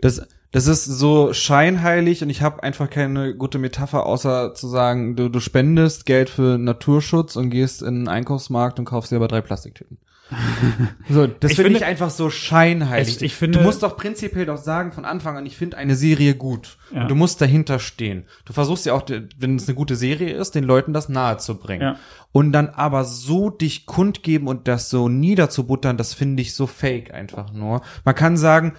[0.00, 5.16] Das, das ist so scheinheilig und ich habe einfach keine gute Metapher, außer zu sagen,
[5.16, 9.28] du, du spendest Geld für Naturschutz und gehst in einen Einkaufsmarkt und kaufst dir aber
[9.28, 9.98] drei Plastiktüten.
[11.10, 13.16] so, das Ich finde finde- ich einfach so scheinheilig.
[13.16, 15.94] Es- ich finde- du musst doch prinzipiell doch sagen von Anfang an, ich finde eine
[15.94, 16.78] Serie gut.
[16.94, 17.06] Ja.
[17.06, 18.24] Du musst dahinter stehen.
[18.46, 19.02] Du versuchst ja auch,
[19.38, 21.82] wenn es eine gute Serie ist, den Leuten das nahe zu bringen.
[21.82, 21.96] Ja.
[22.32, 27.12] Und dann aber so dich kundgeben und das so niederzubuttern, das finde ich so fake
[27.12, 27.82] einfach nur.
[28.06, 28.72] Man kann sagen,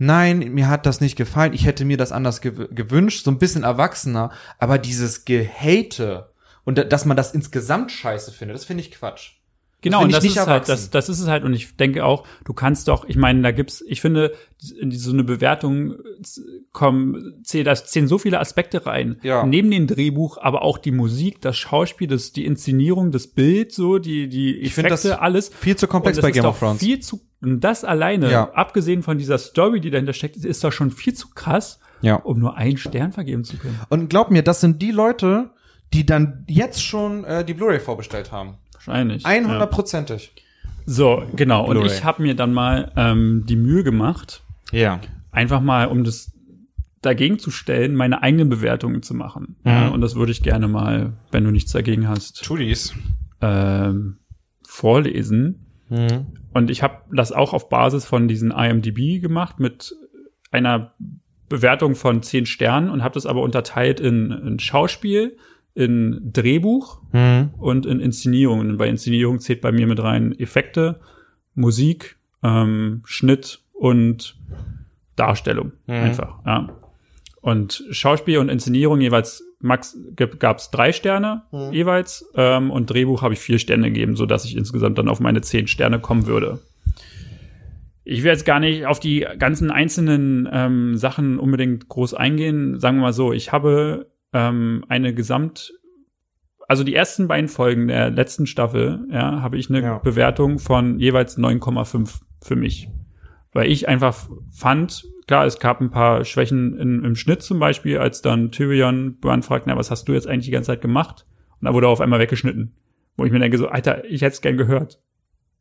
[0.00, 3.38] nein, mir hat das nicht gefallen, ich hätte mir das anders gew gewünscht, so ein
[3.38, 6.32] bisschen erwachsener, aber dieses Gehate
[6.64, 9.32] und da- dass man das insgesamt scheiße findet, das finde ich Quatsch.
[9.82, 10.70] Genau, find und das ist halt, erwachsen.
[10.70, 13.50] das, das ist es halt, und ich denke auch, du kannst doch, ich meine, da
[13.50, 14.32] gibt's, ich finde,
[14.78, 15.94] in so eine Bewertung
[16.72, 19.18] kommen, da zählen so viele Aspekte rein.
[19.22, 19.44] Ja.
[19.44, 23.98] Neben dem Drehbuch, aber auch die Musik, das Schauspiel, das, die Inszenierung, das Bild, so,
[23.98, 25.48] die, die Ich finde Effekte, das alles.
[25.48, 26.80] viel zu komplex Und das bei Game of Thrones.
[26.80, 28.50] Viel zu, und das alleine, Ja.
[28.52, 32.16] abgesehen von dieser Story, die dahinter steckt, ist doch schon viel zu krass, Ja.
[32.16, 33.80] um nur einen Stern vergeben zu können.
[33.88, 35.50] Und glaub mir, das sind die Leute,
[35.92, 38.58] die dann jetzt schon äh, die Blu-ray vorbestellt haben.
[38.84, 39.22] Wahrscheinlich.
[39.22, 39.30] Ja.
[39.30, 40.30] 100%ig.
[40.86, 41.66] So, genau.
[41.66, 45.00] Und ich habe mir dann mal ähm, die Mühe gemacht, Ja.
[45.30, 46.32] einfach mal, um das
[47.02, 49.56] dagegen zu stellen, meine eigenen Bewertungen zu machen.
[49.64, 52.94] Ja, und das würde ich gerne mal, wenn du nichts dagegen hast, Tudis.
[53.40, 54.18] ähm,
[54.66, 55.66] vorlesen.
[55.88, 56.26] Mhm.
[56.52, 59.94] Und ich habe das auch auf Basis von diesen IMDb gemacht mit
[60.50, 60.92] einer
[61.48, 65.36] Bewertung von zehn Sternen und habe das aber unterteilt in, in Schauspiel,
[65.80, 67.50] in Drehbuch Mhm.
[67.58, 68.60] und in Inszenierung.
[68.60, 71.00] Und bei Inszenierung zählt bei mir mit rein Effekte,
[71.54, 74.36] Musik, ähm, Schnitt und
[75.16, 75.94] Darstellung Mhm.
[75.94, 76.38] einfach.
[76.46, 76.68] Ja.
[77.42, 79.96] Und Schauspiel und Inszenierung jeweils max
[80.38, 81.72] gab es drei Sterne Mhm.
[81.72, 85.20] jeweils ähm, und Drehbuch habe ich vier Sterne gegeben, so dass ich insgesamt dann auf
[85.20, 86.60] meine zehn Sterne kommen würde.
[88.04, 92.80] Ich will jetzt gar nicht auf die ganzen einzelnen ähm, Sachen unbedingt groß eingehen.
[92.80, 95.72] Sagen wir mal so, ich habe ähm, eine Gesamt,
[96.68, 99.98] also die ersten beiden Folgen der letzten Staffel, ja, habe ich eine Ja.
[99.98, 102.88] Bewertung von jeweils 9,5 für mich.
[103.52, 107.98] Weil ich einfach fand, klar, es gab ein paar Schwächen in, im Schnitt zum Beispiel,
[107.98, 111.26] als dann Tyrion Bran fragt, na, was hast du jetzt eigentlich die ganze Zeit gemacht?
[111.60, 112.74] Und da wurde er auf einmal weggeschnitten.
[113.16, 115.00] Wo ich mir denke, so, Alter, ich hätte es gern gehört.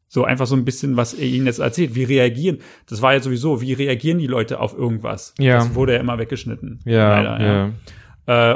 [0.07, 1.93] So einfach so ein bisschen, was er ihnen jetzt erzählt.
[1.95, 2.59] Wie reagieren?
[2.87, 5.33] Das war ja sowieso, wie reagieren die Leute auf irgendwas?
[5.39, 5.55] Ja.
[5.57, 6.79] Das wurde ja immer weggeschnitten.
[6.85, 7.69] Ja, Leider, ja.
[8.29, 8.55] Äh,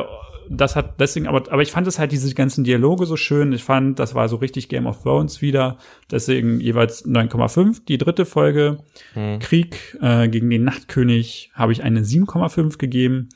[0.49, 3.53] das hat deswegen, aber, aber ich fand es halt diese ganzen Dialoge so schön.
[3.53, 5.78] Ich fand, das war so richtig Game of Thrones wieder.
[6.11, 7.86] Deswegen jeweils 9,5.
[7.88, 8.80] Die dritte Folge,
[9.13, 9.39] Hm.
[9.39, 13.30] Krieg äh, gegen den Nachtkönig, habe ich eine 7,5 gegeben.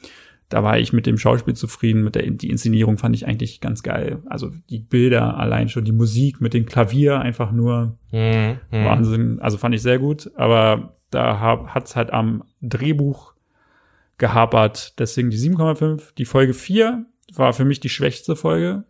[0.50, 3.84] Da war ich mit dem Schauspiel zufrieden, mit der die Inszenierung fand ich eigentlich ganz
[3.84, 4.20] geil.
[4.28, 8.58] Also die Bilder allein schon, die Musik mit dem Klavier einfach nur Hm.
[8.70, 8.86] Hm.
[8.86, 9.40] Wahnsinn.
[9.40, 13.34] Also fand ich sehr gut, aber da hab, hat's halt am Drehbuch
[14.18, 14.98] gehapert.
[15.00, 16.14] Deswegen die 7,5.
[16.18, 17.06] Die Folge 4
[17.36, 18.84] war für mich die schwächste Folge,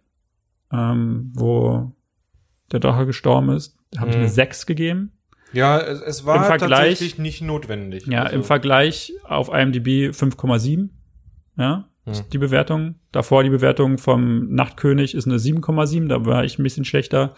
[0.72, 1.92] ähm, wo
[2.72, 3.78] der Drache gestorben ist.
[3.92, 4.24] Da habe ich Mhm.
[4.24, 5.12] eine 6 gegeben.
[5.54, 8.06] Ja, es, es war Im Vergleich- tatsächlich nicht notwendig.
[8.08, 10.90] Ja, Also, im Vergleich auf IMDb 5,7.
[11.58, 12.14] Ja, Hm.
[12.34, 12.96] die Bewertung.
[13.12, 16.10] Davor die Bewertung vom Nachtkönig ist eine 7,7.
[16.10, 17.34] Da war ich ein bisschen schlechter.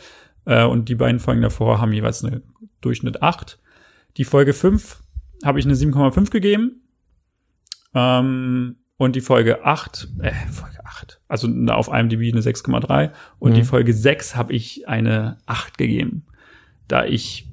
[0.45, 2.41] Äh, und die beiden Folgen davor haben jeweils eine
[2.81, 3.59] Durchschnitt 8.
[4.17, 5.03] Die Folge 5
[5.45, 6.81] habe ich eine 7,5 gegeben.
[7.93, 13.11] Ähm, und die Folge 8, äh, Folge 8, also auf IMDb eine 6,3.
[13.39, 13.55] Und Mhm.
[13.55, 16.25] die Folge 6 habe ich eine 8 gegeben.
[16.87, 17.47] Da ich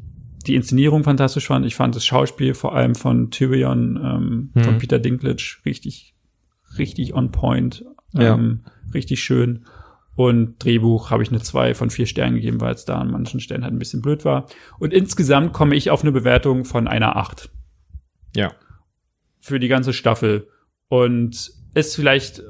[0.46, 1.66] die Inszenierung fantastisch fand.
[1.66, 4.64] Ich fand das Schauspiel vor allem von Tyrion, ähm, Mhm.
[4.64, 6.14] von Peter Dinklage richtig,
[6.78, 8.34] richtig on point, Ja.
[8.34, 8.64] ähm,
[8.94, 9.66] richtig schön.
[10.14, 13.38] Und Drehbuch habe ich eine 2 von 4 Sternen gegeben, weil es da an manchen
[13.40, 14.46] Stellen halt ein bisschen blöd war.
[14.78, 17.50] Und insgesamt komme ich auf eine Bewertung von einer 8
[18.34, 18.52] Ja.
[19.46, 20.48] Für die ganze Staffel.
[20.88, 22.42] Und ist vielleicht,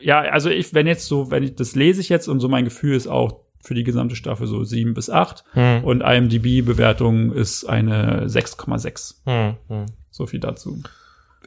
[0.00, 2.64] ja, also ich, wenn jetzt so, wenn ich, das lese ich jetzt und so mein
[2.64, 5.42] Gefühl ist auch für die gesamte Staffel so 7 bis 8.
[5.52, 5.84] Hm.
[5.84, 9.14] Und IMDb-Bewertung ist eine 6,6.
[9.24, 9.56] Hm.
[9.68, 9.86] Hm.
[10.10, 10.82] So viel dazu.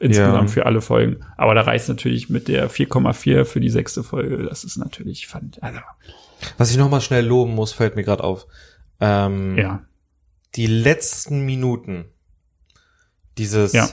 [0.00, 0.52] Insgesamt Ja.
[0.54, 1.20] für alle Folgen.
[1.36, 4.44] Aber da reicht natürlich mit der 4,4 für die sechste Folge.
[4.48, 5.78] Das ist natürlich, fand, also,
[6.56, 8.46] Was ich noch mal schnell loben muss, fällt mir gerade auf.
[9.00, 9.82] Ähm, ja.
[10.56, 12.06] Die letzten Minuten
[13.38, 13.88] dieses Ja.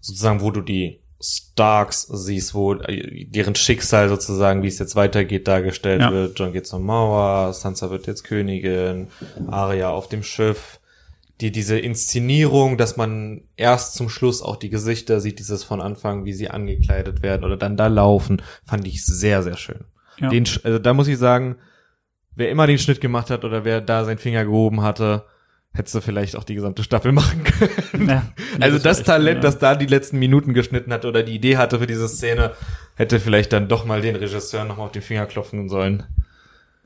[0.00, 5.46] Sozusagen, wo du die Starks siehst, wo äh, deren Schicksal sozusagen, wie es jetzt weitergeht,
[5.48, 6.12] dargestellt Ja.
[6.12, 6.38] wird.
[6.38, 9.08] John geht zur Mauer, Sansa wird jetzt Königin,
[9.48, 10.78] Arya auf dem Schiff.
[11.42, 16.24] Die, diese Inszenierung, dass man erst zum Schluss auch die Gesichter sieht, dieses von Anfang,
[16.26, 19.84] wie sie angekleidet werden oder dann da laufen, fand ich sehr, sehr schön.
[20.18, 20.28] Ja.
[20.28, 21.56] Den, also da muss ich sagen,
[22.34, 25.24] wer immer den Schnitt gemacht hat oder wer da seinen Finger gehoben hatte,
[25.72, 28.08] hättest du vielleicht auch die gesamte Staffel machen können.
[28.08, 28.22] Ja.
[28.60, 31.56] Also das, echt Talent, gut, das da die letzten Minuten geschnitten hat oder die Idee
[31.56, 32.52] hatte für diese Szene,
[32.96, 36.04] hätte vielleicht dann doch mal den Regisseur nochmal auf den Finger klopfen sollen.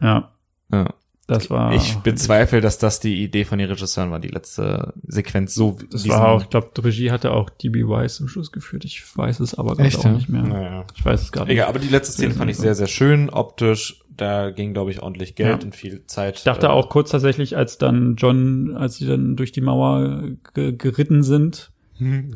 [0.01, 0.33] Ja,
[0.71, 0.95] Ja.
[1.27, 1.73] Das war.
[1.75, 5.77] Ich bezweifle, dass das die Idee von den Regisseuren war, die letzte Sequenz so.
[5.91, 8.85] Das war auch, ich glaube, die Regie hatte auch DB Weiss zum Schluss geführt.
[8.85, 10.13] Ich weiß es aber gerade auch ja?
[10.13, 10.43] nicht mehr.
[10.43, 10.85] Naja.
[10.95, 11.57] Ich weiß es gerade nicht.
[11.57, 14.01] Egal, aber die letzte Szene fand ich sehr, sehr schön, optisch.
[14.17, 15.65] Da ging, glaube ich, ordentlich Geld Ja.
[15.67, 16.37] und viel Zeit.
[16.39, 20.23] Ich dachte äh, auch kurz tatsächlich, als dann John, als sie dann durch die Mauer
[20.55, 21.73] ge geritten sind,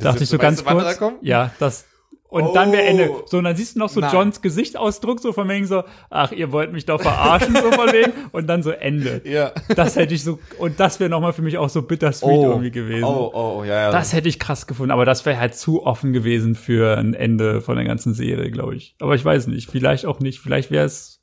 [0.00, 0.98] dachte ich so ganz weißt kurz.
[0.98, 1.22] kommt?
[1.22, 1.84] Ja, das.
[2.30, 2.52] Und Oh.
[2.52, 3.10] dann wäre Ende.
[3.26, 4.12] So, und dann siehst du noch so Nein.
[4.12, 8.12] Johns Gesichtsausdruck, so von wegen so, ach, ihr wollt mich doch verarschen, so von wegen.
[8.32, 9.22] Und dann so Ende.
[9.24, 9.52] Ja.
[9.74, 12.70] Das hätte ich so, und das wäre nochmal für mich auch so bittersweet Oh, irgendwie
[12.70, 13.04] gewesen.
[13.04, 13.90] oh, oh, ja, ja.
[13.90, 17.60] Das hätte ich krass gefunden, aber das wäre halt zu offen gewesen für ein Ende
[17.62, 18.94] von der ganzen Serie, glaube ich.
[19.00, 20.40] Aber ich weiß nicht, vielleicht auch nicht.
[20.40, 21.17] Vielleicht wäre es,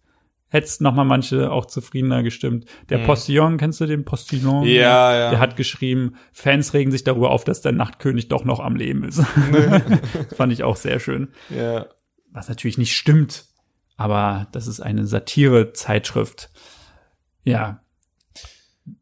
[0.49, 2.65] hätte es nochmal manche auch zufriedener gestimmt.
[2.89, 4.63] Der Postillon, kennst du den Postillon?
[4.63, 5.29] Ja, ja.
[5.31, 9.03] Der hat geschrieben, Fans regen sich darüber auf, dass der Nachtkönig doch noch am Leben
[9.03, 9.21] ist.
[10.35, 11.29] Fand ich auch sehr schön.
[11.49, 11.87] ja.
[12.31, 13.45] Was natürlich nicht stimmt,
[13.95, 16.49] aber das ist eine Satire-Zeitschrift.
[17.45, 17.79] Ja.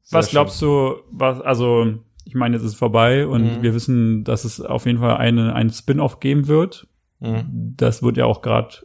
[0.03, 3.63] Sehr was glaubst du, was, also, ich meine, jetzt ist es vorbei und Mhm.
[3.63, 6.87] wir wissen, dass es auf jeden Fall eine, einen Spin-off geben wird.
[7.19, 7.73] Mhm.
[7.75, 8.75] Das wird ja auch gerade,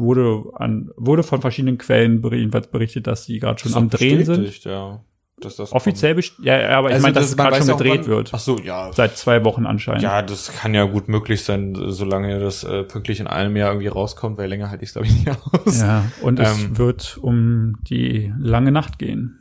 [0.00, 4.64] wurde an, wurde von verschiedenen Quellen berichtet, dass die gerade schon Ist am Drehen sind.
[4.64, 5.04] Ja.
[5.40, 8.28] Dass das Offiziell, ja, aber ich Also meine, dass das- es gerade schon gedreht wird.
[8.34, 8.92] Ach so, ja.
[8.92, 10.02] Seit zwei Wochen anscheinend.
[10.02, 13.86] Ja, das kann ja gut möglich sein, solange das äh, pünktlich in einem Jahr irgendwie
[13.88, 15.80] rauskommt, weil länger halte ich es, glaube ich, nicht aus.
[15.80, 16.76] Ja, und es Ähm.
[16.76, 19.38] wird um die lange Nacht gehen.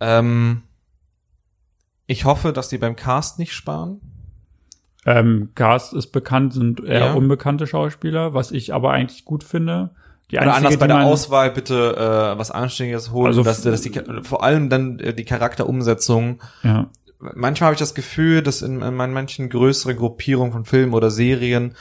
[0.00, 0.62] Ähm,
[2.08, 4.00] ich hoffe, dass die beim Cast nicht sparen.
[5.08, 7.12] Ähm, Cast ist bekannt, sind eher Ja.
[7.14, 9.90] unbekannte Schauspieler, was ich aber eigentlich gut finde.
[10.30, 13.92] Die Oder anders bei der Auswahl bitte äh, was Anständiges holen, Also dass, dass die
[14.22, 16.40] vor allem dann äh, die Charakterumsetzung.
[16.62, 16.90] Ja,
[17.20, 21.74] Manchmal habe ich das Gefühl, dass in, in manchen größeren Gruppierungen von Filmen oder Serien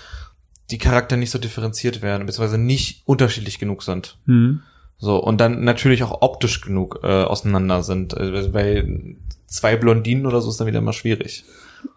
[0.71, 4.17] die Charakter nicht so differenziert werden, beziehungsweise nicht unterschiedlich genug sind.
[4.25, 4.61] hm.
[4.99, 8.15] So, und dann natürlich auch optisch genug äh, auseinander sind.
[8.15, 9.15] Äh, weil
[9.45, 11.43] zwei Blondinen oder so ist dann wieder immer schwierig.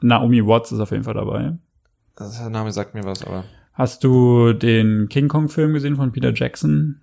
[0.00, 1.56] Naomi Watts ist auf jeden Fall dabei.
[2.16, 3.44] Das, der Name sagt mir was, aber.
[3.72, 7.00] Hast du den King Kong Film gesehen von Peter Jackson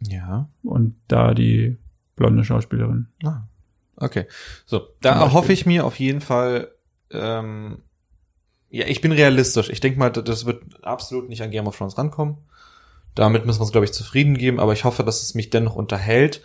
[0.00, 0.48] Ja.
[0.62, 1.78] und da die
[2.16, 3.06] blonde Schauspielerin?
[3.24, 3.42] Ah.
[3.96, 4.26] Okay.
[4.66, 6.68] So, da hoffe ich mir auf jeden Fall,
[7.10, 7.78] ähm,
[8.72, 9.68] Ja, ich bin realistisch.
[9.68, 12.38] Ich denke mal, das wird absolut nicht an Game of Thrones rankommen.
[13.16, 15.74] Damit müssen wir uns, glaube ich, zufrieden geben, aber ich hoffe, dass es mich dennoch
[15.74, 16.40] unterhält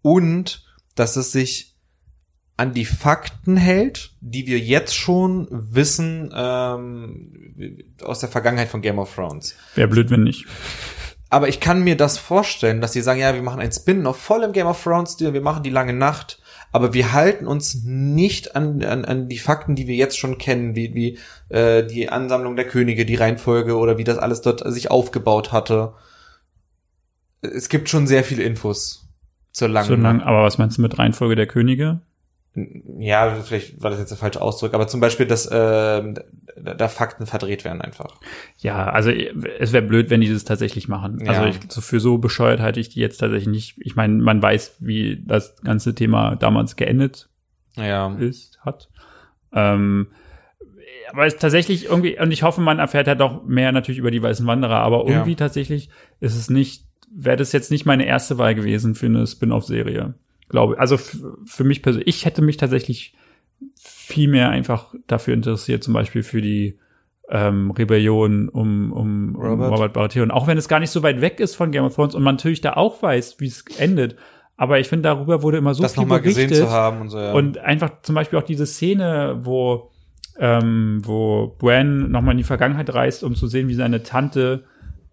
[0.00, 0.64] und
[0.94, 1.73] dass es sich
[2.56, 8.98] an die Fakten hält, die wir jetzt schon wissen ähm, aus der Vergangenheit von Game
[8.98, 9.56] of Thrones.
[9.74, 10.46] Wäre blöd, wenn nicht.
[11.30, 14.44] Aber ich kann mir das vorstellen, dass sie sagen, ja, wir machen ein Spin-off voll
[14.44, 16.40] im Game of Thrones-Stil, wir machen die lange Nacht,
[16.70, 20.76] aber wir halten uns nicht an, an, an die Fakten, die wir jetzt schon kennen,
[20.76, 24.92] wie, wie äh, die Ansammlung der Könige, die Reihenfolge oder wie das alles dort sich
[24.92, 25.94] aufgebaut hatte.
[27.42, 29.08] Es gibt schon sehr viele Infos
[29.50, 32.00] zur langen So lang, aber was meinst du mit Reihenfolge der Könige?
[32.98, 36.14] Ja, vielleicht war das jetzt der falsche Ausdruck, aber zum Beispiel, dass äh,
[36.56, 38.20] da Fakten verdreht werden einfach.
[38.58, 41.18] Ja, also es wäre blöd, wenn die das tatsächlich machen.
[41.24, 41.32] Ja.
[41.32, 43.76] Also ich, so für so bescheuert halte ich die jetzt tatsächlich nicht.
[43.80, 47.28] Ich meine, man weiß, wie das ganze Thema damals geendet
[47.76, 48.14] Ja.
[48.14, 48.88] ist, hat.
[49.52, 50.08] Ähm,
[51.12, 54.10] aber es ist tatsächlich irgendwie, und ich hoffe, man erfährt halt auch mehr natürlich über
[54.10, 55.36] die Weißen Wanderer, aber irgendwie Ja.
[55.36, 55.90] tatsächlich
[56.20, 60.14] ist es nicht, wäre das jetzt nicht meine erste Wahl gewesen für eine Spin-off-Serie.
[60.48, 63.14] Glaube Also für mich persönlich, ich hätte mich tatsächlich
[63.74, 66.78] viel mehr einfach dafür interessiert, zum Beispiel für die
[67.30, 69.72] ähm, Rebellion um, um, um Robert.
[69.72, 70.30] Robert Baratheon.
[70.30, 72.36] Auch wenn es gar nicht so weit weg ist von Game of Thrones und man
[72.36, 74.16] natürlich da auch weiß, wie es endet.
[74.56, 76.50] Aber ich finde, darüber wurde immer so das viel nochmal berichtet.
[76.50, 77.32] gesehen zu haben und so, ja.
[77.32, 79.90] Und einfach zum Beispiel auch diese Szene, wo,
[80.38, 84.64] ähm, wo Bran nochmal in die Vergangenheit reist, um zu sehen, wie seine Tante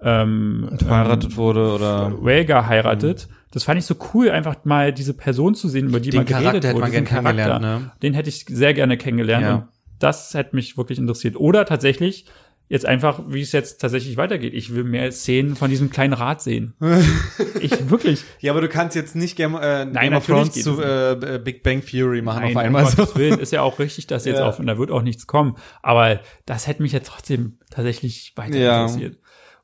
[0.04, 3.28] ähm, verheiratet wurde oder ähm, Rhaegar heiratet.
[3.52, 6.26] Das fand ich so cool, einfach mal diese Person zu sehen, über die Den mal
[6.26, 6.82] geredet Charakter hätte wurde.
[6.82, 7.80] man diesen gern kennengelernt, Charakter.
[7.86, 7.92] ne?
[8.02, 9.44] Den hätte ich sehr gerne kennengelernt.
[9.46, 9.54] Ja.
[9.56, 9.64] Und
[10.00, 11.36] das hätte mich wirklich interessiert.
[11.36, 12.26] Oder tatsächlich
[12.70, 14.54] jetzt einfach, wie es jetzt tatsächlich weitergeht.
[14.54, 16.74] Ich will mehr Szenen von diesem kleinen Rad sehen.
[17.60, 18.24] ich wirklich.
[18.40, 21.82] Ja, aber du kannst jetzt nicht Game, äh, Game of Thrones zu äh, Big Bang
[21.86, 22.84] Theory machen Nein, auf einmal.
[22.86, 22.96] um So.
[22.96, 24.46] Gottes Willen, ist ja auch richtig, dass jetzt Ja.
[24.48, 25.58] auf, und da wird auch nichts kommen.
[25.84, 28.84] Aber das hätte mich ja trotzdem tatsächlich weiter Ja.
[28.86, 29.18] interessiert.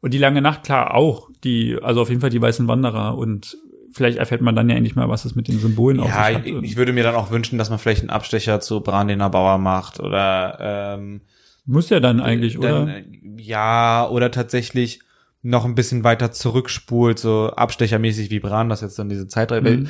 [0.07, 1.29] Und die lange Nacht, klar, auch.
[1.43, 3.57] Die, also auf jeden Fall die weißen Wanderer und
[3.91, 6.35] vielleicht erfährt man dann ja endlich mal, was es mit den Symbolen auf Ja, sich
[6.35, 6.45] hat.
[6.45, 9.57] ich, ich würde mir dann auch wünschen, dass man vielleicht einen Abstecher zu Brandener Bauer
[9.57, 11.19] macht oder ähm,
[11.65, 12.97] Muss ja dann eigentlich, dann, oder?
[12.99, 13.03] äh,
[13.37, 15.01] ja, oder tatsächlich
[15.41, 19.61] noch ein bisschen weiter zurückspult, so abstechermäßig wie Bran das jetzt dann diese Zeitreihe.
[19.61, 19.89] Mhm.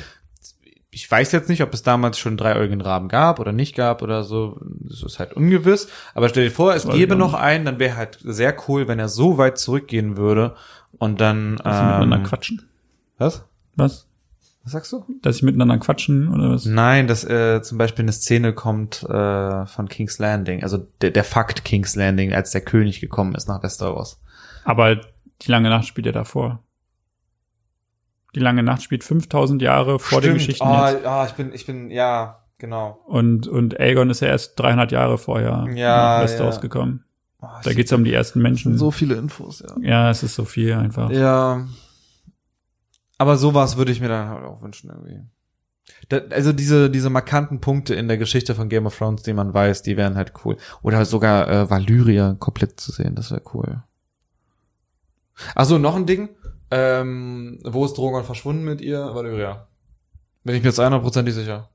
[0.98, 4.24] Ich weiß jetzt nicht, ob es damals schon dreieugigen Raben gab oder nicht gab oder
[4.24, 4.58] so.
[4.80, 5.88] Das ist halt ungewiss.
[6.12, 9.08] Aber stell dir vor, es gäbe noch einen, dann wäre halt sehr cool, wenn er
[9.08, 10.56] so weit zurückgehen würde
[10.98, 11.56] und dann.
[11.62, 12.68] Dass sie miteinander Ähm, quatschen.
[13.16, 13.44] was?
[13.76, 14.08] Was?
[14.64, 15.04] Was sagst du?
[15.22, 16.64] Dass sie miteinander quatschen oder was?
[16.64, 21.22] Nein, dass äh, zum Beispiel eine Szene kommt äh, von King's Landing, also der, der
[21.24, 24.20] Fakt King's Landing, als der König gekommen ist nach Westeros.
[24.64, 26.58] Aber die lange Nacht spielt ja davor.
[28.34, 31.06] Die lange Nacht spielt 5000 Jahre vor den Geschichten Ah, jetzt.
[31.06, 32.98] ah, ich bin, ich bin, ja, genau.
[33.06, 36.60] Und, und Aegon ist ja erst 300 Jahre vorher Ja, Westeros ja.
[36.60, 37.04] gekommen.
[37.40, 38.76] Oh, Da geht's um die ersten Menschen.
[38.76, 39.76] so viele Infos, ja.
[39.80, 41.10] Ja, es ist so viel einfach.
[41.10, 41.66] Ja.
[43.16, 45.22] Aber sowas würde ich mir dann halt auch wünschen irgendwie.
[46.10, 49.54] Da, also diese diese markanten Punkte in der Geschichte von Game of Thrones, die man
[49.54, 50.56] weiß, die wären halt cool.
[50.82, 53.82] Oder sogar äh, Valyria komplett zu sehen, das wäre cool.
[55.54, 56.28] Also noch ein Ding.
[56.70, 59.14] Ähm, wo ist Drogon verschwunden mit ihr?
[59.14, 59.68] Valyria.
[60.44, 61.70] Bin ich mir jetzt 100%ig sicher.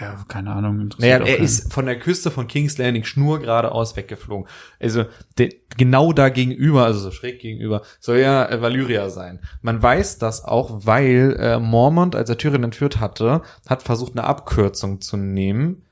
[0.00, 0.80] Ja, keine Ahnung.
[0.80, 4.48] interessiert Naja, er ist von der Küste von King's Landing schnur geradeaus weggeflogen.
[4.80, 5.04] Also
[5.38, 9.40] de, genau da gegenüber, also so schräg gegenüber, soll ja äh, Valyria sein.
[9.62, 14.24] Man weiß das auch, weil äh, Mormont, als er Tyrion entführt hatte, hat versucht, eine
[14.24, 15.84] Abkürzung zu nehmen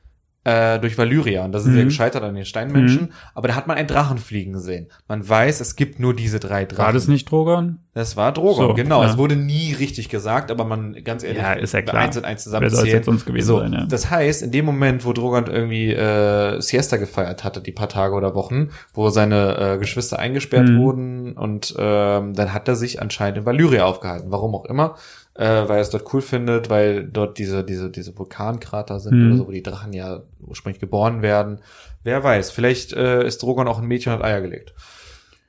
[0.44, 1.44] äh, durch Valyria.
[1.44, 1.78] Und das ist Mhm.
[1.78, 3.12] ja gescheitert an den Steinmenschen.
[3.34, 4.88] Aber da hat man einen Drachen fliegen sehen.
[5.08, 6.84] Man weiß, es gibt nur diese drei Drachen.
[6.86, 7.78] War das nicht Drogon?
[7.94, 9.02] Das war Drogon, So, genau.
[9.02, 9.10] ja.
[9.10, 11.96] Es wurde nie richtig gesagt, aber man, ganz ehrlich, Ja, ist ja klar.
[12.02, 13.02] eins und eins zusammenzählen.
[13.04, 13.84] sonst gewesen so, sein, ja.
[13.86, 18.14] Das heißt, in dem Moment, wo Drogon irgendwie äh, Siesta gefeiert hatte, die paar Tage
[18.14, 20.78] oder Wochen, wo seine äh, Geschwister eingesperrt Mhm.
[20.78, 24.96] wurden und ähm, dann hat er sich anscheinend in Valyria aufgehalten, warum auch immer,
[25.34, 29.26] äh, weil er es dort cool findet, weil dort diese diese diese Vulkankrater sind Mhm.
[29.28, 31.60] oder so, wo die Drachen ja ursprünglich geboren werden.
[32.04, 34.74] Wer weiß, vielleicht äh, ist Drogon auch ein Mädchen und hat Eier gelegt.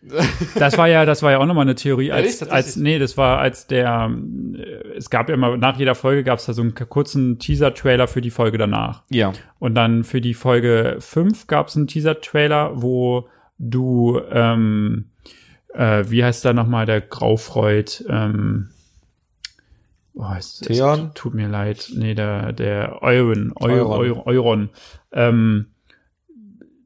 [0.55, 2.25] Das war ja, das war ja auch nochmal eine Theorie, Ehrlich?
[2.25, 2.65] als, Tatsächlich?
[2.65, 4.11] als, nee, das war als der,
[4.55, 8.07] äh, es gab ja immer, nach jeder Folge gab es da so einen kurzen Teaser-Trailer
[8.09, 9.03] für die Folge danach.
[9.09, 9.31] Ja.
[9.59, 13.29] Und dann für die Folge 5 gab es einen Teaser-Trailer, wo
[13.59, 15.05] du, ähm,
[15.73, 18.71] äh, wie heißt da nochmal der Graufreud, ähm,
[20.15, 21.11] oh, es, es Theon?
[21.15, 23.91] tut mir leid, nee, der, der Euron, Eu, Euron.
[24.01, 24.69] Euron, Euron
[25.11, 25.67] ähm,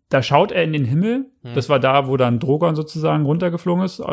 [0.10, 1.54] da schaut er in den Himmel, Hm.
[1.56, 4.06] das war da, wo dann Drogon sozusagen runtergeflogen ist, äh,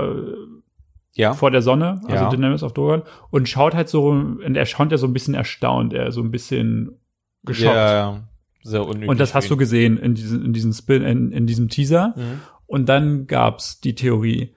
[1.15, 1.33] Ja.
[1.35, 2.29] vor der Sonne, also Ja.
[2.31, 5.93] Daenerys auf Drogon, und schaut halt so, und er schaut ja so ein bisschen erstaunt,
[5.93, 6.99] er so ein bisschen
[7.45, 7.75] geschockt.
[7.77, 8.21] Ja, ja.
[8.63, 9.09] Sehr unüblich.
[9.11, 12.15] Und das hast du gesehen in diesem, in diesem Spin, in, in diesem Teaser.
[12.17, 12.41] Mhm.
[12.67, 14.55] Und dann gab's die Theorie.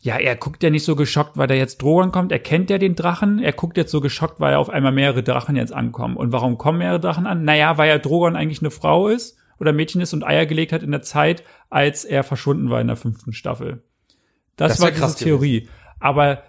[0.00, 2.32] Ja, er guckt ja nicht so geschockt, weil da jetzt Drogon kommt.
[2.32, 3.38] Er kennt ja den Drachen.
[3.38, 6.16] Er guckt jetzt so geschockt, weil auf einmal mehrere Drachen jetzt ankommen.
[6.16, 7.44] Und warum kommen mehrere Drachen an?
[7.44, 10.82] Naja, weil ja Drogon eigentlich eine Frau ist oder Mädchen ist und Eier gelegt hat
[10.82, 13.82] in der Zeit, als er verschwunden war in der fünften Staffel.
[14.56, 15.68] Das, Das war diese krass Theorie.
[16.00, 16.42] Aber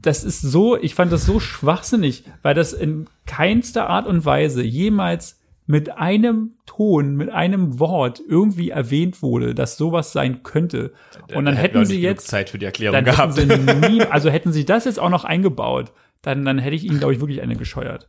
[0.00, 4.62] das ist so, ich fand das so schwachsinnig, weil das in keinster Art und Weise
[4.62, 5.39] jemals
[5.70, 10.92] mit einem Ton, mit einem Wort irgendwie erwähnt wurde, dass sowas sein könnte.
[11.32, 13.36] Und dann hätten sie jetzt Zeit für die Erklärung gehabt.
[13.38, 15.92] hätten nie, also hätten sie das jetzt auch noch eingebaut,
[16.22, 18.08] dann, dann hätte ich ihnen, glaube ich, wirklich eine gescheuert.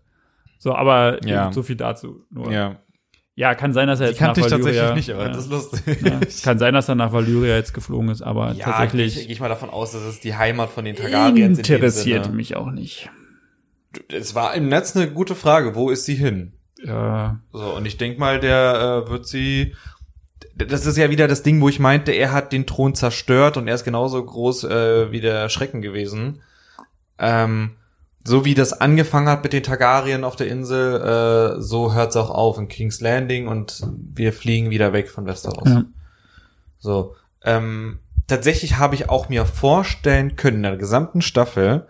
[0.57, 1.51] So, aber Ja.
[1.53, 2.25] so viel dazu.
[2.31, 2.51] Nur.
[2.51, 2.79] ja.
[3.35, 5.29] Ja, kann sein, dass er Die jetzt nach kannte ich Valyria, tatsächlich nicht, aber ja,
[5.33, 6.01] das ist lustig.
[6.03, 9.27] ja, kann sein, dass er nach Valyria jetzt geflogen ist, aber Ja, tatsächlich gehe ich,
[9.27, 12.35] geh ich mal davon aus, dass es die Heimat von den Targaryens in interessiert Sinne.
[12.35, 13.09] mich auch nicht.
[14.09, 15.75] Es war im Netz eine gute Frage.
[15.75, 16.53] Wo ist sie hin?
[16.83, 19.75] Ja, So, und ich denk mal, der äh, wird sie.
[20.55, 23.67] Das ist ja wieder das Ding, wo ich meinte, er hat den Thron zerstört und
[23.67, 26.41] er ist genauso groß äh, wie der Schrecken gewesen.
[27.17, 27.71] Ähm,
[28.23, 32.29] so wie das angefangen hat mit den Targaryen auf der Insel, äh, so hört's auch
[32.29, 33.81] auf in King's Landing und
[34.13, 35.69] wir fliegen wieder weg von Westeros.
[35.69, 35.85] ja.
[36.79, 41.87] So, ähm, tatsächlich habe ich auch mir vorstellen können in der gesamten Staffel,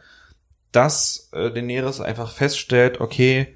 [0.72, 3.56] dass äh, Daenerys einfach feststellt, okay,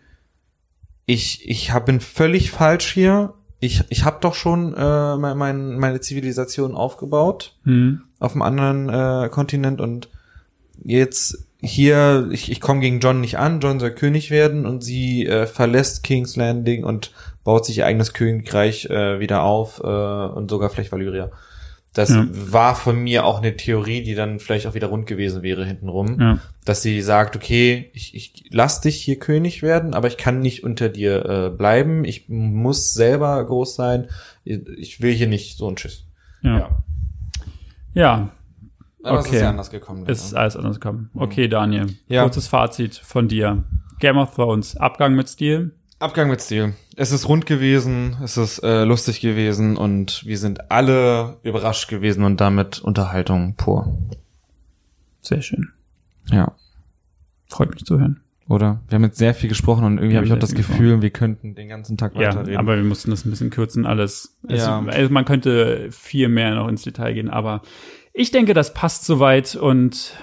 [1.06, 3.34] ich ich hab, bin völlig falsch hier.
[3.60, 8.02] Ich ich habe doch schon äh, mein, mein, meine Zivilisation aufgebaut Hm.
[8.20, 10.10] auf einem anderen äh, Kontinent und
[10.84, 15.26] jetzt hier, ich, ich komme gegen John nicht an, John soll König werden und sie
[15.26, 17.12] äh, verlässt King's Landing und
[17.44, 21.32] baut sich ihr eigenes Königreich äh, wieder auf äh, und sogar vielleicht Valyria.
[21.96, 22.28] Das Ja.
[22.30, 26.20] war von mir auch eine Theorie, die dann vielleicht auch wieder rund gewesen wäre hintenrum,
[26.20, 26.40] Ja.
[26.66, 30.64] dass sie sagt, okay, ich, ich lass dich hier König werden, aber ich kann nicht
[30.64, 34.08] unter dir äh, bleiben, ich muss selber groß sein,
[34.44, 36.06] ich will hier nicht so ein Schiss.
[36.44, 36.70] Ja.
[37.94, 38.30] ja.
[39.04, 39.36] Aber es Okay.
[39.38, 40.04] ist ja anders gekommen.
[40.06, 41.10] dann, Es ist alles anders gekommen.
[41.14, 41.86] Okay, Daniel.
[42.08, 42.24] Ja.
[42.24, 43.64] Kurzes Fazit von dir.
[44.00, 45.72] Game of Thrones, Abgang mit Stil.
[46.06, 46.74] Abgang mit Stil.
[46.96, 52.24] Es ist rund gewesen, es ist äh, lustig gewesen und wir sind alle überrascht gewesen
[52.24, 53.98] und damit Unterhaltung pur.
[55.22, 55.70] Sehr schön.
[56.32, 56.54] Ja.
[57.48, 58.22] Freut mich zu hören.
[58.48, 58.82] Oder?
[58.88, 61.56] Wir haben jetzt sehr viel gesprochen und irgendwie habe ich auch das Gefühl, wir könnten
[61.56, 62.58] den ganzen Tag Ja, weiterreden.
[62.58, 64.38] aber wir mussten das ein bisschen kürzen, alles.
[64.48, 64.80] Es, Ja.
[64.86, 67.64] also man könnte viel mehr noch ins Detail gehen, aber
[68.14, 70.14] ich denke, das passt soweit und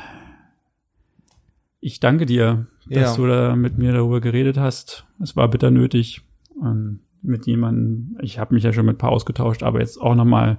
[1.80, 3.22] ich danke dir, dass Ja.
[3.22, 5.06] du da mit mir darüber geredet hast.
[5.20, 6.22] Es war bitter nötig.
[6.60, 10.14] Und mit jemandem, ich habe mich ja schon mit ein paar ausgetauscht, aber jetzt auch
[10.14, 10.58] nochmal.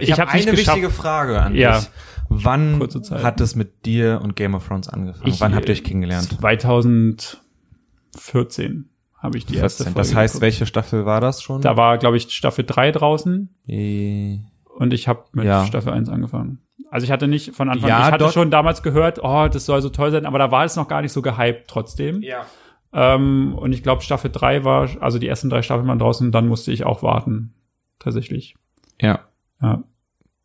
[0.00, 0.76] ich habe hab's nicht eine geschafft.
[0.78, 1.78] wichtige Frage an Ja.
[1.78, 1.88] dich.
[2.28, 2.80] Wann
[3.22, 5.28] hat es mit dir und Game of Thrones angefangen?
[5.28, 6.28] Ich, Wann habt ihr euch kennengelernt?
[6.40, 8.88] 2014
[9.18, 9.94] habe ich die erste 14.
[9.94, 10.42] Folge Das heißt, geguckt.
[10.42, 11.60] welche Staffel war das schon?
[11.62, 14.38] Da war, glaube ich, Staffel 3 draußen Äh,
[14.78, 15.64] und ich habe mit Ja.
[15.66, 16.58] Staffel 1 angefangen.
[16.92, 19.80] Also ich hatte nicht von Anfang Ja, ich hatte schon damals gehört, oh, das soll
[19.80, 22.20] so toll sein, aber da war es noch gar nicht so gehypt trotzdem.
[22.20, 22.44] Ja.
[22.92, 26.48] Ähm, und ich glaube, Staffel 3 war, also die ersten drei Staffeln waren draußen, dann
[26.48, 27.54] musste ich auch warten.
[27.98, 28.56] Tatsächlich.
[29.00, 29.20] Ja.
[29.62, 29.82] Ja.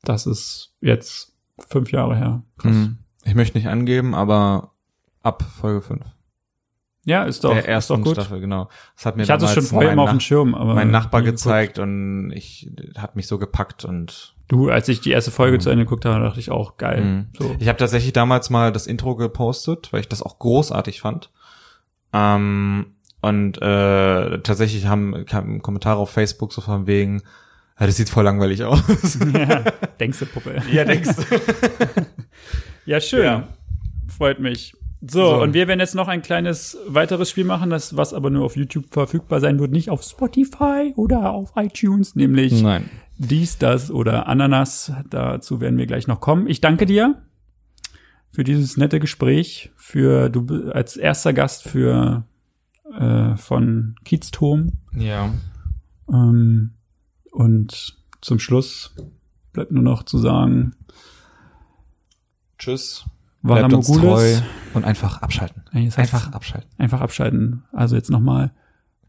[0.04, 1.36] Das ist jetzt
[1.68, 2.44] fünf Jahre her.
[2.58, 2.74] Krass.
[2.74, 3.00] Mhm.
[3.26, 4.72] Ich möchte nicht angeben, aber
[5.24, 6.06] ab Folge 5.
[7.08, 8.16] Ja, ist doch, der ist doch ersten gut.
[8.16, 8.68] Staffel, genau.
[8.96, 11.22] Das hat mir Ich hatte es schon vorher immer auf dem Schirm, aber mein Nachbar
[11.22, 11.44] nie geguckt.
[11.44, 15.70] gezeigt und ich hat mich so gepackt und Du, als ich die erste Folge zu
[15.70, 17.02] Ende geguckt habe, dachte ich auch geil.
[17.02, 17.28] Mhm.
[17.38, 17.56] So.
[17.60, 21.32] ich habe tatsächlich damals mal das Intro gepostet, weil ich das auch großartig fand.
[22.14, 22.88] Ähm,
[23.22, 27.24] und äh, tatsächlich haben kamen Kommentare auf Facebook so von wegen,
[27.80, 29.18] ja, das sieht voll langweilig aus.
[29.34, 29.64] ja,
[30.00, 30.62] denkst du, Puppe.
[30.72, 31.24] ja, denkst du.
[32.86, 33.26] Ja, schön.
[33.26, 33.48] Ja.
[34.08, 34.74] Freut mich.
[35.02, 35.42] So, So.
[35.44, 38.56] und wir werden jetzt noch ein kleines weiteres Spiel machen, das was aber nur auf
[38.56, 42.90] YouTube verfügbar sein wird, nicht auf Spotify oder auf iTunes, nämlich Nein.
[43.18, 44.92] dies, das oder Ananas.
[45.10, 46.48] Dazu werden wir gleich noch kommen.
[46.48, 47.22] Ich danke dir
[48.32, 52.24] für dieses nette Gespräch, für du als erster Gast für
[52.98, 54.74] äh, von Kiezturm.
[54.96, 55.32] Ja.
[56.12, 56.72] Ähm,
[57.32, 58.96] und zum Schluss
[59.54, 60.74] bleibt nur noch zu sagen,
[62.58, 63.06] Tschüss.
[63.48, 64.36] Bleibt uns treu
[64.74, 65.64] und einfach abschalten.
[65.74, 66.70] Das heißt- Einfach abschalten.
[66.78, 67.64] Einfach abschalten.
[67.72, 68.52] Also jetzt nochmal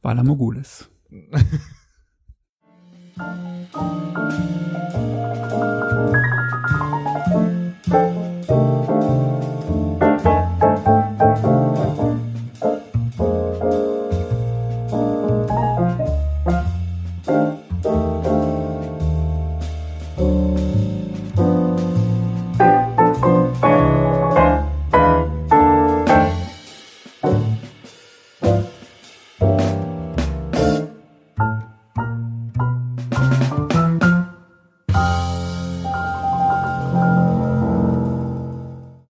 [0.03, 0.89] Vala Mogulis.